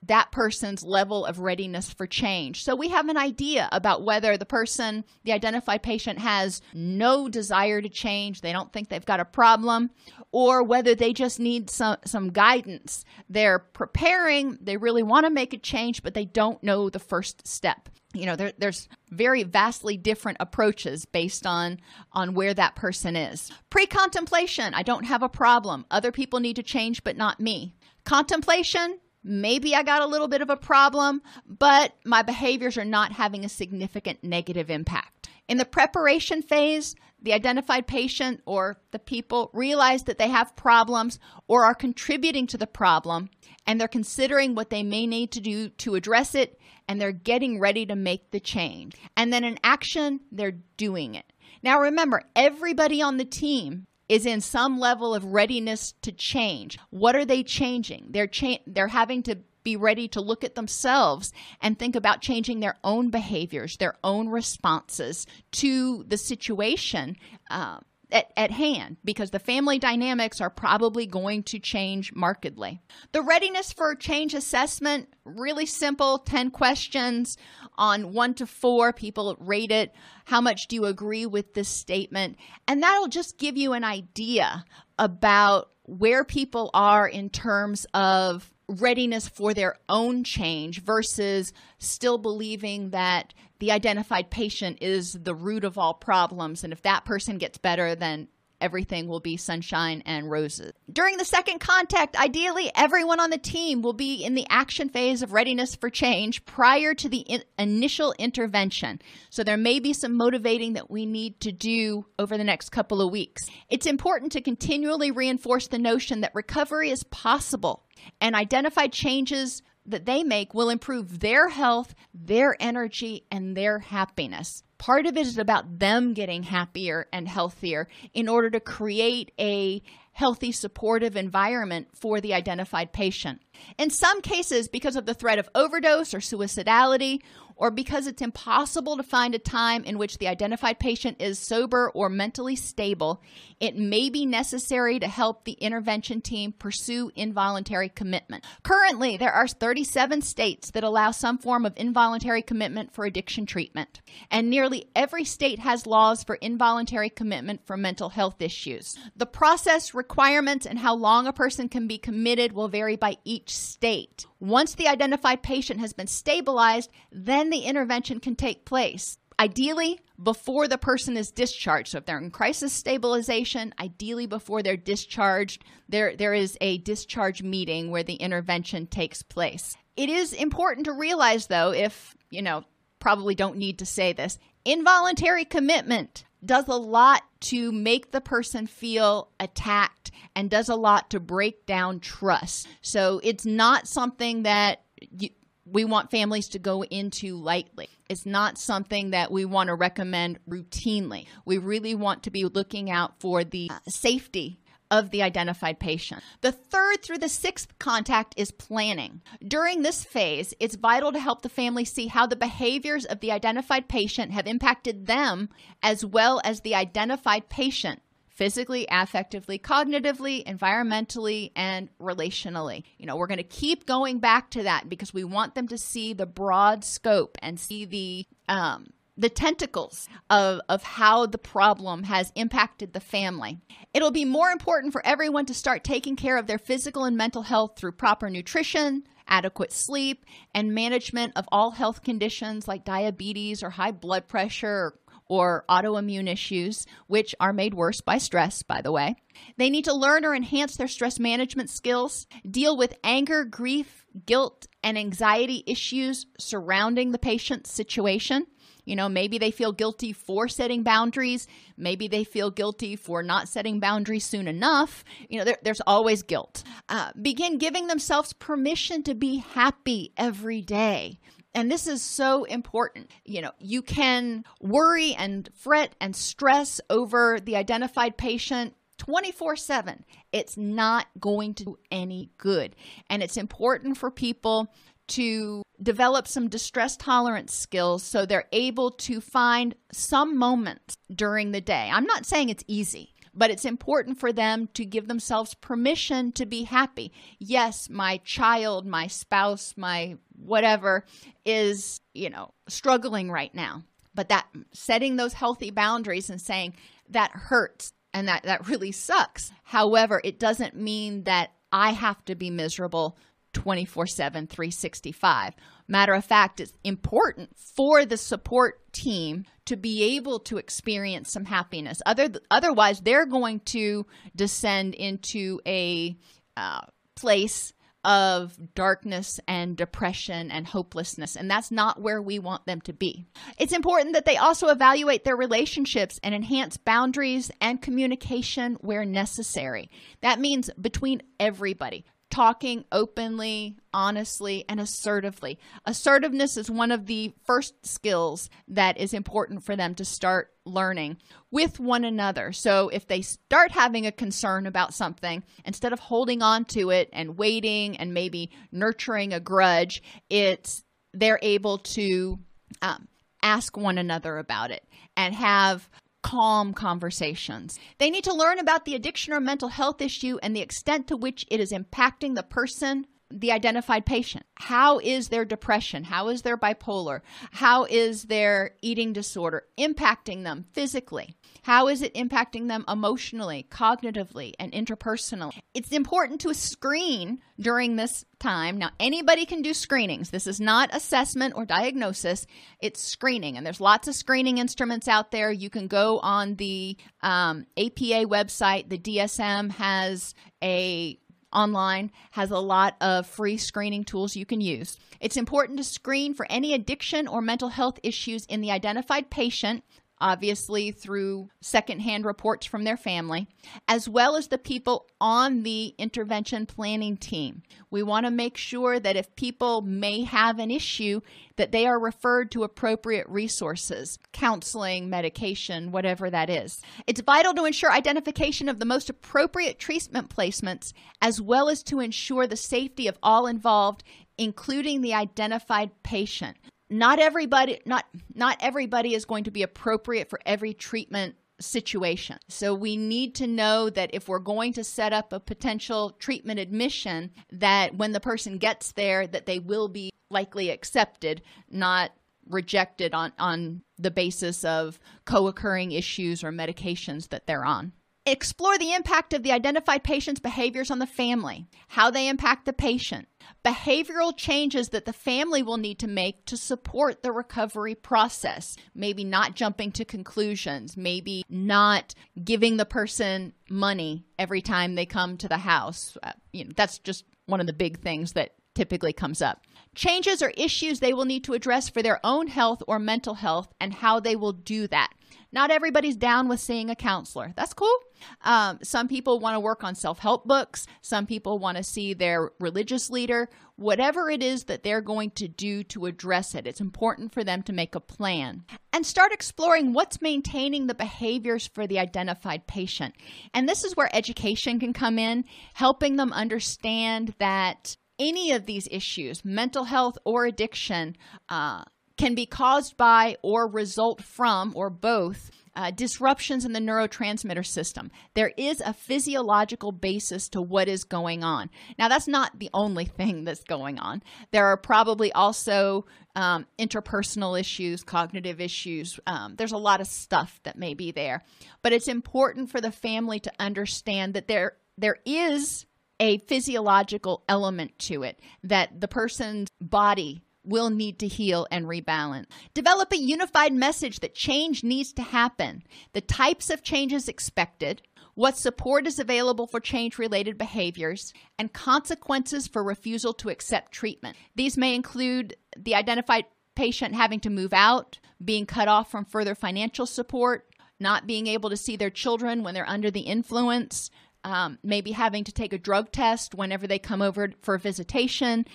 that 0.09 0.31
person's 0.31 0.83
level 0.83 1.25
of 1.25 1.39
readiness 1.39 1.91
for 1.91 2.07
change. 2.07 2.63
So 2.63 2.75
we 2.75 2.89
have 2.89 3.09
an 3.09 3.17
idea 3.17 3.67
about 3.71 4.03
whether 4.03 4.37
the 4.37 4.45
person, 4.45 5.03
the 5.23 5.33
identified 5.33 5.83
patient, 5.83 6.19
has 6.19 6.61
no 6.73 7.27
desire 7.27 7.81
to 7.81 7.89
change, 7.89 8.41
they 8.41 8.53
don't 8.53 8.71
think 8.71 8.89
they've 8.89 9.05
got 9.05 9.19
a 9.19 9.25
problem, 9.25 9.91
or 10.31 10.63
whether 10.63 10.95
they 10.95 11.13
just 11.13 11.39
need 11.39 11.69
some, 11.69 11.97
some 12.05 12.31
guidance. 12.31 13.03
They're 13.29 13.59
preparing, 13.59 14.57
they 14.61 14.77
really 14.77 15.03
want 15.03 15.25
to 15.25 15.29
make 15.29 15.53
a 15.53 15.57
change, 15.57 16.01
but 16.01 16.13
they 16.13 16.25
don't 16.25 16.63
know 16.63 16.89
the 16.89 16.99
first 16.99 17.47
step. 17.47 17.89
You 18.13 18.25
know, 18.25 18.35
there, 18.35 18.53
there's 18.57 18.87
very 19.11 19.43
vastly 19.43 19.95
different 19.95 20.37
approaches 20.39 21.05
based 21.05 21.45
on 21.45 21.79
on 22.11 22.33
where 22.33 22.55
that 22.55 22.75
person 22.75 23.15
is. 23.15 23.51
Pre-contemplation, 23.69 24.73
I 24.73 24.81
don't 24.81 25.05
have 25.05 25.21
a 25.21 25.29
problem. 25.29 25.85
Other 25.91 26.11
people 26.11 26.39
need 26.39 26.55
to 26.55 26.63
change, 26.63 27.03
but 27.03 27.17
not 27.17 27.39
me. 27.39 27.75
Contemplation, 28.05 28.99
Maybe 29.23 29.75
I 29.75 29.83
got 29.83 30.01
a 30.01 30.07
little 30.07 30.27
bit 30.27 30.41
of 30.41 30.49
a 30.49 30.55
problem, 30.55 31.21
but 31.45 31.93
my 32.05 32.21
behaviors 32.21 32.77
are 32.77 32.85
not 32.85 33.11
having 33.11 33.43
a 33.43 33.49
significant 33.49 34.23
negative 34.23 34.69
impact. 34.69 35.29
In 35.47 35.57
the 35.57 35.65
preparation 35.65 36.41
phase, 36.41 36.95
the 37.21 37.33
identified 37.33 37.85
patient 37.85 38.41
or 38.45 38.79
the 38.91 38.99
people 38.99 39.49
realize 39.53 40.03
that 40.03 40.17
they 40.17 40.29
have 40.29 40.55
problems 40.55 41.19
or 41.47 41.65
are 41.65 41.75
contributing 41.75 42.47
to 42.47 42.57
the 42.57 42.67
problem, 42.67 43.29
and 43.65 43.79
they're 43.79 43.87
considering 43.87 44.55
what 44.55 44.69
they 44.69 44.83
may 44.83 45.05
need 45.05 45.31
to 45.31 45.41
do 45.41 45.69
to 45.69 45.95
address 45.95 46.33
it, 46.33 46.59
and 46.87 47.01
they're 47.01 47.11
getting 47.11 47.59
ready 47.59 47.85
to 47.85 47.95
make 47.95 48.31
the 48.31 48.39
change. 48.39 48.95
And 49.17 49.33
then 49.33 49.43
in 49.43 49.59
action, 49.63 50.21
they're 50.31 50.59
doing 50.77 51.15
it. 51.15 51.25
Now 51.61 51.81
remember, 51.81 52.23
everybody 52.35 53.01
on 53.01 53.17
the 53.17 53.25
team 53.25 53.87
is 54.09 54.25
in 54.25 54.41
some 54.41 54.79
level 54.79 55.15
of 55.15 55.23
readiness 55.23 55.93
to 56.01 56.11
change. 56.11 56.77
What 56.89 57.15
are 57.15 57.25
they 57.25 57.43
changing? 57.43 58.07
They're 58.09 58.27
cha- 58.27 58.59
they're 58.67 58.87
having 58.87 59.23
to 59.23 59.37
be 59.63 59.75
ready 59.75 60.07
to 60.07 60.21
look 60.21 60.43
at 60.43 60.55
themselves 60.55 61.31
and 61.61 61.77
think 61.77 61.95
about 61.95 62.21
changing 62.21 62.59
their 62.59 62.77
own 62.83 63.09
behaviors, 63.09 63.77
their 63.77 63.95
own 64.03 64.29
responses 64.29 65.27
to 65.51 66.03
the 66.07 66.17
situation. 66.17 67.15
Uh, 67.49 67.79
at, 68.11 68.31
at 68.35 68.51
hand 68.51 68.97
because 69.03 69.31
the 69.31 69.39
family 69.39 69.79
dynamics 69.79 70.41
are 70.41 70.49
probably 70.49 71.05
going 71.05 71.43
to 71.43 71.59
change 71.59 72.13
markedly. 72.13 72.81
The 73.11 73.21
readiness 73.21 73.71
for 73.71 73.93
change 73.95 74.33
assessment, 74.33 75.09
really 75.25 75.65
simple 75.65 76.19
10 76.19 76.51
questions 76.51 77.37
on 77.77 78.13
one 78.13 78.33
to 78.35 78.47
four. 78.47 78.93
People 78.93 79.35
rate 79.39 79.71
it. 79.71 79.93
How 80.25 80.41
much 80.41 80.67
do 80.67 80.75
you 80.75 80.85
agree 80.85 81.25
with 81.25 81.53
this 81.53 81.69
statement? 81.69 82.37
And 82.67 82.81
that'll 82.81 83.07
just 83.07 83.37
give 83.37 83.57
you 83.57 83.73
an 83.73 83.83
idea 83.83 84.65
about 84.97 85.69
where 85.83 86.23
people 86.23 86.69
are 86.73 87.07
in 87.07 87.29
terms 87.29 87.85
of 87.93 88.51
readiness 88.69 89.27
for 89.27 89.53
their 89.53 89.75
own 89.89 90.23
change 90.23 90.81
versus 90.81 91.51
still 91.79 92.17
believing 92.17 92.91
that 92.91 93.33
the 93.59 93.71
identified 93.71 94.29
patient 94.29 94.77
is 94.79 95.13
the 95.13 95.35
root 95.35 95.63
of 95.63 95.77
all 95.77 95.95
problems. 95.95 96.63
And 96.63 96.71
if 96.71 96.81
that 96.83 97.03
person 97.03 97.37
gets 97.37 97.57
better, 97.57 97.95
then 97.95 98.27
everything 98.61 99.07
will 99.07 99.19
be 99.19 99.37
sunshine 99.37 100.03
and 100.05 100.29
roses. 100.29 100.73
During 100.91 101.17
the 101.17 101.25
second 101.25 101.59
contact, 101.59 102.19
ideally, 102.19 102.71
everyone 102.75 103.19
on 103.19 103.29
the 103.29 103.37
team 103.37 103.81
will 103.81 103.93
be 103.93 104.23
in 104.23 104.35
the 104.35 104.47
action 104.49 104.89
phase 104.89 105.21
of 105.21 105.33
readiness 105.33 105.75
for 105.75 105.89
change 105.89 106.45
prior 106.45 106.93
to 106.95 107.09
the 107.09 107.19
in- 107.19 107.43
initial 107.57 108.13
intervention. 108.17 109.01
So 109.29 109.43
there 109.43 109.57
may 109.57 109.79
be 109.79 109.93
some 109.93 110.15
motivating 110.15 110.73
that 110.73 110.91
we 110.91 111.05
need 111.05 111.39
to 111.41 111.51
do 111.51 112.05
over 112.17 112.37
the 112.37 112.43
next 112.43 112.69
couple 112.69 113.01
of 113.01 113.11
weeks. 113.11 113.45
It's 113.69 113.85
important 113.85 114.31
to 114.33 114.41
continually 114.41 115.11
reinforce 115.11 115.67
the 115.67 115.79
notion 115.79 116.21
that 116.21 116.35
recovery 116.35 116.89
is 116.89 117.03
possible 117.03 117.85
and 118.21 118.35
identified 118.35 118.93
changes 118.93 119.61
that 119.85 120.05
they 120.05 120.23
make 120.23 120.53
will 120.53 120.69
improve 120.69 121.19
their 121.19 121.49
health, 121.49 121.95
their 122.13 122.55
energy, 122.59 123.25
and 123.31 123.57
their 123.57 123.79
happiness. 123.79 124.63
Part 124.79 125.05
of 125.05 125.17
it 125.17 125.27
is 125.27 125.37
about 125.37 125.79
them 125.79 126.13
getting 126.13 126.43
happier 126.43 127.07
and 127.13 127.27
healthier 127.27 127.87
in 128.13 128.27
order 128.27 128.49
to 128.49 128.59
create 128.59 129.31
a 129.37 129.83
healthy, 130.13 130.51
supportive 130.51 131.15
environment 131.15 131.87
for 131.93 132.19
the 132.19 132.33
identified 132.33 132.91
patient. 132.91 133.41
In 133.77 133.89
some 133.89 134.21
cases, 134.21 134.67
because 134.67 134.95
of 134.95 135.05
the 135.05 135.13
threat 135.13 135.37
of 135.37 135.49
overdose 135.53 136.13
or 136.13 136.19
suicidality, 136.19 137.19
or 137.59 137.69
because 137.69 138.07
it's 138.07 138.21
impossible 138.21 138.95
to 138.95 139.03
find 139.03 139.35
a 139.35 139.39
time 139.39 139.83
in 139.83 139.97
which 139.97 140.17
the 140.17 140.29
identified 140.29 140.79
patient 140.79 141.21
is 141.21 141.37
sober 141.37 141.91
or 141.93 142.07
mentally 142.09 142.55
stable, 142.55 143.21
it 143.59 143.75
may 143.75 144.09
be 144.09 144.25
necessary 144.25 144.97
to 144.97 145.07
help 145.07 145.43
the 145.43 145.51
intervention 145.51 146.21
team 146.21 146.53
pursue 146.53 147.11
involuntary 147.17 147.89
commitment. 147.89 148.45
Currently, 148.63 149.17
there 149.17 149.33
are 149.33 149.47
37 149.47 150.21
states 150.21 150.71
that 150.71 150.85
allow 150.85 151.11
some 151.11 151.37
form 151.37 151.65
of 151.65 151.73
involuntary 151.75 152.41
commitment 152.41 152.93
for 152.93 153.03
addiction 153.03 153.45
treatment, 153.45 154.01
and 154.31 154.49
nearly 154.49 154.85
every 154.95 155.25
state 155.25 155.59
has 155.59 155.85
laws 155.85 156.23
for 156.23 156.35
involuntary 156.35 157.09
commitment 157.09 157.67
for 157.67 157.75
mental 157.75 158.07
health 158.07 158.41
issues. 158.41 158.97
The 159.17 159.25
process, 159.25 159.93
requirements, 159.93 160.65
and 160.65 160.79
how 160.79 160.95
long 160.95 161.27
a 161.27 161.33
person 161.33 161.67
can 161.67 161.87
be 161.87 161.97
committed 161.97 162.53
will 162.53 162.69
vary 162.69 162.95
by 162.95 163.17
each 163.25 163.53
state. 163.53 164.27
Once 164.39 164.75
the 164.75 164.87
identified 164.87 165.43
patient 165.43 165.79
has 165.79 165.93
been 165.93 166.07
stabilized, 166.07 166.89
then 167.11 167.49
the 167.49 167.59
intervention 167.59 168.19
can 168.19 168.35
take 168.35 168.65
place. 168.65 169.17
Ideally, 169.39 169.99
before 170.21 170.67
the 170.67 170.77
person 170.77 171.15
is 171.15 171.31
discharged. 171.31 171.89
So 171.89 171.99
if 171.99 172.05
they're 172.05 172.17
in 172.17 172.31
crisis 172.31 172.73
stabilization, 172.73 173.73
ideally 173.79 174.27
before 174.27 174.61
they're 174.61 174.77
discharged, 174.77 175.63
there, 175.87 176.15
there 176.15 176.33
is 176.33 176.57
a 176.59 176.77
discharge 176.79 177.41
meeting 177.41 177.89
where 177.89 178.03
the 178.03 178.15
intervention 178.15 178.87
takes 178.87 179.23
place. 179.23 179.77
It 179.95 180.09
is 180.09 180.33
important 180.33 180.85
to 180.85 180.93
realize, 180.93 181.47
though, 181.47 181.71
if, 181.71 182.15
you 182.29 182.41
know, 182.41 182.63
probably 182.99 183.35
don't 183.35 183.57
need 183.57 183.79
to 183.79 183.85
say 183.85 184.13
this, 184.13 184.37
involuntary 184.65 185.45
commitment 185.45 186.25
does 186.43 186.67
a 186.67 186.75
lot 186.75 187.23
to 187.41 187.71
make 187.71 188.11
the 188.11 188.21
person 188.21 188.67
feel 188.67 189.29
attacked 189.39 190.11
and 190.35 190.49
does 190.49 190.69
a 190.69 190.75
lot 190.75 191.09
to 191.09 191.19
break 191.19 191.65
down 191.65 191.99
trust. 191.99 192.67
So 192.81 193.19
it's 193.23 193.45
not 193.45 193.87
something 193.87 194.43
that 194.43 194.83
you, 194.99 195.29
we 195.65 195.85
want 195.85 196.11
families 196.11 196.47
to 196.49 196.59
go 196.59 196.83
into 196.83 197.35
lightly. 197.35 197.89
It's 198.09 198.25
not 198.25 198.57
something 198.57 199.11
that 199.11 199.31
we 199.31 199.45
want 199.45 199.67
to 199.67 199.75
recommend 199.75 200.39
routinely. 200.49 201.27
We 201.45 201.57
really 201.57 201.95
want 201.95 202.23
to 202.23 202.31
be 202.31 202.45
looking 202.45 202.89
out 202.89 203.19
for 203.19 203.43
the 203.43 203.69
uh, 203.69 203.79
safety 203.87 204.59
of 204.91 205.11
the 205.11 205.21
identified 205.21 205.79
patient. 205.79 206.23
The 206.41 206.51
third 206.51 207.01
through 207.01 207.19
the 207.19 207.29
sixth 207.29 207.77
contact 207.79 208.33
is 208.37 208.51
planning. 208.51 209.21
During 209.45 209.81
this 209.81 210.03
phase, 210.03 210.53
it's 210.59 210.75
vital 210.75 211.11
to 211.11 211.19
help 211.19 211.41
the 211.41 211.49
family 211.49 211.85
see 211.85 212.07
how 212.07 212.25
the 212.25 212.35
behaviors 212.35 213.05
of 213.05 213.19
the 213.19 213.31
identified 213.31 213.87
patient 213.87 214.31
have 214.31 214.47
impacted 214.47 215.05
them 215.05 215.49
as 215.83 216.05
well 216.05 216.41
as 216.43 216.61
the 216.61 216.75
identified 216.75 217.49
patient 217.49 218.01
physically, 218.39 218.87
affectively, 218.89 219.59
cognitively, 219.59 220.45
environmentally, 220.45 221.51
and 221.57 221.89
relationally. 221.99 222.83
You 222.97 223.05
know, 223.05 223.17
we're 223.17 223.27
going 223.27 223.37
to 223.37 223.43
keep 223.43 223.85
going 223.85 224.19
back 224.19 224.49
to 224.51 224.63
that 224.63 224.87
because 224.87 225.13
we 225.13 225.25
want 225.25 225.55
them 225.55 225.67
to 225.67 225.77
see 225.77 226.13
the 226.13 226.25
broad 226.25 226.85
scope 226.85 227.37
and 227.41 227.59
see 227.59 227.83
the 227.83 228.25
um, 228.47 228.93
the 229.19 229.29
tentacles 229.29 230.07
of, 230.29 230.61
of 230.69 230.81
how 230.81 231.25
the 231.25 231.37
problem 231.37 232.03
has 232.03 232.31
impacted 232.35 232.93
the 232.93 233.01
family. 233.01 233.59
It'll 233.93 234.11
be 234.11 234.23
more 234.23 234.49
important 234.49 234.93
for 234.93 235.05
everyone 235.05 235.45
to 235.47 235.53
start 235.53 235.83
taking 235.83 236.15
care 236.15 236.37
of 236.37 236.47
their 236.47 236.57
physical 236.57 237.03
and 237.03 237.17
mental 237.17 237.41
health 237.43 237.73
through 237.75 237.91
proper 237.91 238.29
nutrition, 238.29 239.03
adequate 239.27 239.73
sleep, 239.73 240.25
and 240.55 240.73
management 240.73 241.33
of 241.35 241.49
all 241.51 241.71
health 241.71 242.01
conditions 242.01 242.65
like 242.65 242.85
diabetes 242.85 243.61
or 243.61 243.71
high 243.71 243.91
blood 243.91 244.29
pressure 244.29 244.93
or 245.25 245.65
autoimmune 245.69 246.31
issues, 246.31 246.87
which 247.07 247.35
are 247.39 247.53
made 247.53 247.73
worse 247.73 248.01
by 248.01 248.17
stress, 248.17 248.63
by 248.63 248.81
the 248.81 248.91
way. 248.91 249.15
They 249.57 249.69
need 249.69 249.85
to 249.85 249.93
learn 249.93 250.25
or 250.25 250.33
enhance 250.33 250.77
their 250.77 250.87
stress 250.87 251.19
management 251.19 251.69
skills, 251.69 252.25
deal 252.49 252.75
with 252.75 252.97
anger, 253.03 253.43
grief, 253.43 254.05
guilt, 254.25 254.67
and 254.81 254.97
anxiety 254.97 255.63
issues 255.67 256.25
surrounding 256.39 257.11
the 257.11 257.19
patient's 257.19 257.71
situation. 257.71 258.47
You 258.89 258.95
know, 258.95 259.07
maybe 259.07 259.37
they 259.37 259.51
feel 259.51 259.71
guilty 259.71 260.13
for 260.13 260.47
setting 260.47 260.81
boundaries. 260.81 261.47
Maybe 261.77 262.07
they 262.07 262.23
feel 262.23 262.49
guilty 262.49 262.95
for 262.95 263.21
not 263.21 263.47
setting 263.47 263.79
boundaries 263.79 264.25
soon 264.25 264.47
enough. 264.47 265.03
You 265.29 265.37
know, 265.37 265.45
there, 265.45 265.59
there's 265.61 265.81
always 265.85 266.23
guilt. 266.23 266.63
Uh, 266.89 267.11
begin 267.21 267.59
giving 267.59 267.85
themselves 267.85 268.33
permission 268.33 269.03
to 269.03 269.13
be 269.13 269.37
happy 269.37 270.11
every 270.17 270.63
day. 270.63 271.19
And 271.53 271.71
this 271.71 271.85
is 271.85 272.01
so 272.01 272.45
important. 272.45 273.11
You 273.25 273.43
know, 273.43 273.51
you 273.59 273.83
can 273.83 274.43
worry 274.59 275.13
and 275.13 275.47
fret 275.53 275.93
and 276.01 276.15
stress 276.15 276.81
over 276.89 277.39
the 277.39 277.57
identified 277.57 278.17
patient 278.17 278.73
24 278.97 279.55
7. 279.55 280.03
It's 280.31 280.57
not 280.57 281.05
going 281.19 281.53
to 281.55 281.63
do 281.63 281.79
any 281.91 282.31
good. 282.39 282.75
And 283.07 283.21
it's 283.21 283.37
important 283.37 283.97
for 283.97 284.09
people 284.09 284.73
to 285.09 285.63
develop 285.81 286.27
some 286.27 286.49
distress 286.49 286.97
tolerance 286.97 287.53
skills 287.53 288.03
so 288.03 288.25
they're 288.25 288.47
able 288.51 288.91
to 288.91 289.21
find 289.21 289.75
some 289.91 290.37
moments 290.37 290.97
during 291.13 291.51
the 291.51 291.61
day. 291.61 291.89
I'm 291.91 292.05
not 292.05 292.25
saying 292.25 292.49
it's 292.49 292.63
easy, 292.67 293.13
but 293.33 293.49
it's 293.49 293.65
important 293.65 294.19
for 294.19 294.33
them 294.33 294.67
to 294.73 294.85
give 294.85 295.07
themselves 295.07 295.53
permission 295.55 296.31
to 296.33 296.45
be 296.45 296.63
happy. 296.63 297.11
Yes, 297.37 297.89
my 297.89 298.17
child, 298.17 298.85
my 298.85 299.07
spouse, 299.07 299.73
my 299.77 300.17
whatever 300.35 301.05
is, 301.45 302.01
you 302.13 302.29
know, 302.29 302.53
struggling 302.67 303.31
right 303.31 303.53
now. 303.53 303.83
But 304.13 304.29
that 304.29 304.47
setting 304.73 305.15
those 305.15 305.33
healthy 305.33 305.71
boundaries 305.71 306.29
and 306.29 306.41
saying 306.41 306.73
that 307.09 307.31
hurts 307.31 307.93
and 308.13 308.27
that 308.27 308.43
that 308.43 308.67
really 308.67 308.91
sucks. 308.91 309.51
However, 309.63 310.19
it 310.23 310.39
doesn't 310.39 310.75
mean 310.75 311.23
that 311.23 311.51
I 311.71 311.91
have 311.91 312.23
to 312.25 312.35
be 312.35 312.49
miserable 312.49 313.17
24 313.53 314.07
7, 314.07 314.47
365. 314.47 315.53
Matter 315.87 316.13
of 316.13 316.25
fact, 316.25 316.59
it's 316.59 316.73
important 316.83 317.55
for 317.57 318.05
the 318.05 318.17
support 318.17 318.91
team 318.91 319.45
to 319.65 319.75
be 319.75 320.15
able 320.15 320.39
to 320.39 320.57
experience 320.57 321.31
some 321.31 321.45
happiness. 321.45 322.01
Other, 322.05 322.29
otherwise, 322.51 323.01
they're 323.01 323.25
going 323.25 323.59
to 323.61 324.05
descend 324.35 324.95
into 324.95 325.59
a 325.65 326.17
uh, 326.57 326.81
place 327.15 327.73
of 328.05 328.57
darkness 328.75 329.39
and 329.47 329.75
depression 329.75 330.51
and 330.51 330.65
hopelessness. 330.65 331.35
And 331.35 331.51
that's 331.51 331.69
not 331.69 332.01
where 332.01 332.21
we 332.21 332.39
want 332.39 332.65
them 332.65 332.79
to 332.81 332.93
be. 332.93 333.25
It's 333.57 333.73
important 333.73 334.13
that 334.13 334.25
they 334.25 334.37
also 334.37 334.69
evaluate 334.69 335.25
their 335.25 335.35
relationships 335.35 336.19
and 336.23 336.33
enhance 336.33 336.77
boundaries 336.77 337.51
and 337.59 337.81
communication 337.81 338.75
where 338.75 339.03
necessary. 339.03 339.89
That 340.21 340.39
means 340.39 340.69
between 340.79 341.21
everybody 341.39 342.05
talking 342.29 342.85
openly, 342.91 343.77
honestly, 343.93 344.65
and 344.69 344.79
assertively. 344.79 345.59
Assertiveness 345.85 346.57
is 346.57 346.69
one 346.69 346.91
of 346.91 347.05
the 347.07 347.33
first 347.45 347.85
skills 347.85 348.49
that 348.67 348.97
is 348.97 349.13
important 349.13 349.63
for 349.63 349.75
them 349.75 349.95
to 349.95 350.05
start 350.05 350.51
learning 350.65 351.17
with 351.51 351.79
one 351.79 352.03
another. 352.03 352.51
So 352.51 352.89
if 352.89 353.07
they 353.07 353.21
start 353.21 353.71
having 353.71 354.05
a 354.05 354.11
concern 354.11 354.65
about 354.65 354.93
something, 354.93 355.43
instead 355.65 355.93
of 355.93 355.99
holding 355.99 356.41
on 356.41 356.65
to 356.65 356.91
it 356.91 357.09
and 357.11 357.37
waiting 357.37 357.97
and 357.97 358.13
maybe 358.13 358.51
nurturing 358.71 359.33
a 359.33 359.39
grudge, 359.39 360.03
it's 360.29 360.83
they're 361.13 361.39
able 361.41 361.79
to 361.79 362.39
um, 362.81 363.07
ask 363.41 363.75
one 363.75 363.97
another 363.97 364.37
about 364.37 364.71
it 364.71 364.83
and 365.17 365.33
have 365.33 365.89
calm 366.21 366.73
conversations. 366.73 367.79
They 367.97 368.09
need 368.09 368.23
to 368.25 368.33
learn 368.33 368.59
about 368.59 368.85
the 368.85 368.95
addiction 368.95 369.33
or 369.33 369.39
mental 369.39 369.69
health 369.69 370.01
issue 370.01 370.37
and 370.41 370.55
the 370.55 370.61
extent 370.61 371.07
to 371.07 371.17
which 371.17 371.45
it 371.49 371.59
is 371.59 371.71
impacting 371.71 372.35
the 372.35 372.43
person 372.43 373.05
the 373.31 373.51
identified 373.51 374.05
patient. 374.05 374.45
How 374.55 374.99
is 374.99 375.29
their 375.29 375.45
depression? 375.45 376.03
How 376.03 376.29
is 376.29 376.41
their 376.41 376.57
bipolar? 376.57 377.21
How 377.51 377.85
is 377.85 378.23
their 378.23 378.71
eating 378.81 379.13
disorder 379.13 379.63
impacting 379.77 380.43
them 380.43 380.65
physically? 380.73 381.35
How 381.61 381.87
is 381.87 382.01
it 382.01 382.13
impacting 382.15 382.67
them 382.67 382.85
emotionally, 382.87 383.67
cognitively, 383.69 384.53
and 384.59 384.71
interpersonally? 384.71 385.59
It's 385.73 385.91
important 385.91 386.41
to 386.41 386.53
screen 386.53 387.39
during 387.59 387.95
this 387.95 388.25
time. 388.39 388.77
Now, 388.77 388.91
anybody 388.99 389.45
can 389.45 389.61
do 389.61 389.73
screenings. 389.73 390.31
This 390.31 390.47
is 390.47 390.59
not 390.59 390.89
assessment 390.93 391.53
or 391.55 391.65
diagnosis, 391.65 392.47
it's 392.79 393.01
screening. 393.01 393.57
And 393.57 393.65
there's 393.65 393.81
lots 393.81 394.07
of 394.07 394.15
screening 394.15 394.57
instruments 394.57 395.07
out 395.07 395.31
there. 395.31 395.51
You 395.51 395.69
can 395.69 395.87
go 395.87 396.19
on 396.19 396.55
the 396.55 396.97
um, 397.21 397.67
APA 397.77 398.25
website. 398.25 398.89
The 398.89 398.97
DSM 398.97 399.71
has 399.71 400.33
a 400.63 401.19
online 401.51 402.11
has 402.31 402.51
a 402.51 402.59
lot 402.59 402.95
of 403.01 403.27
free 403.27 403.57
screening 403.57 404.03
tools 404.03 404.35
you 404.35 404.45
can 404.45 404.61
use. 404.61 404.97
It's 405.19 405.37
important 405.37 405.77
to 405.77 405.83
screen 405.83 406.33
for 406.33 406.45
any 406.49 406.73
addiction 406.73 407.27
or 407.27 407.41
mental 407.41 407.69
health 407.69 407.99
issues 408.03 408.45
in 408.45 408.61
the 408.61 408.71
identified 408.71 409.29
patient 409.29 409.83
obviously 410.21 410.91
through 410.91 411.49
secondhand 411.61 412.25
reports 412.25 412.65
from 412.65 412.83
their 412.83 412.97
family, 412.97 413.47
as 413.87 414.09
well 414.09 414.35
as 414.35 414.47
the 414.47 414.57
people 414.57 415.07
on 415.21 415.63
the 415.63 415.93
intervention 415.97 416.65
planning 416.65 417.17
team. 417.17 417.63
We 417.89 418.03
want 418.03 418.25
to 418.25 418.31
make 418.31 418.57
sure 418.57 418.99
that 418.99 419.15
if 419.15 419.35
people 419.35 419.81
may 419.81 420.23
have 420.23 420.59
an 420.59 420.71
issue, 420.71 421.21
that 421.55 421.71
they 421.71 421.85
are 421.85 421.99
referred 421.99 422.51
to 422.51 422.63
appropriate 422.63 423.27
resources, 423.29 424.19
counseling, 424.31 425.09
medication, 425.09 425.91
whatever 425.91 426.29
that 426.29 426.49
is. 426.49 426.81
It's 427.07 427.21
vital 427.21 427.53
to 427.53 427.65
ensure 427.65 427.91
identification 427.91 428.69
of 428.69 428.79
the 428.79 428.85
most 428.85 429.09
appropriate 429.09 429.79
treatment 429.79 430.33
placements, 430.33 430.93
as 431.21 431.41
well 431.41 431.69
as 431.69 431.83
to 431.83 431.99
ensure 431.99 432.47
the 432.47 432.57
safety 432.57 433.07
of 433.07 433.17
all 433.23 433.47
involved 433.47 434.03
including 434.39 435.01
the 435.01 435.13
identified 435.13 435.91
patient 436.01 436.55
not 436.89 437.19
everybody 437.19 437.79
not 437.85 438.05
not 438.33 438.57
everybody 438.59 439.13
is 439.13 439.25
going 439.25 439.43
to 439.43 439.51
be 439.51 439.63
appropriate 439.63 440.29
for 440.29 440.39
every 440.45 440.73
treatment 440.73 441.35
situation. 441.59 442.39
So 442.47 442.73
we 442.73 442.97
need 442.97 443.35
to 443.35 443.47
know 443.47 443.89
that 443.89 444.11
if 444.13 444.27
we're 444.27 444.39
going 444.39 444.73
to 444.73 444.83
set 444.83 445.13
up 445.13 445.33
a 445.33 445.39
potential 445.39 446.11
treatment 446.19 446.59
admission 446.59 447.31
that 447.51 447.95
when 447.95 448.13
the 448.13 448.19
person 448.19 448.57
gets 448.57 448.93
there 448.93 449.27
that 449.27 449.45
they 449.45 449.59
will 449.59 449.87
be 449.87 450.11
likely 450.29 450.69
accepted, 450.69 451.41
not 451.69 452.11
rejected 452.47 453.13
on 453.13 453.31
on 453.37 453.81
the 453.97 454.11
basis 454.11 454.63
of 454.63 454.99
co-occurring 455.25 455.91
issues 455.91 456.43
or 456.43 456.51
medications 456.51 457.29
that 457.29 457.45
they're 457.45 457.65
on. 457.65 457.91
Explore 458.25 458.77
the 458.77 458.93
impact 458.93 459.33
of 459.33 459.43
the 459.43 459.51
identified 459.51 460.03
patient's 460.03 460.39
behaviors 460.39 460.91
on 460.91 460.99
the 460.99 461.07
family, 461.07 461.67
how 461.87 462.11
they 462.11 462.27
impact 462.27 462.65
the 462.65 462.73
patient, 462.73 463.27
behavioral 463.63 464.35
changes 464.35 464.89
that 464.89 465.05
the 465.05 465.13
family 465.13 465.63
will 465.63 465.77
need 465.77 465.99
to 465.99 466.07
make 466.07 466.45
to 466.45 466.57
support 466.57 467.23
the 467.23 467.31
recovery 467.31 467.95
process. 467.95 468.75
Maybe 468.95 469.23
not 469.23 469.55
jumping 469.55 469.91
to 469.93 470.05
conclusions, 470.05 470.97
maybe 470.97 471.43
not 471.49 472.13
giving 472.43 472.77
the 472.77 472.85
person 472.85 473.53
money 473.69 474.25
every 474.37 474.61
time 474.61 474.95
they 474.95 475.05
come 475.05 475.37
to 475.37 475.47
the 475.47 475.57
house. 475.57 476.17
Uh, 476.23 476.33
you 476.53 476.65
know, 476.65 476.71
that's 476.75 476.99
just 476.99 477.25
one 477.45 477.59
of 477.59 477.67
the 477.67 477.73
big 477.73 477.99
things 477.99 478.33
that 478.33 478.53
typically 478.75 479.13
comes 479.13 479.41
up. 479.41 479.65
Changes 479.95 480.41
or 480.41 480.51
issues 480.51 480.99
they 480.99 481.13
will 481.13 481.25
need 481.25 481.43
to 481.43 481.53
address 481.53 481.89
for 481.89 482.01
their 482.01 482.19
own 482.23 482.47
health 482.47 482.81
or 482.87 482.99
mental 482.99 483.33
health 483.33 483.73
and 483.81 483.93
how 483.93 484.19
they 484.19 484.35
will 484.35 484.53
do 484.53 484.87
that. 484.87 485.09
Not 485.51 485.71
everybody's 485.71 486.15
down 486.15 486.47
with 486.47 486.59
seeing 486.59 486.89
a 486.89 486.95
counselor. 486.95 487.53
That's 487.55 487.73
cool. 487.73 487.95
Um, 488.43 488.79
some 488.83 489.07
people 489.07 489.39
want 489.39 489.55
to 489.55 489.59
work 489.59 489.83
on 489.83 489.95
self 489.95 490.19
help 490.19 490.45
books. 490.45 490.85
Some 491.01 491.25
people 491.25 491.57
want 491.57 491.77
to 491.77 491.83
see 491.83 492.13
their 492.13 492.51
religious 492.59 493.09
leader. 493.09 493.49
Whatever 493.75 494.29
it 494.29 494.43
is 494.43 494.65
that 494.65 494.83
they're 494.83 495.01
going 495.01 495.31
to 495.31 495.47
do 495.47 495.83
to 495.85 496.05
address 496.05 496.53
it, 496.53 496.67
it's 496.67 496.81
important 496.81 497.33
for 497.33 497.43
them 497.43 497.63
to 497.63 497.73
make 497.73 497.95
a 497.95 498.01
plan 498.01 498.65
and 498.91 499.05
start 499.05 499.31
exploring 499.31 499.93
what's 499.93 500.21
maintaining 500.21 500.87
the 500.87 500.93
behaviors 500.93 501.67
for 501.67 501.87
the 501.87 501.97
identified 501.97 502.67
patient. 502.67 503.15
And 503.53 503.67
this 503.67 503.83
is 503.83 503.95
where 503.95 504.13
education 504.13 504.79
can 504.79 504.93
come 504.93 505.17
in, 505.17 505.45
helping 505.73 506.17
them 506.17 506.33
understand 506.33 507.33
that 507.39 507.95
any 508.19 508.51
of 508.51 508.65
these 508.65 508.87
issues, 508.91 509.45
mental 509.45 509.85
health 509.85 510.17
or 510.25 510.45
addiction, 510.45 511.15
uh, 511.47 511.85
can 512.19 512.35
be 512.35 512.45
caused 512.45 512.97
by 512.97 513.37
or 513.41 513.65
result 513.65 514.21
from, 514.21 514.73
or 514.75 514.89
both, 514.89 515.49
uh, 515.73 515.89
disruptions 515.89 516.65
in 516.65 516.73
the 516.73 516.79
neurotransmitter 516.79 517.65
system. 517.65 518.11
There 518.33 518.51
is 518.57 518.81
a 518.81 518.93
physiological 518.93 519.93
basis 519.93 520.49
to 520.49 520.61
what 520.61 520.89
is 520.89 521.05
going 521.05 521.45
on. 521.45 521.69
Now, 521.97 522.09
that's 522.09 522.27
not 522.27 522.59
the 522.59 522.69
only 522.73 523.05
thing 523.05 523.45
that's 523.45 523.63
going 523.63 523.99
on. 523.99 524.21
There 524.51 524.65
are 524.65 524.75
probably 524.75 525.31
also 525.31 526.05
um, 526.35 526.67
interpersonal 526.77 527.57
issues, 527.57 528.03
cognitive 528.03 528.59
issues. 528.59 529.17
Um, 529.25 529.55
there's 529.55 529.71
a 529.71 529.77
lot 529.77 530.01
of 530.01 530.07
stuff 530.07 530.59
that 530.63 530.77
may 530.77 530.95
be 530.95 531.11
there. 531.11 531.41
But 531.81 531.93
it's 531.93 532.09
important 532.09 532.69
for 532.69 532.81
the 532.81 532.91
family 532.91 533.39
to 533.39 533.51
understand 533.59 534.33
that 534.33 534.49
there 534.49 534.73
there 534.97 535.19
is 535.25 535.85
a 536.19 536.39
physiological 536.39 537.45
element 537.47 537.97
to 537.97 538.23
it, 538.23 538.37
that 538.65 538.99
the 538.99 539.07
person's 539.07 539.69
body 539.79 540.43
will 540.69 540.89
need 540.89 541.19
to 541.19 541.27
heal 541.27 541.67
and 541.71 541.85
rebalance. 541.85 542.45
Develop 542.73 543.11
a 543.11 543.17
unified 543.17 543.73
message 543.73 544.19
that 544.19 544.35
change 544.35 544.83
needs 544.83 545.11
to 545.13 545.21
happen, 545.21 545.83
the 546.13 546.21
types 546.21 546.69
of 546.69 546.83
changes 546.83 547.27
expected, 547.27 548.01
what 548.35 548.57
support 548.57 549.05
is 549.05 549.19
available 549.19 549.67
for 549.67 549.79
change 549.79 550.17
related 550.17 550.57
behaviors, 550.57 551.33
and 551.57 551.73
consequences 551.73 552.67
for 552.67 552.83
refusal 552.83 553.33
to 553.33 553.49
accept 553.49 553.91
treatment. 553.91 554.37
These 554.55 554.77
may 554.77 554.95
include 554.95 555.57
the 555.77 555.95
identified 555.95 556.45
patient 556.75 557.15
having 557.15 557.41
to 557.41 557.49
move 557.49 557.73
out, 557.73 558.19
being 558.43 558.65
cut 558.65 558.87
off 558.87 559.11
from 559.11 559.25
further 559.25 559.55
financial 559.55 560.05
support, 560.05 560.65
not 560.99 561.27
being 561.27 561.47
able 561.47 561.69
to 561.69 561.77
see 561.77 561.97
their 561.97 562.09
children 562.09 562.63
when 562.63 562.73
they're 562.73 562.87
under 562.87 563.11
the 563.11 563.21
influence, 563.21 564.09
um, 564.43 564.79
maybe 564.83 565.11
having 565.11 565.43
to 565.43 565.51
take 565.51 565.73
a 565.73 565.77
drug 565.77 566.11
test 566.11 566.55
whenever 566.55 566.87
they 566.87 566.99
come 566.99 567.21
over 567.21 567.51
for 567.61 567.77
visitation 567.77 568.65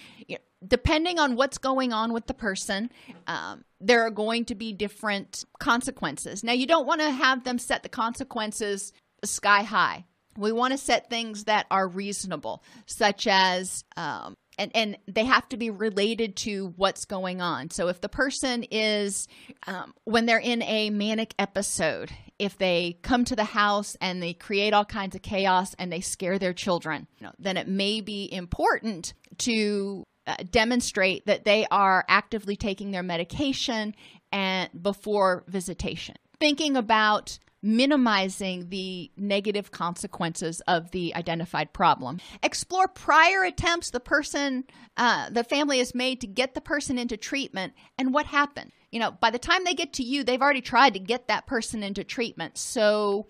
depending 0.66 1.18
on 1.18 1.36
what's 1.36 1.58
going 1.58 1.92
on 1.92 2.12
with 2.12 2.26
the 2.26 2.34
person, 2.34 2.90
um, 3.26 3.64
there 3.80 4.02
are 4.02 4.10
going 4.10 4.44
to 4.46 4.54
be 4.54 4.72
different 4.72 5.44
consequences. 5.58 6.42
Now, 6.42 6.52
you 6.52 6.66
don't 6.66 6.86
want 6.86 7.00
to 7.00 7.10
have 7.10 7.44
them 7.44 7.58
set 7.58 7.82
the 7.82 7.88
consequences 7.88 8.92
sky 9.24 9.62
high. 9.62 10.04
We 10.36 10.52
want 10.52 10.72
to 10.72 10.78
set 10.78 11.10
things 11.10 11.44
that 11.44 11.66
are 11.70 11.86
reasonable, 11.86 12.62
such 12.86 13.26
as, 13.28 13.84
um, 13.96 14.34
and, 14.58 14.72
and 14.74 14.98
they 15.06 15.24
have 15.24 15.48
to 15.50 15.56
be 15.56 15.70
related 15.70 16.36
to 16.38 16.74
what's 16.76 17.04
going 17.04 17.40
on. 17.40 17.70
So, 17.70 17.88
if 17.88 18.00
the 18.00 18.08
person 18.08 18.64
is, 18.64 19.28
um, 19.66 19.94
when 20.04 20.26
they're 20.26 20.38
in 20.38 20.62
a 20.62 20.90
manic 20.90 21.34
episode, 21.38 22.10
if 22.38 22.58
they 22.58 22.98
come 23.02 23.24
to 23.26 23.36
the 23.36 23.44
house 23.44 23.96
and 24.00 24.20
they 24.20 24.34
create 24.34 24.74
all 24.74 24.84
kinds 24.84 25.14
of 25.14 25.22
chaos 25.22 25.74
and 25.78 25.92
they 25.92 26.00
scare 26.00 26.38
their 26.38 26.52
children, 26.52 27.06
you 27.18 27.26
know, 27.26 27.32
then 27.38 27.56
it 27.56 27.68
may 27.68 28.00
be 28.00 28.28
important 28.32 29.14
to 29.38 30.04
uh, 30.26 30.36
demonstrate 30.50 31.26
that 31.26 31.44
they 31.44 31.66
are 31.70 32.04
actively 32.08 32.56
taking 32.56 32.90
their 32.90 33.02
medication 33.02 33.94
and 34.32 34.70
before 34.82 35.44
visitation. 35.46 36.16
Thinking 36.40 36.76
about 36.76 37.38
minimizing 37.64 38.68
the 38.68 39.10
negative 39.16 39.70
consequences 39.70 40.60
of 40.68 40.90
the 40.90 41.14
identified 41.14 41.72
problem. 41.72 42.20
Explore 42.42 42.86
prior 42.88 43.42
attempts 43.42 43.90
the 43.90 44.00
person, 44.00 44.64
uh, 44.98 45.30
the 45.30 45.42
family 45.42 45.78
has 45.78 45.94
made 45.94 46.20
to 46.20 46.26
get 46.26 46.52
the 46.52 46.60
person 46.60 46.98
into 46.98 47.16
treatment 47.16 47.72
and 47.98 48.12
what 48.12 48.26
happened. 48.26 48.70
You 48.92 49.00
know, 49.00 49.12
by 49.12 49.30
the 49.30 49.38
time 49.38 49.64
they 49.64 49.72
get 49.72 49.94
to 49.94 50.02
you, 50.02 50.24
they've 50.24 50.42
already 50.42 50.60
tried 50.60 50.92
to 50.92 51.00
get 51.00 51.28
that 51.28 51.46
person 51.46 51.82
into 51.82 52.04
treatment. 52.04 52.58
So 52.58 53.28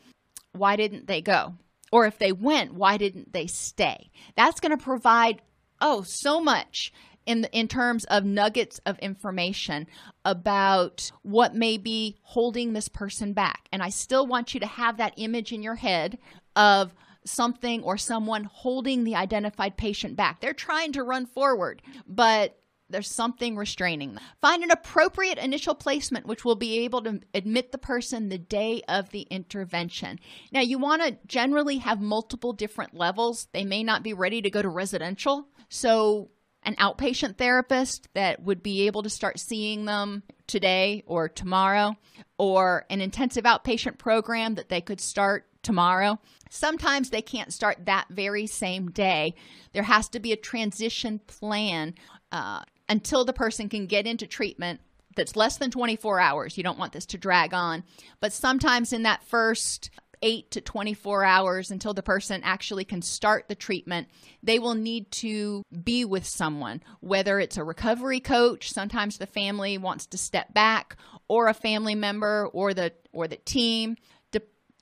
why 0.53 0.74
didn't 0.74 1.07
they 1.07 1.22
go? 1.22 1.55
Or 1.92 2.07
if 2.07 2.18
they 2.18 2.32
went, 2.32 2.74
why 2.74 2.97
didn't 2.97 3.32
they 3.32 3.47
stay? 3.47 4.11
That's 4.36 4.59
going 4.59 4.76
to 4.76 4.82
provide 4.82 5.42
oh, 5.85 6.03
so 6.03 6.41
much 6.41 6.93
in 7.26 7.45
in 7.53 7.68
terms 7.68 8.05
of 8.07 8.24
nuggets 8.24 8.80
of 8.87 8.99
information 8.99 9.87
about 10.24 11.12
what 11.22 11.55
may 11.55 11.76
be 11.76 12.16
holding 12.22 12.72
this 12.72 12.89
person 12.89 13.32
back. 13.32 13.68
And 13.70 13.82
I 13.82 13.91
still 13.91 14.26
want 14.26 14.55
you 14.55 14.61
to 14.61 14.66
have 14.66 14.97
that 14.97 15.14
image 15.16 15.53
in 15.53 15.62
your 15.62 15.76
head 15.76 16.18
of 16.57 16.95
something 17.26 17.82
or 17.82 17.97
someone 17.97 18.45
holding 18.45 19.05
the 19.05 19.14
identified 19.14 19.76
patient 19.76 20.16
back. 20.16 20.41
They're 20.41 20.53
trying 20.53 20.93
to 20.93 21.03
run 21.03 21.26
forward, 21.26 21.80
but 22.07 22.59
there's 22.91 23.11
something 23.11 23.57
restraining 23.57 24.14
them. 24.14 24.24
Find 24.41 24.62
an 24.62 24.70
appropriate 24.70 25.39
initial 25.39 25.74
placement 25.74 26.26
which 26.26 26.45
will 26.45 26.57
be 26.57 26.80
able 26.80 27.03
to 27.03 27.20
admit 27.32 27.72
the 27.72 27.78
person 27.78 28.28
the 28.28 28.39
day 28.39 28.82
of 28.89 29.11
the 29.11 29.22
intervention. 29.22 30.18
Now, 30.53 30.61
you 30.61 30.78
want 30.78 31.03
to 31.03 31.16
generally 31.26 31.78
have 31.78 32.01
multiple 32.01 32.53
different 32.53 32.95
levels. 32.95 33.49
They 33.53 33.64
may 33.64 33.82
not 33.82 34.03
be 34.03 34.12
ready 34.12 34.43
to 34.43 34.51
go 34.51 34.62
to 34.62 34.68
residential. 34.68 35.49
So, 35.68 36.30
an 36.62 36.76
outpatient 36.76 37.37
therapist 37.37 38.09
that 38.14 38.43
would 38.43 38.62
be 38.62 38.87
able 38.87 39.03
to 39.03 39.11
start 39.11 39.39
seeing 39.39 39.85
them 39.85 40.22
today 40.47 41.03
or 41.07 41.28
tomorrow, 41.28 41.95
or 42.39 42.87
an 42.89 43.01
intensive 43.01 43.45
outpatient 43.45 43.99
program 43.99 44.55
that 44.55 44.70
they 44.70 44.80
could 44.80 45.01
start 45.01 45.47
tomorrow. 45.62 46.18
Sometimes 46.51 47.11
they 47.11 47.22
can't 47.22 47.53
start 47.53 47.87
that 47.87 48.07
very 48.11 48.47
same 48.47 48.91
day. 48.91 49.35
There 49.72 49.82
has 49.82 50.09
to 50.11 50.20
be 50.20 50.32
a 50.32 50.37
transition 50.37 51.20
plan 51.26 51.95
uh, 52.32 52.62
until 52.89 53.24
the 53.24 53.32
person 53.32 53.68
can 53.68 53.87
get 53.87 54.07
into 54.07 54.26
treatment 54.26 54.80
that's 55.16 55.37
less 55.37 55.57
than 55.59 55.70
24 55.70 56.18
hours. 56.18 56.57
You 56.57 56.64
don't 56.64 56.78
want 56.78 56.93
this 56.93 57.07
to 57.07 57.18
drag 57.18 57.55
on. 57.55 57.85
But 58.20 58.32
sometimes 58.32 58.93
in 58.93 59.05
that 59.05 59.22
first 59.22 59.91
8 60.22 60.51
to 60.53 60.61
24 60.61 61.24
hours 61.24 61.70
until 61.70 61.95
the 61.95 62.03
person 62.03 62.41
actually 62.43 62.85
can 62.85 63.03
start 63.03 63.47
the 63.47 63.55
treatment, 63.55 64.09
they 64.43 64.59
will 64.59 64.74
need 64.74 65.11
to 65.12 65.62
be 65.85 66.05
with 66.05 66.26
someone, 66.26 66.82
whether 67.01 67.39
it's 67.39 67.59
a 67.59 67.64
recovery 67.64 68.20
coach, 68.20 68.72
sometimes 68.72 69.18
the 69.18 69.26
family 69.26 69.76
wants 69.76 70.07
to 70.07 70.18
step 70.18 70.55
back, 70.55 70.97
or 71.28 71.49
a 71.49 71.55
family 71.55 71.95
member 71.95 72.49
or 72.53 72.74
the 72.74 72.93
or 73.12 73.28
the 73.28 73.37
team. 73.37 73.97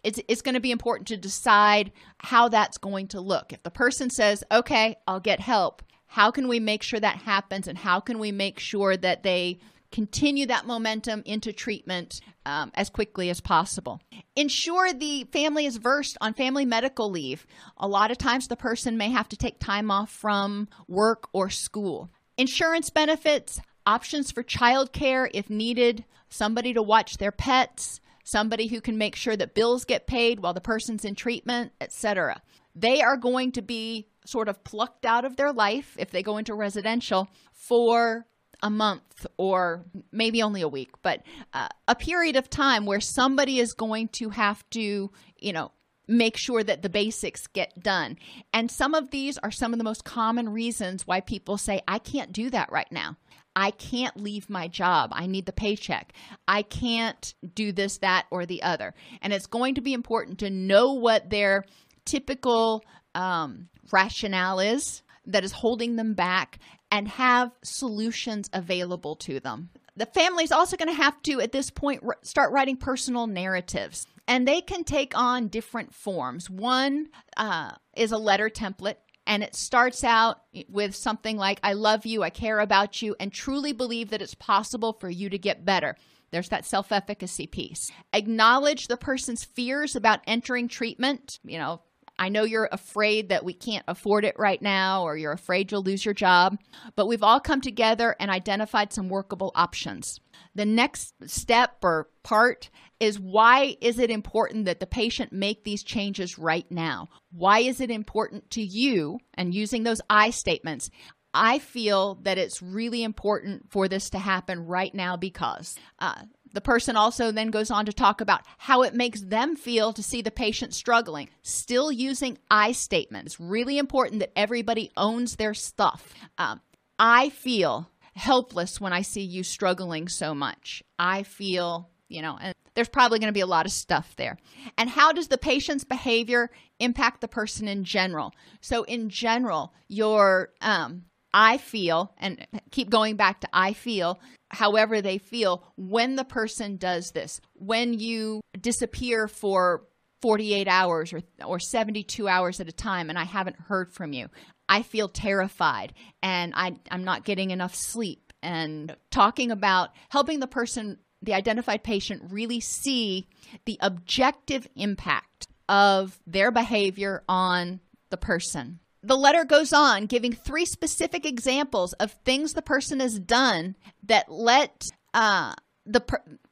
It's, 0.05 0.19
it's 0.27 0.43
going 0.43 0.57
to 0.57 0.61
be 0.61 0.73
important 0.73 1.07
to 1.09 1.17
decide 1.17 1.93
how 2.19 2.49
that's 2.49 2.77
going 2.77 3.07
to 3.09 3.21
look. 3.21 3.53
If 3.53 3.63
the 3.63 3.71
person 3.71 4.11
says, 4.11 4.43
okay, 4.51 4.97
I'll 5.07 5.21
get 5.21 5.39
help, 5.39 5.81
how 6.13 6.31
can 6.31 6.47
we 6.47 6.61
make 6.61 6.83
sure 6.83 7.01
that 7.01 7.17
happens 7.17 7.67
and 7.67 7.79
how 7.79 7.99
can 7.99 8.19
we 8.19 8.31
make 8.31 8.59
sure 8.59 8.99
that 8.99 9.23
they 9.23 9.59
continue 9.91 10.45
that 10.45 10.67
momentum 10.67 11.23
into 11.25 11.55
treatment 11.55 12.21
um, 12.45 12.71
as 12.75 12.91
quickly 12.91 13.31
as 13.31 13.41
possible. 13.41 13.99
Ensure 14.37 14.93
the 14.93 15.25
family 15.33 15.65
is 15.65 15.79
versed 15.79 16.19
on 16.21 16.35
family 16.35 16.67
medical 16.67 17.11
leave. 17.11 17.47
A 17.79 17.89
lot 17.89 18.11
of 18.11 18.19
times, 18.19 18.49
the 18.49 18.57
person 18.57 18.99
may 18.99 19.11
have 19.11 19.29
to 19.31 19.37
take 19.37 19.59
time 19.59 19.91
off 19.91 20.11
from 20.11 20.69
work 20.87 21.29
or 21.33 21.49
school. 21.49 22.11
Insurance 22.37 22.91
benefits, 22.91 23.63
options 23.87 24.31
for 24.31 24.43
childcare 24.43 25.31
if 25.33 25.49
needed, 25.49 26.05
somebody 26.29 26.75
to 26.75 26.83
watch 26.83 27.17
their 27.17 27.33
pets, 27.33 28.03
somebody 28.23 28.67
who 28.67 28.83
can 28.83 28.99
make 28.99 29.17
sure 29.17 29.37
that 29.37 29.55
bills 29.55 29.87
get 29.87 30.07
paid 30.07 30.41
while 30.41 30.53
the 30.53 30.61
person's 30.61 31.07
in 31.07 31.15
treatment, 31.15 31.73
etc. 31.81 32.43
They 32.75 33.01
are 33.01 33.17
going 33.17 33.53
to 33.53 33.63
be 33.63 34.09
sort 34.25 34.49
of 34.49 34.63
plucked 34.65 35.05
out 35.05 35.25
of 35.25 35.37
their 35.37 35.53
life 35.53 35.97
if 35.99 36.11
they 36.11 36.23
go 36.23 36.37
into 36.37 36.55
residential 36.55 37.29
for 37.53 38.27
a 38.63 38.71
month 38.71 39.27
or 39.37 39.85
maybe 40.13 40.43
only 40.43 40.63
a 40.63 40.69
week, 40.69 40.91
but 41.03 41.23
uh, 41.53 41.69
a 41.89 41.95
period 41.95 42.37
of 42.37 42.49
time 42.49 42.87
where 42.87 43.01
somebody 43.01 43.59
is 43.59 43.73
going 43.73 44.09
to 44.09 44.31
have 44.31 44.69
to, 44.71 45.11
you 45.39 45.53
know, 45.53 45.73
make 46.09 46.37
sure 46.37 46.63
that 46.63 46.83
the 46.83 46.89
basics 46.89 47.47
get 47.47 47.83
done. 47.83 48.19
And 48.53 48.71
some 48.71 48.95
of 48.95 49.11
these 49.11 49.39
are 49.39 49.51
some 49.51 49.73
of 49.73 49.79
the 49.79 49.85
most 49.85 50.05
common 50.05 50.49
reasons 50.49 51.07
why 51.07 51.21
people 51.21 51.57
say, 51.57 51.81
I 51.89 51.99
can't 51.99 52.33
do 52.33 52.51
that 52.51 52.71
right 52.71 52.91
now. 52.91 53.17
I 53.55 53.71
can't 53.71 54.17
leave 54.17 54.49
my 54.49 54.69
job. 54.69 55.11
I 55.13 55.27
need 55.27 55.47
the 55.47 55.53
paycheck. 55.53 56.13
I 56.49 56.63
can't 56.63 57.35
do 57.55 57.71
this, 57.73 57.99
that, 57.99 58.27
or 58.31 58.47
the 58.47 58.63
other. 58.63 58.95
And 59.21 59.33
it's 59.33 59.47
going 59.47 59.75
to 59.75 59.81
be 59.81 59.93
important 59.93 60.39
to 60.39 60.51
know 60.51 60.95
what 60.95 61.29
their 61.29 61.65
typical 62.05 62.83
um, 63.15 63.69
rationale 63.91 64.61
is 64.61 65.03
that 65.27 65.45
is 65.45 65.53
holding 65.53 65.97
them 65.97 66.15
back 66.15 66.59
and 66.91 67.09
have 67.09 67.53
solutions 67.63 68.51
available 68.53 69.17
to 69.17 69.41
them. 69.41 69.71
The 69.97 70.07
family 70.07 70.45
is 70.45 70.53
also 70.53 70.77
going 70.77 70.89
to 70.89 71.03
have 71.03 71.23
to, 71.23 71.41
at 71.41 71.53
this 71.53 71.71
point, 71.71 72.03
r- 72.05 72.19
start 72.23 72.53
writing 72.53 72.77
personal 72.77 73.27
narratives. 73.27 74.07
And 74.27 74.47
they 74.47 74.61
can 74.61 74.85
take 74.85 75.17
on 75.17 75.49
different 75.49 75.95
forms. 75.95 76.49
One 76.49 77.09
uh, 77.37 77.73
is 77.95 78.13
a 78.13 78.19
letter 78.19 78.49
template 78.49 78.97
and 79.27 79.43
it 79.43 79.55
starts 79.55 80.03
out 80.03 80.43
with 80.69 80.95
something 80.97 81.37
like, 81.37 81.61
I 81.63 81.75
love 81.75 82.05
you, 82.07 82.23
I 82.23 82.31
care 82.31 82.59
about 82.59 83.03
you, 83.03 83.15
and 83.21 83.33
truly 83.33 83.73
believe 83.73 84.11
that 84.11 84.23
it's 84.23 84.35
possible 84.35 84.93
for 84.95 85.09
you 85.09 85.31
to 85.31 85.39
get 85.39 85.65
better. 85.65 85.97
There's 86.33 86.49
that 86.49 86.65
self 86.65 86.91
efficacy 86.91 87.47
piece. 87.47 87.93
Acknowledge 88.13 88.89
the 88.89 88.97
person's 88.97 89.45
fears 89.45 89.95
about 89.95 90.21
entering 90.27 90.67
treatment. 90.67 91.39
You 91.45 91.59
know, 91.59 91.83
I 92.19 92.29
know 92.29 92.45
you're 92.45 92.69
afraid 92.71 93.31
that 93.31 93.45
we 93.45 93.55
can't 93.55 93.85
afford 93.89 94.25
it 94.25 94.39
right 94.39 94.61
now, 94.61 95.03
or 95.03 95.17
you're 95.17 95.33
afraid 95.33 95.71
you'll 95.71 95.83
lose 95.83 96.05
your 96.05 96.15
job, 96.15 96.59
but 96.95 97.07
we've 97.07 97.23
all 97.23 97.41
come 97.41 97.61
together 97.61 98.15
and 98.21 98.31
identified 98.31 98.93
some 98.93 99.09
workable 99.09 99.51
options. 99.55 100.21
The 100.55 100.67
next 100.67 101.15
step 101.27 101.79
or 101.83 102.09
part 102.23 102.71
is 103.01 103.19
why 103.19 103.77
is 103.81 103.99
it 103.99 104.11
important 104.11 104.67
that 104.67 104.79
the 104.79 104.87
patient 104.87 105.33
make 105.33 105.65
these 105.65 105.83
changes 105.83 106.39
right 106.39 106.71
now? 106.71 107.09
Why 107.33 107.61
is 107.61 107.81
it 107.81 107.91
important 107.91 108.51
to 108.51 108.63
you? 108.63 109.19
And 109.35 109.55
using 109.55 109.83
those 109.83 110.01
I 110.09 110.31
statements, 110.31 110.91
I 111.35 111.59
feel 111.59 112.17
that 112.23 112.39
it's 112.39 112.63
really 112.63 113.03
important 113.03 113.71
for 113.71 113.89
this 113.89 114.11
to 114.11 114.19
happen 114.19 114.67
right 114.67 114.95
now 114.95 115.17
because 115.17 115.77
uh, 115.99 116.23
the 116.53 116.61
person 116.61 116.97
also 116.97 117.33
then 117.33 117.51
goes 117.51 117.71
on 117.71 117.87
to 117.87 117.93
talk 117.93 118.21
about 118.21 118.43
how 118.59 118.83
it 118.83 118.95
makes 118.95 119.21
them 119.21 119.57
feel 119.57 119.93
to 119.93 120.03
see 120.03 120.23
the 120.23 120.31
patient 120.31 120.75
struggling. 120.75 121.29
Still 121.43 121.91
using 121.91 122.39
I 122.51 122.73
statements. 122.73 123.41
Really 123.41 123.79
important 123.79 124.21
that 124.21 124.37
everybody 124.37 124.91
owns 124.97 125.37
their 125.37 125.55
stuff. 125.55 126.15
Um, 126.39 126.61
I 126.99 127.31
feel 127.31 127.91
helpless 128.15 128.81
when 128.81 128.93
I 128.93 129.03
see 129.03 129.23
you 129.23 129.43
struggling 129.43 130.09
so 130.09 130.35
much. 130.35 130.83
I 130.99 131.23
feel, 131.23 131.89
you 132.09 132.23
know, 132.23 132.39
and 132.41 132.55
there's 132.75 132.89
probably 132.89 133.19
going 133.19 133.29
to 133.29 133.33
be 133.33 133.41
a 133.41 133.47
lot 133.47 133.67
of 133.67 133.73
stuff 133.73 134.15
there. 134.17 134.39
And 134.79 134.89
how 134.89 135.13
does 135.13 135.29
the 135.29 135.39
patient's 135.39 135.85
behavior 135.85 136.51
impact 136.79 137.21
the 137.21 137.29
person 137.29 137.69
in 137.69 137.85
general? 137.85 138.35
So, 138.61 138.85
in 138.85 139.09
general, 139.09 139.75
your 139.89 140.51
um, 140.61 141.05
I 141.35 141.59
feel, 141.59 142.15
and 142.19 142.47
keep 142.71 142.91
going 142.91 143.17
back 143.17 143.41
to 143.41 143.49
I 143.53 143.73
feel, 143.73 144.21
however 144.51 145.01
they 145.01 145.19
feel 145.19 145.65
when 145.77 146.17
the 146.17 146.25
person 146.25 146.77
does 146.77 147.13
this. 147.13 147.41
When 147.55 147.95
you 147.95 148.41
disappear 148.61 149.29
for 149.29 149.85
48 150.23 150.69
hours 150.69 151.13
or, 151.13 151.21
or 151.45 151.59
72 151.59 152.29
hours 152.29 152.61
at 152.61 152.69
a 152.69 152.73
time 152.73 153.11
and 153.11 153.19
I 153.19 153.25
haven't 153.25 153.57
heard 153.61 153.93
from 153.93 154.13
you. 154.13 154.29
I 154.69 154.83
feel 154.83 155.09
terrified 155.09 155.93
and 156.23 156.55
I, 156.57 156.77
I'm 156.91 157.05
not 157.05 157.25
getting 157.25 157.51
enough 157.51 157.75
sleep. 157.75 158.33
And 158.41 158.97
talking 159.11 159.51
about 159.51 159.91
helping 160.09 160.41
the 160.41 160.47
person, 160.47 160.99
the 161.21 161.35
identified 161.35 161.83
patient, 161.83 162.23
really 162.31 162.61
see 162.61 163.29
the 163.67 163.79
objective 163.81 164.67
impact 164.77 165.49
of 165.69 166.19
their 166.27 166.51
behavior 166.51 167.25
on 167.29 167.81
the 168.11 168.17
person. 168.17 168.79
The 169.03 169.17
letter 169.17 169.45
goes 169.45 169.73
on 169.73 170.07
giving 170.07 170.33
three 170.33 170.65
specific 170.65 171.27
examples 171.27 171.93
of 171.95 172.13
things 172.25 172.53
the 172.53 172.63
person 172.63 173.01
has 173.01 173.19
done 173.19 173.77
that 174.05 174.31
let 174.31 174.89
uh, 175.13 175.55
the 175.85 176.03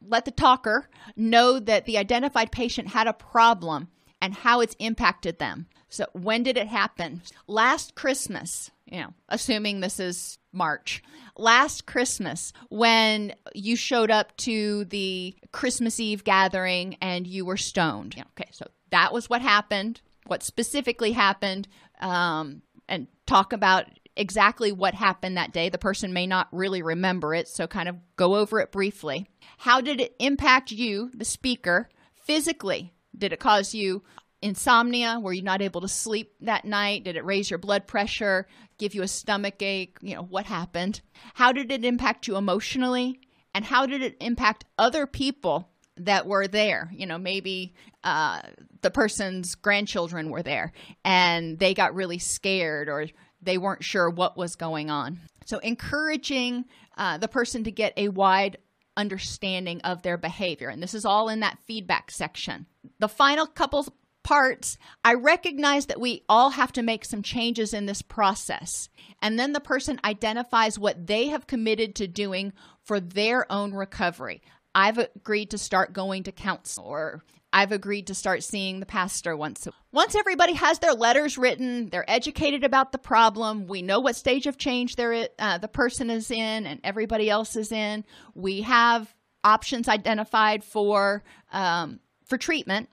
let 0.02 0.24
the 0.24 0.30
talker 0.30 0.88
know 1.16 1.60
that 1.60 1.84
the 1.84 1.98
identified 1.98 2.50
patient 2.50 2.88
had 2.88 3.06
a 3.06 3.12
problem 3.12 3.88
and 4.20 4.34
how 4.34 4.60
it's 4.60 4.76
impacted 4.78 5.38
them. 5.38 5.66
So 5.88 6.06
when 6.12 6.42
did 6.42 6.56
it 6.56 6.68
happen? 6.68 7.22
Last 7.46 7.94
Christmas, 7.94 8.70
you 8.86 9.00
know, 9.00 9.14
assuming 9.28 9.80
this 9.80 9.98
is 9.98 10.38
March. 10.52 11.02
Last 11.36 11.86
Christmas 11.86 12.52
when 12.68 13.34
you 13.54 13.76
showed 13.76 14.10
up 14.10 14.36
to 14.38 14.84
the 14.86 15.34
Christmas 15.52 15.98
Eve 15.98 16.24
gathering 16.24 16.96
and 17.00 17.26
you 17.26 17.44
were 17.44 17.56
stoned. 17.56 18.16
Okay, 18.32 18.50
so 18.52 18.66
that 18.90 19.12
was 19.12 19.30
what 19.30 19.42
happened. 19.42 20.00
What 20.26 20.42
specifically 20.42 21.12
happened 21.12 21.66
um, 22.00 22.62
and 22.88 23.06
talk 23.26 23.52
about 23.52 23.86
exactly 24.16 24.72
what 24.72 24.94
happened 24.94 25.36
that 25.36 25.52
day. 25.52 25.68
The 25.68 25.78
person 25.78 26.12
may 26.12 26.26
not 26.26 26.48
really 26.52 26.82
remember 26.82 27.34
it, 27.34 27.48
so 27.48 27.66
kind 27.66 27.88
of 27.88 27.96
go 28.16 28.36
over 28.36 28.60
it 28.60 28.72
briefly. 28.72 29.28
How 29.58 29.80
did 29.80 30.00
it 30.00 30.16
impact 30.18 30.72
you, 30.72 31.10
the 31.14 31.24
speaker, 31.24 31.88
physically? 32.14 32.92
Did 33.16 33.32
it 33.32 33.40
cause 33.40 33.74
you 33.74 34.02
insomnia? 34.42 35.18
Were 35.20 35.32
you 35.32 35.42
not 35.42 35.62
able 35.62 35.80
to 35.82 35.88
sleep 35.88 36.34
that 36.40 36.64
night? 36.64 37.04
Did 37.04 37.16
it 37.16 37.24
raise 37.24 37.50
your 37.50 37.58
blood 37.58 37.86
pressure, 37.86 38.46
give 38.78 38.94
you 38.94 39.02
a 39.02 39.08
stomach 39.08 39.62
ache? 39.62 39.98
You 40.00 40.16
know, 40.16 40.22
what 40.22 40.46
happened? 40.46 41.00
How 41.34 41.52
did 41.52 41.70
it 41.70 41.84
impact 41.84 42.26
you 42.26 42.36
emotionally? 42.36 43.20
And 43.54 43.64
how 43.64 43.86
did 43.86 44.02
it 44.02 44.16
impact 44.20 44.64
other 44.78 45.06
people 45.06 45.68
that 46.04 46.26
were 46.26 46.48
there? 46.48 46.90
You 46.94 47.06
know, 47.06 47.18
maybe 47.18 47.74
uh, 48.04 48.42
the 48.82 48.90
person's 48.90 49.54
grandchildren 49.54 50.30
were 50.30 50.42
there 50.42 50.72
and 51.04 51.58
they 51.58 51.74
got 51.74 51.94
really 51.94 52.18
scared 52.18 52.88
or 52.88 53.06
they 53.42 53.58
weren't 53.58 53.84
sure 53.84 54.10
what 54.10 54.36
was 54.36 54.56
going 54.56 54.90
on. 54.90 55.20
So, 55.46 55.58
encouraging 55.58 56.66
uh, 56.96 57.18
the 57.18 57.28
person 57.28 57.64
to 57.64 57.70
get 57.70 57.94
a 57.96 58.08
wide 58.08 58.58
understanding 58.96 59.80
of 59.82 60.02
their 60.02 60.18
behavior. 60.18 60.68
And 60.68 60.82
this 60.82 60.94
is 60.94 61.04
all 61.04 61.28
in 61.28 61.40
that 61.40 61.58
feedback 61.66 62.10
section. 62.10 62.66
The 62.98 63.08
final 63.08 63.46
couple 63.46 63.86
parts, 64.22 64.76
I 65.04 65.14
recognize 65.14 65.86
that 65.86 66.00
we 66.00 66.24
all 66.28 66.50
have 66.50 66.72
to 66.72 66.82
make 66.82 67.04
some 67.04 67.22
changes 67.22 67.72
in 67.72 67.86
this 67.86 68.02
process. 68.02 68.88
And 69.22 69.38
then 69.38 69.52
the 69.52 69.60
person 69.60 70.00
identifies 70.04 70.78
what 70.78 71.06
they 71.06 71.28
have 71.28 71.46
committed 71.46 71.94
to 71.96 72.06
doing 72.06 72.52
for 72.82 73.00
their 73.00 73.50
own 73.50 73.72
recovery. 73.72 74.42
I've 74.74 74.98
agreed 74.98 75.50
to 75.50 75.58
start 75.58 75.92
going 75.92 76.24
to 76.24 76.32
counsel 76.32 76.84
or 76.84 77.24
I've 77.52 77.72
agreed 77.72 78.06
to 78.06 78.14
start 78.14 78.44
seeing 78.44 78.80
the 78.80 78.86
pastor 78.86 79.36
once. 79.36 79.66
Once 79.92 80.14
everybody 80.14 80.52
has 80.52 80.78
their 80.78 80.94
letters 80.94 81.36
written, 81.36 81.88
they're 81.88 82.08
educated 82.08 82.62
about 82.62 82.92
the 82.92 82.98
problem. 82.98 83.66
We 83.66 83.82
know 83.82 83.98
what 83.98 84.14
stage 84.14 84.46
of 84.46 84.56
change 84.56 84.96
they're, 84.96 85.28
uh, 85.38 85.58
the 85.58 85.68
person 85.68 86.10
is 86.10 86.30
in, 86.30 86.66
and 86.66 86.80
everybody 86.84 87.28
else 87.28 87.56
is 87.56 87.72
in. 87.72 88.04
We 88.34 88.60
have 88.62 89.12
options 89.42 89.88
identified 89.88 90.62
for 90.62 91.24
um, 91.52 92.00
for 92.24 92.38
treatment. 92.38 92.88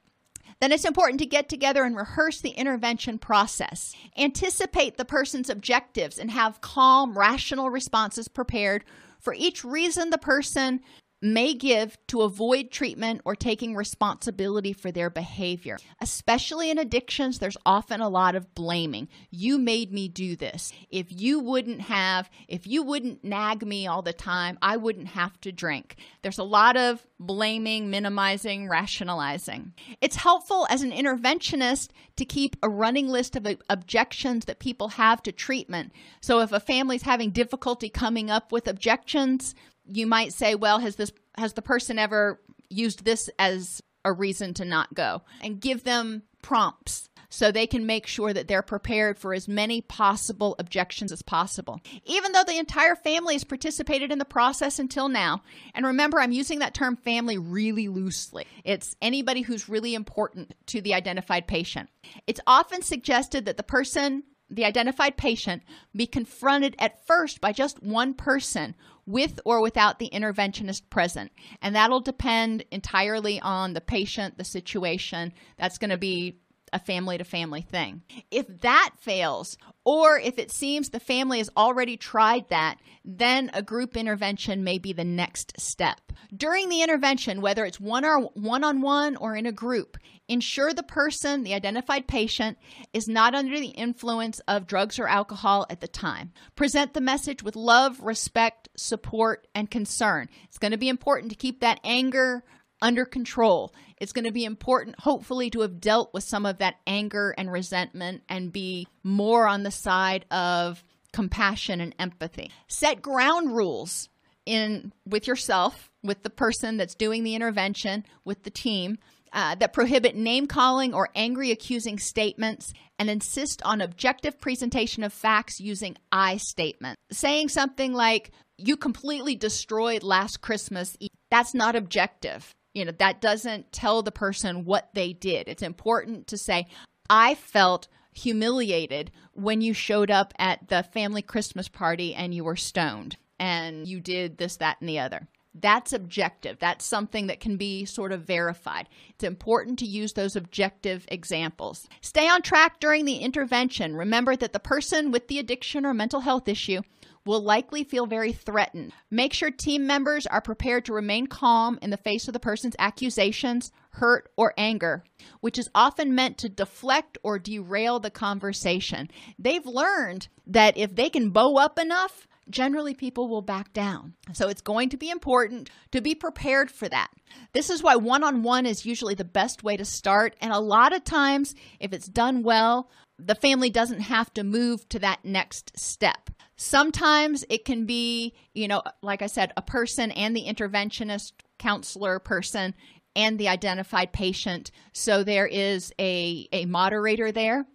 Then 0.59 0.71
it's 0.71 0.85
important 0.85 1.19
to 1.19 1.27
get 1.27 1.49
together 1.49 1.83
and 1.83 1.95
rehearse 1.95 2.41
the 2.41 2.49
intervention 2.49 3.19
process. 3.19 3.93
Anticipate 4.17 4.97
the 4.97 5.05
person's 5.05 5.51
objectives 5.51 6.17
and 6.17 6.31
have 6.31 6.61
calm, 6.61 7.15
rational 7.15 7.69
responses 7.69 8.27
prepared 8.27 8.83
for 9.19 9.35
each 9.35 9.63
reason 9.63 10.09
the 10.09 10.17
person 10.17 10.79
may 11.21 11.53
give 11.53 11.97
to 12.07 12.21
avoid 12.21 12.71
treatment 12.71 13.21
or 13.25 13.35
taking 13.35 13.75
responsibility 13.75 14.73
for 14.73 14.91
their 14.91 15.09
behavior. 15.09 15.77
Especially 15.99 16.69
in 16.69 16.77
addictions, 16.77 17.39
there's 17.39 17.57
often 17.65 18.01
a 18.01 18.09
lot 18.09 18.35
of 18.35 18.53
blaming. 18.53 19.07
You 19.31 19.57
made 19.57 19.91
me 19.91 20.07
do 20.07 20.35
this. 20.35 20.71
If 20.89 21.07
you 21.09 21.39
wouldn't 21.39 21.81
have, 21.81 22.29
if 22.47 22.67
you 22.67 22.83
wouldn't 22.83 23.23
nag 23.23 23.65
me 23.65 23.87
all 23.87 24.01
the 24.01 24.13
time, 24.13 24.57
I 24.61 24.77
wouldn't 24.77 25.07
have 25.09 25.39
to 25.41 25.51
drink. 25.51 25.95
There's 26.21 26.37
a 26.37 26.43
lot 26.43 26.77
of 26.77 27.05
blaming, 27.19 27.89
minimizing, 27.89 28.69
rationalizing. 28.69 29.73
It's 30.01 30.17
helpful 30.17 30.67
as 30.69 30.83
an 30.83 30.91
interventionist 30.91 31.89
to 32.17 32.25
keep 32.25 32.55
a 32.61 32.69
running 32.69 33.07
list 33.07 33.35
of 33.35 33.47
objections 33.69 34.45
that 34.45 34.59
people 34.59 34.89
have 34.89 35.23
to 35.23 35.31
treatment. 35.31 35.91
So 36.21 36.41
if 36.41 36.51
a 36.51 36.59
family's 36.59 37.03
having 37.03 37.31
difficulty 37.31 37.89
coming 37.89 38.29
up 38.29 38.51
with 38.51 38.67
objections, 38.67 39.55
you 39.87 40.07
might 40.07 40.33
say, 40.33 40.55
well, 40.55 40.79
has 40.79 40.95
this 40.95 41.11
has 41.37 41.53
the 41.53 41.61
person 41.61 41.99
ever 41.99 42.41
used 42.69 43.05
this 43.05 43.29
as 43.39 43.81
a 44.03 44.11
reason 44.11 44.53
to 44.55 44.65
not 44.65 44.93
go? 44.93 45.21
And 45.41 45.59
give 45.59 45.83
them 45.83 46.23
prompts 46.41 47.09
so 47.29 47.51
they 47.51 47.67
can 47.67 47.85
make 47.85 48.07
sure 48.07 48.31
that 48.31 48.47
they're 48.47 48.61
prepared 48.61 49.19
for 49.19 49.33
as 49.33 49.47
many 49.47 49.81
possible 49.81 50.55
objections 50.59 51.11
as 51.11 51.21
possible. 51.21 51.81
Even 52.05 52.31
though 52.31 52.43
the 52.43 52.57
entire 52.57 52.95
family 52.95 53.35
has 53.35 53.43
participated 53.43 54.11
in 54.11 54.17
the 54.17 54.25
process 54.25 54.79
until 54.79 55.09
now, 55.09 55.41
and 55.73 55.85
remember, 55.85 56.19
I'm 56.19 56.31
using 56.31 56.59
that 56.59 56.73
term 56.73 56.95
family 56.95 57.37
really 57.37 57.89
loosely. 57.89 58.45
It's 58.63 58.95
anybody 59.01 59.41
who's 59.41 59.69
really 59.69 59.93
important 59.93 60.53
to 60.67 60.81
the 60.81 60.93
identified 60.93 61.47
patient. 61.47 61.89
It's 62.27 62.41
often 62.47 62.81
suggested 62.81 63.45
that 63.45 63.57
the 63.57 63.63
person 63.63 64.23
the 64.49 64.63
identified 64.63 65.17
patient 65.17 65.61
be 65.93 66.07
confronted 66.07 66.73
at 66.79 67.05
first 67.05 67.41
by 67.41 67.51
just 67.51 67.83
one 67.83 68.13
person 68.13 68.75
with 69.07 69.39
or 69.45 69.61
without 69.61 69.97
the 69.97 70.09
interventionist 70.13 70.83
present. 70.91 71.31
And 71.61 71.75
that'll 71.75 72.01
depend 72.01 72.65
entirely 72.69 73.39
on 73.39 73.73
the 73.73 73.81
patient, 73.81 74.37
the 74.37 74.43
situation. 74.43 75.33
That's 75.57 75.79
going 75.79 75.89
to 75.89 75.97
be 75.97 76.37
a 76.73 76.79
family 76.79 77.17
to 77.17 77.23
family 77.23 77.61
thing. 77.61 78.01
If 78.31 78.61
that 78.61 78.91
fails, 78.99 79.57
or 79.85 80.19
if 80.19 80.37
it 80.37 80.51
seems 80.51 80.89
the 80.89 80.99
family 80.99 81.37
has 81.37 81.49
already 81.55 81.97
tried 81.97 82.49
that, 82.49 82.77
then 83.05 83.49
a 83.53 83.61
group 83.61 83.95
intervention 83.95 84.63
may 84.63 84.77
be 84.77 84.93
the 84.93 85.03
next 85.03 85.59
step. 85.59 85.99
During 86.35 86.69
the 86.69 86.81
intervention, 86.81 87.41
whether 87.41 87.63
it's 87.63 87.79
one 87.79 88.03
or 88.03 88.19
one 88.33 88.63
on 88.63 88.81
one 88.81 89.15
or 89.15 89.35
in 89.35 89.45
a 89.45 89.51
group, 89.51 89.97
ensure 90.27 90.73
the 90.73 90.83
person, 90.83 91.43
the 91.43 91.53
identified 91.53 92.07
patient, 92.07 92.57
is 92.91 93.07
not 93.07 93.33
under 93.33 93.59
the 93.59 93.67
influence 93.67 94.39
of 94.47 94.67
drugs 94.67 94.99
or 94.99 95.07
alcohol 95.07 95.65
at 95.69 95.79
the 95.79 95.87
time. 95.87 96.33
Present 96.55 96.93
the 96.93 97.01
message 97.01 97.43
with 97.43 97.55
love, 97.55 98.01
respect, 98.01 98.67
support, 98.75 99.47
and 99.55 99.71
concern. 99.71 100.27
It's 100.45 100.57
going 100.57 100.71
to 100.71 100.77
be 100.77 100.89
important 100.89 101.31
to 101.31 101.37
keep 101.37 101.61
that 101.61 101.79
anger 101.83 102.43
under 102.81 103.05
control. 103.05 103.73
It's 103.99 104.13
going 104.13 104.25
to 104.25 104.31
be 104.31 104.45
important, 104.45 104.99
hopefully, 104.99 105.49
to 105.51 105.61
have 105.61 105.79
dealt 105.79 106.13
with 106.13 106.23
some 106.23 106.45
of 106.45 106.59
that 106.59 106.75
anger 106.85 107.33
and 107.37 107.51
resentment 107.51 108.23
and 108.29 108.53
be 108.53 108.87
more 109.03 109.47
on 109.47 109.63
the 109.63 109.71
side 109.71 110.25
of 110.29 110.83
compassion 111.13 111.81
and 111.81 111.95
empathy. 111.97 112.51
Set 112.67 113.01
ground 113.01 113.55
rules 113.55 114.09
in 114.45 114.93
with 115.05 115.27
yourself, 115.27 115.89
with 116.03 116.23
the 116.23 116.29
person 116.29 116.77
that's 116.77 116.95
doing 116.95 117.23
the 117.23 117.35
intervention, 117.35 118.05
with 118.23 118.43
the 118.43 118.51
team. 118.51 118.97
Uh, 119.33 119.53
that 119.55 119.73
prohibit 119.73 120.15
name 120.15 120.47
calling 120.47 120.93
or 120.93 121.09
angry 121.13 121.51
accusing 121.51 121.99
statements 121.99 122.71
and 122.97 123.09
insist 123.09 123.61
on 123.65 123.81
objective 123.81 124.39
presentation 124.39 125.03
of 125.03 125.11
facts 125.11 125.59
using 125.59 125.97
I 126.13 126.37
statements. 126.37 127.01
Saying 127.11 127.49
something 127.49 127.93
like, 127.93 128.31
you 128.57 128.77
completely 128.77 129.35
destroyed 129.35 130.01
last 130.01 130.39
Christmas, 130.39 130.95
that's 131.29 131.53
not 131.53 131.75
objective 131.75 132.55
you 132.77 132.85
know, 132.85 132.93
that 132.99 133.21
doesn't 133.21 133.71
tell 133.71 134.03
the 134.03 134.11
person 134.11 134.63
what 134.63 134.89
they 134.93 135.11
did. 135.11 135.47
It's 135.47 135.63
important 135.63 136.27
to 136.27 136.37
say, 136.37 136.67
I 137.09 137.33
felt 137.33 137.87
humiliated 138.13 139.11
when 139.33 139.61
you 139.61 139.73
showed 139.73 140.11
up 140.11 140.31
at 140.37 140.67
the 140.67 140.83
family 140.83 141.23
Christmas 141.23 141.67
party 141.67 142.13
and 142.13 142.35
you 142.35 142.43
were 142.43 142.55
stoned 142.55 143.17
and 143.39 143.87
you 143.87 143.99
did 143.99 144.37
this, 144.37 144.57
that, 144.57 144.77
and 144.79 144.87
the 144.87 144.99
other. 144.99 145.27
That's 145.59 145.91
objective. 145.91 146.59
That's 146.59 146.85
something 146.85 147.27
that 147.27 147.39
can 147.39 147.57
be 147.57 147.85
sort 147.85 148.11
of 148.11 148.21
verified. 148.21 148.89
It's 149.09 149.23
important 149.23 149.79
to 149.79 149.87
use 149.87 150.13
those 150.13 150.35
objective 150.35 151.03
examples. 151.07 151.87
Stay 152.01 152.27
on 152.29 152.43
track 152.43 152.79
during 152.79 153.05
the 153.05 153.17
intervention. 153.17 153.95
Remember 153.95 154.35
that 154.35 154.53
the 154.53 154.59
person 154.59 155.11
with 155.11 155.29
the 155.29 155.39
addiction 155.39 155.83
or 155.83 155.95
mental 155.95 156.19
health 156.19 156.47
issue 156.47 156.81
will 157.27 157.41
likely 157.41 157.83
feel 157.83 158.07
very 158.07 158.31
threatened. 158.31 158.93
Make 159.11 159.33
sure 159.33 159.51
team 159.51 159.85
members 159.85 160.25
are 160.25 160.41
prepared 160.41 160.85
to 160.85 160.93
remain 160.93 161.27
calm 161.27 161.77
in 161.81 161.89
the 161.91 161.97
face 161.97 162.27
of 162.27 162.33
the 162.33 162.39
person's 162.39 162.75
accusations, 162.79 163.71
hurt, 163.91 164.31
or 164.37 164.53
anger, 164.57 165.03
which 165.41 165.59
is 165.59 165.69
often 165.75 166.15
meant 166.15 166.37
to 166.39 166.49
deflect 166.49 167.17
or 167.23 167.37
derail 167.37 167.99
the 167.99 168.09
conversation. 168.09 169.09
They've 169.37 169.65
learned 169.65 170.29
that 170.47 170.77
if 170.77 170.95
they 170.95 171.09
can 171.09 171.29
bow 171.31 171.57
up 171.57 171.77
enough, 171.77 172.27
generally 172.49 172.93
people 172.93 173.27
will 173.27 173.41
back 173.41 173.73
down. 173.73 174.13
So 174.33 174.47
it's 174.47 174.61
going 174.61 174.89
to 174.89 174.97
be 174.97 175.09
important 175.09 175.69
to 175.91 176.01
be 176.01 176.15
prepared 176.15 176.71
for 176.71 176.87
that. 176.87 177.09
This 177.53 177.69
is 177.69 177.83
why 177.83 177.97
one 177.97 178.23
on 178.23 178.43
one 178.43 178.65
is 178.65 178.85
usually 178.85 179.15
the 179.15 179.25
best 179.25 179.63
way 179.63 179.77
to 179.77 179.85
start. 179.85 180.35
And 180.39 180.53
a 180.53 180.59
lot 180.59 180.95
of 180.95 181.03
times, 181.03 181.55
if 181.79 181.93
it's 181.93 182.07
done 182.07 182.43
well, 182.43 182.89
the 183.19 183.35
family 183.35 183.69
doesn't 183.69 184.01
have 184.01 184.33
to 184.35 184.43
move 184.43 184.87
to 184.89 184.99
that 184.99 185.25
next 185.25 185.77
step. 185.77 186.29
Sometimes 186.57 187.45
it 187.49 187.65
can 187.65 187.85
be, 187.85 188.33
you 188.53 188.67
know, 188.67 188.81
like 189.01 189.21
I 189.21 189.27
said, 189.27 189.53
a 189.55 189.61
person 189.61 190.11
and 190.11 190.35
the 190.35 190.45
interventionist 190.45 191.33
counselor 191.59 192.19
person 192.19 192.73
and 193.15 193.39
the 193.39 193.47
identified 193.47 194.11
patient. 194.11 194.71
So 194.91 195.23
there 195.23 195.47
is 195.47 195.93
a, 195.99 196.47
a 196.51 196.65
moderator 196.65 197.31
there. 197.31 197.65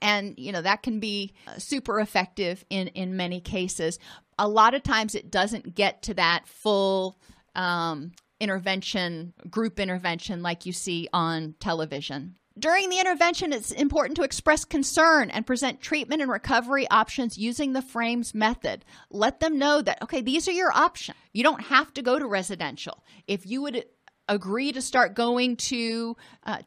And, 0.00 0.34
you 0.38 0.52
know, 0.52 0.62
that 0.62 0.84
can 0.84 1.00
be 1.00 1.34
uh, 1.48 1.58
super 1.58 1.98
effective 1.98 2.64
in, 2.70 2.88
in 2.88 3.16
many 3.16 3.40
cases. 3.40 3.98
A 4.38 4.46
lot 4.46 4.74
of 4.74 4.84
times 4.84 5.16
it 5.16 5.30
doesn't 5.30 5.74
get 5.74 6.02
to 6.02 6.14
that 6.14 6.46
full 6.46 7.18
um, 7.56 8.12
intervention, 8.38 9.34
group 9.50 9.80
intervention 9.80 10.42
like 10.42 10.66
you 10.66 10.72
see 10.72 11.08
on 11.12 11.56
television. 11.58 12.37
During 12.58 12.90
the 12.90 12.98
intervention, 12.98 13.52
it's 13.52 13.70
important 13.70 14.16
to 14.16 14.24
express 14.24 14.64
concern 14.64 15.30
and 15.30 15.46
present 15.46 15.80
treatment 15.80 16.22
and 16.22 16.30
recovery 16.30 16.88
options 16.90 17.38
using 17.38 17.72
the 17.72 17.82
frames 17.82 18.34
method. 18.34 18.84
Let 19.10 19.40
them 19.40 19.58
know 19.58 19.80
that, 19.82 20.02
okay, 20.02 20.20
these 20.20 20.48
are 20.48 20.52
your 20.52 20.72
options. 20.72 21.18
You 21.32 21.44
don't 21.44 21.62
have 21.62 21.92
to 21.94 22.02
go 22.02 22.18
to 22.18 22.26
residential. 22.26 23.04
If 23.26 23.46
you 23.46 23.62
would 23.62 23.84
agree 24.28 24.72
to 24.72 24.82
start 24.82 25.14
going 25.14 25.56
to 25.56 26.16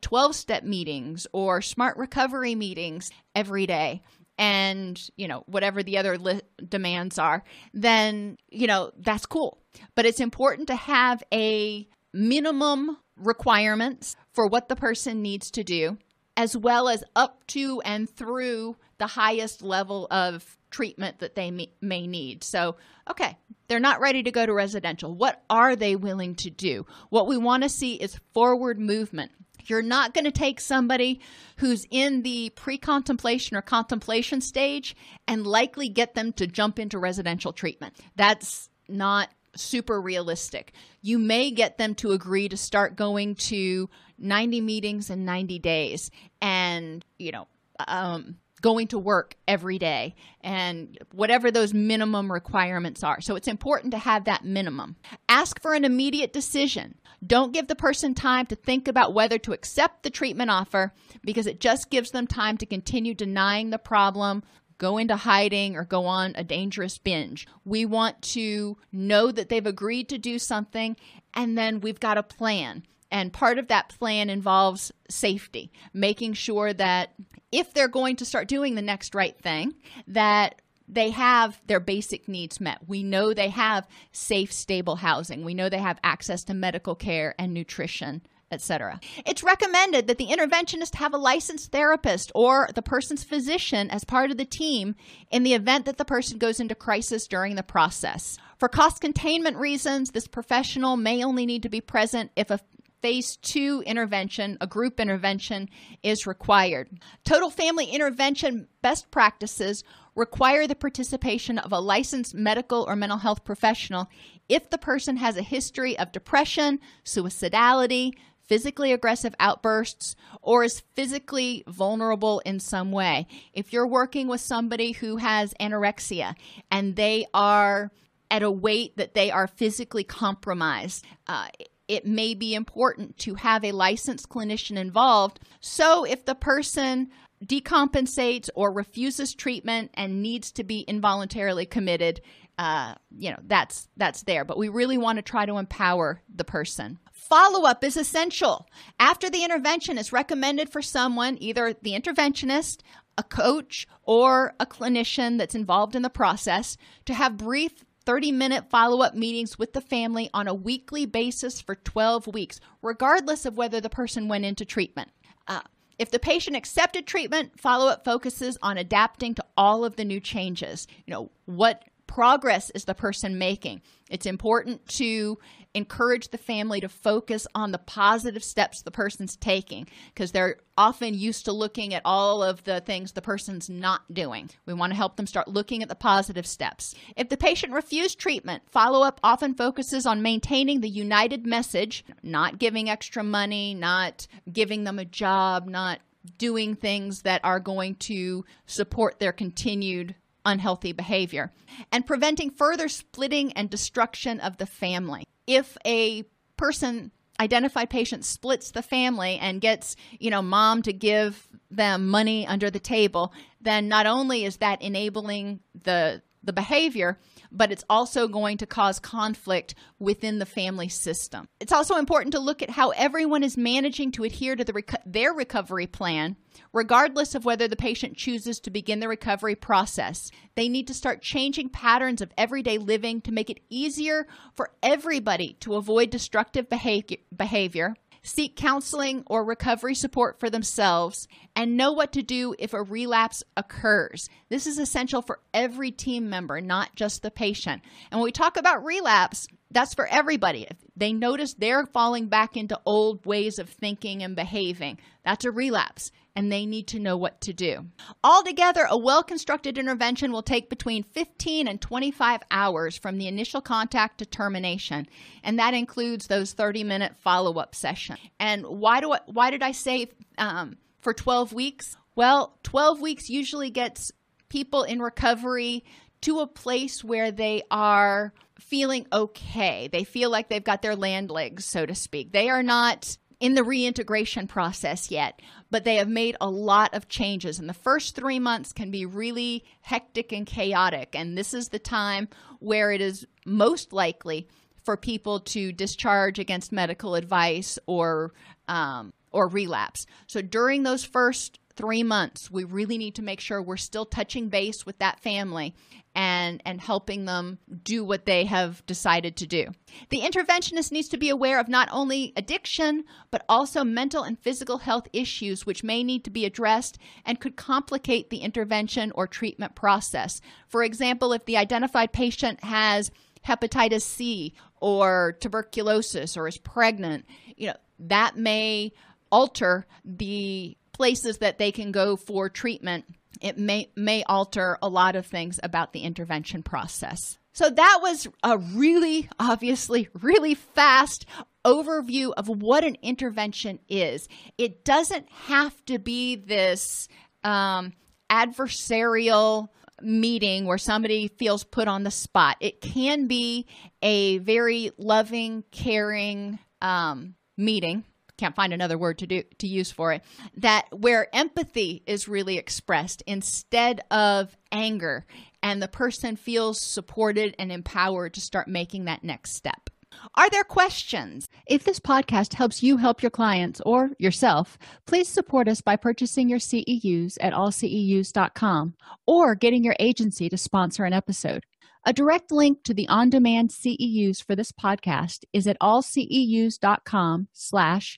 12 0.01 0.29
uh, 0.29 0.33
step 0.33 0.63
meetings 0.63 1.27
or 1.33 1.61
smart 1.61 1.97
recovery 1.97 2.55
meetings 2.55 3.11
every 3.35 3.65
day, 3.65 4.01
and 4.37 5.09
you 5.17 5.27
know 5.27 5.43
whatever 5.45 5.83
the 5.83 5.97
other 5.97 6.17
li- 6.17 6.41
demands 6.67 7.19
are 7.19 7.43
then 7.73 8.37
you 8.49 8.65
know 8.65 8.89
that's 8.97 9.25
cool 9.25 9.61
but 9.93 10.05
it's 10.05 10.21
important 10.21 10.67
to 10.67 10.75
have 10.75 11.21
a 11.33 11.87
minimum 12.13 12.97
requirements 13.17 14.15
for 14.33 14.47
what 14.47 14.69
the 14.69 14.75
person 14.75 15.21
needs 15.21 15.51
to 15.51 15.63
do, 15.63 15.97
as 16.37 16.55
well 16.55 16.87
as 16.89 17.03
up 17.15 17.45
to 17.47 17.81
and 17.81 18.09
through 18.09 18.75
the 18.97 19.07
highest 19.07 19.61
level 19.61 20.07
of 20.11 20.57
treatment 20.69 21.19
that 21.19 21.35
they 21.35 21.51
may 21.81 22.07
need. 22.07 22.43
So, 22.43 22.77
okay, 23.09 23.37
they're 23.67 23.79
not 23.79 23.99
ready 23.99 24.23
to 24.23 24.31
go 24.31 24.45
to 24.45 24.53
residential. 24.53 25.13
What 25.13 25.43
are 25.49 25.75
they 25.75 25.95
willing 25.95 26.35
to 26.35 26.49
do? 26.49 26.85
What 27.09 27.27
we 27.27 27.37
want 27.37 27.63
to 27.63 27.69
see 27.69 27.95
is 27.95 28.19
forward 28.33 28.79
movement. 28.79 29.31
You're 29.65 29.81
not 29.81 30.13
going 30.13 30.25
to 30.25 30.31
take 30.31 30.59
somebody 30.59 31.19
who's 31.57 31.85
in 31.91 32.23
the 32.23 32.51
pre 32.55 32.77
contemplation 32.77 33.55
or 33.55 33.61
contemplation 33.61 34.41
stage 34.41 34.95
and 35.27 35.45
likely 35.45 35.89
get 35.89 36.15
them 36.15 36.33
to 36.33 36.47
jump 36.47 36.79
into 36.79 36.97
residential 36.97 37.53
treatment. 37.53 37.95
That's 38.15 38.69
not 38.87 39.29
super 39.55 39.99
realistic. 39.99 40.73
You 41.01 41.19
may 41.19 41.51
get 41.51 41.77
them 41.77 41.95
to 41.95 42.11
agree 42.11 42.49
to 42.49 42.57
start 42.57 42.95
going 42.95 43.35
to 43.35 43.89
90 44.17 44.61
meetings 44.61 45.09
in 45.09 45.25
90 45.25 45.59
days 45.59 46.11
and, 46.41 47.03
you 47.17 47.31
know, 47.31 47.47
um, 47.87 48.37
going 48.61 48.87
to 48.87 48.99
work 48.99 49.35
every 49.47 49.79
day 49.79 50.15
and 50.41 50.97
whatever 51.13 51.51
those 51.51 51.73
minimum 51.73 52.31
requirements 52.31 53.03
are. 53.03 53.19
So 53.19 53.35
it's 53.35 53.47
important 53.47 53.91
to 53.91 53.97
have 53.97 54.25
that 54.25 54.45
minimum. 54.45 54.95
Ask 55.27 55.61
for 55.61 55.73
an 55.73 55.83
immediate 55.83 56.31
decision. 56.31 56.95
Don't 57.25 57.53
give 57.53 57.67
the 57.67 57.75
person 57.75 58.13
time 58.13 58.45
to 58.47 58.55
think 58.55 58.87
about 58.87 59.13
whether 59.13 59.37
to 59.39 59.53
accept 59.53 60.03
the 60.03 60.09
treatment 60.09 60.49
offer 60.49 60.93
because 61.23 61.47
it 61.47 61.59
just 61.59 61.89
gives 61.89 62.11
them 62.11 62.27
time 62.27 62.57
to 62.57 62.65
continue 62.65 63.13
denying 63.13 63.69
the 63.69 63.77
problem, 63.77 64.43
go 64.81 64.97
into 64.97 65.15
hiding 65.15 65.75
or 65.75 65.85
go 65.85 66.07
on 66.07 66.33
a 66.35 66.43
dangerous 66.43 66.97
binge. 66.97 67.47
We 67.63 67.85
want 67.85 68.19
to 68.33 68.77
know 68.91 69.31
that 69.31 69.47
they've 69.47 69.63
agreed 69.63 70.09
to 70.09 70.17
do 70.17 70.39
something 70.39 70.97
and 71.35 71.55
then 71.55 71.81
we've 71.81 71.99
got 71.99 72.17
a 72.17 72.23
plan. 72.23 72.83
And 73.11 73.31
part 73.31 73.59
of 73.59 73.67
that 73.67 73.89
plan 73.89 74.31
involves 74.31 74.91
safety, 75.07 75.71
making 75.93 76.33
sure 76.33 76.73
that 76.73 77.13
if 77.51 77.75
they're 77.75 77.87
going 77.87 78.15
to 78.15 78.25
start 78.25 78.47
doing 78.47 78.73
the 78.73 78.81
next 78.81 79.13
right 79.13 79.37
thing, 79.37 79.75
that 80.07 80.59
they 80.87 81.11
have 81.11 81.61
their 81.67 81.79
basic 81.79 82.27
needs 82.27 82.59
met. 82.59 82.79
We 82.87 83.03
know 83.03 83.35
they 83.35 83.49
have 83.49 83.87
safe, 84.11 84.51
stable 84.51 84.95
housing. 84.95 85.45
We 85.45 85.53
know 85.53 85.69
they 85.69 85.77
have 85.77 85.99
access 86.03 86.43
to 86.45 86.55
medical 86.55 86.95
care 86.95 87.35
and 87.37 87.53
nutrition, 87.53 88.23
etc. 88.51 88.99
It's 89.25 89.43
recommended 89.43 90.07
that 90.07 90.17
the 90.17 90.27
interventionist 90.27 90.95
have 90.95 91.13
a 91.13 91.17
licensed 91.17 91.71
therapist 91.71 92.31
or 92.35 92.69
the 92.73 92.81
person's 92.81 93.23
physician 93.23 93.89
as 93.89 94.03
part 94.03 94.31
of 94.31 94.37
the 94.37 94.45
team 94.45 94.95
in 95.29 95.43
the 95.43 95.53
event 95.53 95.85
that 95.85 95.97
the 95.97 96.05
person 96.05 96.37
goes 96.37 96.59
into 96.59 96.75
crisis 96.75 97.27
during 97.27 97.55
the 97.55 97.63
process. 97.63 98.37
For 98.57 98.67
cost 98.67 99.01
containment 99.01 99.57
reasons, 99.57 100.11
this 100.11 100.27
professional 100.27 100.97
may 100.97 101.23
only 101.23 101.45
need 101.45 101.63
to 101.63 101.69
be 101.69 101.81
present 101.81 102.31
if 102.35 102.51
a 102.51 102.59
phase 103.01 103.37
two 103.37 103.83
intervention, 103.85 104.57
a 104.61 104.67
group 104.67 104.99
intervention, 104.99 105.69
is 106.03 106.27
required. 106.27 106.89
Total 107.23 107.49
family 107.49 107.85
intervention 107.85 108.67
best 108.81 109.09
practices 109.11 109.83
require 110.15 110.67
the 110.67 110.75
participation 110.75 111.57
of 111.57 111.71
a 111.71 111.79
licensed 111.79 112.35
medical 112.35 112.83
or 112.83 112.95
mental 112.95 113.17
health 113.17 113.43
professional 113.43 114.09
if 114.49 114.69
the 114.69 114.77
person 114.77 115.17
has 115.17 115.37
a 115.37 115.41
history 115.41 115.97
of 115.97 116.11
depression, 116.11 116.79
suicidality, 117.05 118.13
physically 118.51 118.91
aggressive 118.91 119.33
outbursts, 119.39 120.13
or 120.41 120.65
is 120.65 120.83
physically 120.93 121.63
vulnerable 121.69 122.41
in 122.45 122.59
some 122.59 122.91
way. 122.91 123.25
If 123.53 123.71
you're 123.71 123.87
working 123.87 124.27
with 124.27 124.41
somebody 124.41 124.91
who 124.91 125.15
has 125.15 125.53
anorexia 125.57 126.35
and 126.69 126.97
they 126.97 127.27
are 127.33 127.91
at 128.29 128.43
a 128.43 128.51
weight 128.51 128.97
that 128.97 129.13
they 129.13 129.31
are 129.31 129.47
physically 129.47 130.03
compromised, 130.03 131.05
uh, 131.27 131.47
it 131.87 132.05
may 132.05 132.33
be 132.33 132.53
important 132.53 133.17
to 133.19 133.35
have 133.35 133.63
a 133.63 133.71
licensed 133.71 134.27
clinician 134.27 134.75
involved. 134.75 135.39
So 135.61 136.03
if 136.03 136.25
the 136.25 136.35
person 136.35 137.09
decompensates 137.45 138.49
or 138.53 138.73
refuses 138.73 139.33
treatment 139.33 139.91
and 139.93 140.21
needs 140.21 140.51
to 140.51 140.65
be 140.65 140.81
involuntarily 140.81 141.65
committed, 141.65 142.19
uh, 142.57 142.95
you 143.17 143.31
know 143.31 143.39
that's 143.47 143.87
that's 143.95 144.23
there. 144.23 144.43
But 144.43 144.57
we 144.57 144.67
really 144.67 144.97
want 144.97 145.19
to 145.19 145.21
try 145.21 145.45
to 145.45 145.57
empower 145.57 146.21
the 146.35 146.43
person. 146.43 146.99
Follow 147.21 147.65
up 147.67 147.83
is 147.83 147.97
essential. 147.97 148.67
After 148.99 149.29
the 149.29 149.43
intervention, 149.43 149.99
is 149.99 150.11
recommended 150.11 150.69
for 150.69 150.81
someone, 150.81 151.37
either 151.39 151.71
the 151.71 151.91
interventionist, 151.93 152.79
a 153.15 153.21
coach, 153.21 153.87
or 154.01 154.55
a 154.59 154.65
clinician 154.65 155.37
that's 155.37 155.53
involved 155.53 155.95
in 155.95 156.01
the 156.01 156.09
process, 156.09 156.77
to 157.05 157.13
have 157.13 157.37
brief 157.37 157.85
30 158.05 158.31
minute 158.31 158.71
follow 158.71 159.03
up 159.03 159.13
meetings 159.13 159.59
with 159.59 159.73
the 159.73 159.81
family 159.81 160.31
on 160.33 160.47
a 160.47 160.53
weekly 160.53 161.05
basis 161.05 161.61
for 161.61 161.75
12 161.75 162.25
weeks, 162.25 162.59
regardless 162.81 163.45
of 163.45 163.55
whether 163.55 163.79
the 163.79 163.87
person 163.87 164.27
went 164.27 164.43
into 164.43 164.65
treatment. 164.65 165.11
Uh, 165.47 165.61
if 165.99 166.09
the 166.09 166.17
patient 166.17 166.57
accepted 166.57 167.05
treatment, 167.05 167.59
follow 167.59 167.87
up 167.87 168.03
focuses 168.03 168.57
on 168.63 168.79
adapting 168.79 169.35
to 169.35 169.45
all 169.55 169.85
of 169.85 169.95
the 169.95 170.03
new 170.03 170.19
changes. 170.19 170.87
You 171.05 171.13
know, 171.13 171.31
what 171.45 171.83
progress 172.11 172.69
is 172.71 172.83
the 172.83 172.93
person 172.93 173.37
making? 173.37 173.81
It's 174.09 174.25
important 174.25 174.85
to 174.97 175.37
encourage 175.73 176.27
the 176.27 176.37
family 176.37 176.81
to 176.81 176.89
focus 176.89 177.47
on 177.55 177.71
the 177.71 177.77
positive 177.77 178.43
steps 178.43 178.81
the 178.81 178.91
person's 178.91 179.37
taking 179.37 179.87
because 180.13 180.33
they're 180.33 180.57
often 180.77 181.13
used 181.13 181.45
to 181.45 181.53
looking 181.53 181.93
at 181.93 182.01
all 182.03 182.43
of 182.43 182.65
the 182.65 182.81
things 182.81 183.13
the 183.13 183.21
person's 183.21 183.69
not 183.69 184.13
doing. 184.13 184.49
We 184.65 184.73
want 184.73 184.91
to 184.91 184.97
help 184.97 185.15
them 185.15 185.25
start 185.25 185.47
looking 185.47 185.81
at 185.83 185.87
the 185.87 185.95
positive 185.95 186.45
steps. 186.45 186.95
If 187.15 187.29
the 187.29 187.37
patient 187.37 187.71
refused 187.71 188.19
treatment, 188.19 188.63
follow 188.69 189.05
up 189.05 189.21
often 189.23 189.53
focuses 189.53 190.05
on 190.05 190.21
maintaining 190.21 190.81
the 190.81 190.89
united 190.89 191.45
message, 191.45 192.03
not 192.21 192.59
giving 192.59 192.89
extra 192.89 193.23
money, 193.23 193.73
not 193.73 194.27
giving 194.51 194.83
them 194.83 194.99
a 194.99 195.05
job, 195.05 195.65
not 195.65 195.99
doing 196.37 196.75
things 196.75 197.21
that 197.21 197.41
are 197.43 197.59
going 197.59 197.95
to 197.95 198.43
support 198.65 199.19
their 199.19 199.31
continued 199.31 200.13
unhealthy 200.45 200.91
behavior, 200.91 201.51
and 201.91 202.05
preventing 202.05 202.49
further 202.49 202.87
splitting 202.87 203.51
and 203.53 203.69
destruction 203.69 204.39
of 204.39 204.57
the 204.57 204.65
family. 204.65 205.25
If 205.47 205.77
a 205.85 206.23
person 206.57 207.11
identified 207.39 207.89
patient 207.89 208.23
splits 208.23 208.71
the 208.71 208.83
family 208.83 209.37
and 209.39 209.61
gets, 209.61 209.95
you 210.19 210.29
know, 210.29 210.41
mom 210.41 210.83
to 210.83 210.93
give 210.93 211.49
them 211.71 212.07
money 212.07 212.45
under 212.45 212.69
the 212.69 212.79
table, 212.79 213.33
then 213.59 213.87
not 213.87 214.05
only 214.05 214.45
is 214.45 214.57
that 214.57 214.81
enabling 214.81 215.59
the 215.83 216.21
the 216.43 216.53
behavior, 216.53 217.19
but 217.51 217.71
it's 217.71 217.83
also 217.89 218.27
going 218.27 218.57
to 218.57 218.65
cause 218.65 218.99
conflict 218.99 219.75
within 219.99 220.39
the 220.39 220.45
family 220.45 220.89
system. 220.89 221.47
It's 221.59 221.71
also 221.71 221.97
important 221.97 222.33
to 222.33 222.39
look 222.39 222.61
at 222.61 222.71
how 222.71 222.89
everyone 222.91 223.43
is 223.43 223.57
managing 223.57 224.11
to 224.13 224.23
adhere 224.23 224.55
to 224.55 224.63
the 224.63 224.83
their 225.05 225.33
recovery 225.33 225.87
plan, 225.87 226.35
regardless 226.73 227.35
of 227.35 227.45
whether 227.45 227.67
the 227.67 227.75
patient 227.75 228.17
chooses 228.17 228.59
to 228.61 228.71
begin 228.71 228.99
the 228.99 229.07
recovery 229.07 229.55
process. 229.55 230.31
They 230.55 230.69
need 230.69 230.87
to 230.87 230.93
start 230.93 231.21
changing 231.21 231.69
patterns 231.69 232.21
of 232.21 232.33
everyday 232.37 232.77
living 232.77 233.21
to 233.21 233.31
make 233.31 233.49
it 233.49 233.61
easier 233.69 234.27
for 234.55 234.71
everybody 234.81 235.57
to 235.61 235.75
avoid 235.75 236.09
destructive 236.09 236.69
behavior, 236.69 237.17
behavior 237.35 237.95
seek 238.23 238.55
counseling 238.55 239.23
or 239.27 239.43
recovery 239.43 239.95
support 239.95 240.39
for 240.39 240.49
themselves, 240.49 241.27
and 241.55 241.77
know 241.77 241.91
what 241.91 242.11
to 242.13 242.21
do 242.21 242.55
if 242.59 242.73
a 242.73 242.83
relapse 242.83 243.43
occurs. 243.57 244.29
This 244.49 244.67
is 244.67 244.77
essential 244.77 245.21
for 245.21 245.39
every 245.53 245.91
team 245.91 246.29
member, 246.29 246.61
not 246.61 246.95
just 246.95 247.21
the 247.21 247.31
patient. 247.31 247.81
And 248.11 248.19
when 248.19 248.25
we 248.25 248.31
talk 248.31 248.57
about 248.57 248.85
relapse, 248.85 249.47
that's 249.71 249.93
for 249.93 250.07
everybody. 250.07 250.67
If 250.69 250.77
they 250.95 251.13
notice 251.13 251.53
they're 251.53 251.85
falling 251.85 252.27
back 252.27 252.57
into 252.57 252.79
old 252.85 253.25
ways 253.25 253.57
of 253.57 253.69
thinking 253.69 254.21
and 254.21 254.35
behaving, 254.35 254.99
that's 255.23 255.45
a 255.45 255.51
relapse 255.51 256.11
and 256.35 256.51
they 256.51 256.65
need 256.65 256.87
to 256.87 256.99
know 256.99 257.17
what 257.17 257.41
to 257.41 257.53
do. 257.53 257.85
Altogether, 258.23 258.85
a 258.89 258.97
well 258.97 259.23
constructed 259.23 259.77
intervention 259.77 260.31
will 260.31 260.41
take 260.41 260.69
between 260.69 261.03
15 261.03 261.67
and 261.67 261.81
25 261.81 262.41
hours 262.49 262.97
from 262.97 263.17
the 263.17 263.27
initial 263.27 263.61
contact 263.61 264.19
to 264.19 264.25
termination, 264.25 265.07
and 265.43 265.59
that 265.59 265.73
includes 265.73 266.27
those 266.27 266.53
30 266.53 266.83
minute 266.83 267.15
follow 267.17 267.59
up 267.59 267.75
sessions. 267.75 268.19
And 268.39 268.65
why, 268.65 269.01
do 269.01 269.13
I, 269.13 269.19
why 269.25 269.51
did 269.51 269.63
I 269.63 269.71
say 269.71 270.07
um, 270.37 270.77
for 271.01 271.13
12 271.13 271.53
weeks? 271.53 271.97
Well, 272.15 272.57
12 272.63 273.01
weeks 273.01 273.29
usually 273.29 273.69
gets 273.69 274.11
people 274.49 274.83
in 274.83 275.01
recovery 275.01 275.83
to 276.21 276.39
a 276.39 276.47
place 276.47 277.03
where 277.03 277.31
they 277.31 277.63
are 277.71 278.33
feeling 278.59 279.07
okay. 279.11 279.89
They 279.91 280.03
feel 280.03 280.29
like 280.29 280.49
they've 280.49 280.63
got 280.63 280.81
their 280.81 280.95
land 280.95 281.31
legs, 281.31 281.65
so 281.65 281.85
to 281.85 281.95
speak. 281.95 282.31
They 282.31 282.49
are 282.49 282.63
not 282.63 283.17
in 283.41 283.55
the 283.55 283.63
reintegration 283.63 284.47
process 284.47 285.09
yet, 285.09 285.41
but 285.71 285.83
they 285.83 285.95
have 285.95 286.07
made 286.07 286.37
a 286.39 286.49
lot 286.49 286.93
of 286.93 287.09
changes. 287.09 287.59
And 287.59 287.67
the 287.67 287.73
first 287.73 288.15
three 288.15 288.37
months 288.39 288.71
can 288.71 288.91
be 288.91 289.05
really 289.05 289.65
hectic 289.81 290.31
and 290.31 290.45
chaotic. 290.45 291.15
And 291.15 291.35
this 291.35 291.53
is 291.53 291.69
the 291.69 291.79
time 291.79 292.29
where 292.59 292.91
it 292.91 293.01
is 293.01 293.25
most 293.43 293.91
likely 293.91 294.47
for 294.83 294.95
people 294.95 295.39
to 295.39 295.71
discharge 295.71 296.37
against 296.37 296.71
medical 296.71 297.15
advice 297.15 297.79
or 297.87 298.31
um, 298.67 299.11
or 299.31 299.47
relapse. 299.47 300.05
So 300.27 300.41
during 300.41 300.83
those 300.83 301.03
first 301.03 301.59
three 301.71 302.03
months, 302.03 302.51
we 302.51 302.63
really 302.63 302.97
need 302.97 303.15
to 303.15 303.21
make 303.21 303.39
sure 303.39 303.61
we're 303.61 303.77
still 303.77 304.05
touching 304.05 304.49
base 304.49 304.85
with 304.85 304.99
that 304.99 305.19
family 305.19 305.75
and 306.13 306.61
and 306.65 306.81
helping 306.81 307.25
them 307.25 307.57
do 307.83 308.03
what 308.03 308.25
they 308.25 308.45
have 308.45 308.85
decided 308.85 309.37
to 309.37 309.47
do. 309.47 309.67
The 310.09 310.21
interventionist 310.21 310.91
needs 310.91 311.07
to 311.09 311.17
be 311.17 311.29
aware 311.29 311.59
of 311.59 311.69
not 311.69 311.87
only 311.91 312.33
addiction 312.35 313.05
but 313.31 313.45
also 313.47 313.83
mental 313.83 314.23
and 314.23 314.37
physical 314.37 314.79
health 314.79 315.07
issues 315.13 315.65
which 315.65 315.83
may 315.83 316.03
need 316.03 316.25
to 316.25 316.29
be 316.29 316.45
addressed 316.45 316.97
and 317.25 317.39
could 317.39 317.55
complicate 317.55 318.29
the 318.29 318.39
intervention 318.39 319.11
or 319.15 319.25
treatment 319.25 319.75
process. 319.75 320.41
For 320.67 320.83
example, 320.83 321.31
if 321.33 321.45
the 321.45 321.57
identified 321.57 322.11
patient 322.11 322.63
has 322.63 323.11
hepatitis 323.45 324.01
C 324.01 324.53
or 324.79 325.37
tuberculosis 325.39 326.35
or 326.35 326.47
is 326.47 326.57
pregnant, 326.57 327.25
you 327.55 327.67
know, 327.67 327.75
that 327.99 328.35
may 328.35 328.91
alter 329.31 329.85
the 330.03 330.77
places 331.01 331.39
that 331.39 331.57
they 331.57 331.71
can 331.71 331.91
go 331.91 332.15
for 332.15 332.47
treatment 332.47 333.05
it 333.41 333.57
may 333.57 333.89
may 333.95 334.23
alter 334.23 334.77
a 334.83 334.87
lot 334.87 335.15
of 335.15 335.25
things 335.25 335.59
about 335.63 335.93
the 335.93 336.01
intervention 336.01 336.61
process. 336.61 337.39
So 337.53 337.69
that 337.69 337.99
was 338.01 338.27
a 338.43 338.57
really 338.59 339.27
obviously 339.39 340.09
really 340.21 340.53
fast 340.53 341.25
overview 341.65 342.33
of 342.37 342.47
what 342.47 342.83
an 342.83 342.97
intervention 343.01 343.79
is. 343.89 344.29
It 344.59 344.85
doesn't 344.85 345.27
have 345.47 345.83
to 345.85 345.97
be 345.97 346.35
this 346.35 347.07
um, 347.43 347.93
adversarial 348.29 349.69
meeting 350.01 350.65
where 350.65 350.77
somebody 350.77 351.27
feels 351.27 351.63
put 351.63 351.87
on 351.87 352.03
the 352.03 352.11
spot. 352.11 352.57
It 352.59 352.79
can 352.79 353.27
be 353.27 353.65
a 354.03 354.37
very 354.39 354.91
loving, 354.97 355.63
caring 355.71 356.59
um, 356.79 357.35
meeting. 357.57 358.03
Can't 358.41 358.55
find 358.55 358.73
another 358.73 358.97
word 358.97 359.19
to 359.19 359.27
do 359.27 359.43
to 359.59 359.67
use 359.67 359.91
for 359.91 360.13
it. 360.13 360.23
That 360.57 360.87
where 360.91 361.27
empathy 361.31 362.01
is 362.07 362.27
really 362.27 362.57
expressed 362.57 363.21
instead 363.27 364.01
of 364.09 364.57
anger, 364.71 365.27
and 365.61 365.79
the 365.79 365.87
person 365.87 366.35
feels 366.35 366.81
supported 366.81 367.55
and 367.59 367.71
empowered 367.71 368.33
to 368.33 368.41
start 368.41 368.67
making 368.67 369.05
that 369.05 369.23
next 369.23 369.51
step. 369.51 369.91
Are 370.33 370.49
there 370.49 370.63
questions? 370.63 371.49
If 371.67 371.83
this 371.83 371.99
podcast 371.99 372.55
helps 372.55 372.81
you 372.81 372.97
help 372.97 373.21
your 373.21 373.29
clients 373.29 373.79
or 373.85 374.09
yourself, 374.17 374.79
please 375.05 375.27
support 375.27 375.67
us 375.67 375.81
by 375.81 375.95
purchasing 375.95 376.49
your 376.49 376.57
CEUs 376.57 377.37
at 377.41 377.53
allceus.com 377.53 378.95
or 379.27 379.53
getting 379.53 379.83
your 379.83 379.95
agency 379.99 380.49
to 380.49 380.57
sponsor 380.57 381.05
an 381.05 381.13
episode. 381.13 381.63
A 382.03 382.13
direct 382.13 382.51
link 382.51 382.83
to 382.85 382.95
the 382.95 383.07
on-demand 383.07 383.69
CEUs 383.69 384.43
for 384.43 384.55
this 384.55 384.71
podcast 384.71 385.43
is 385.53 385.67
at 385.67 385.77
allceus.com 385.79 387.47
slash 387.53 388.17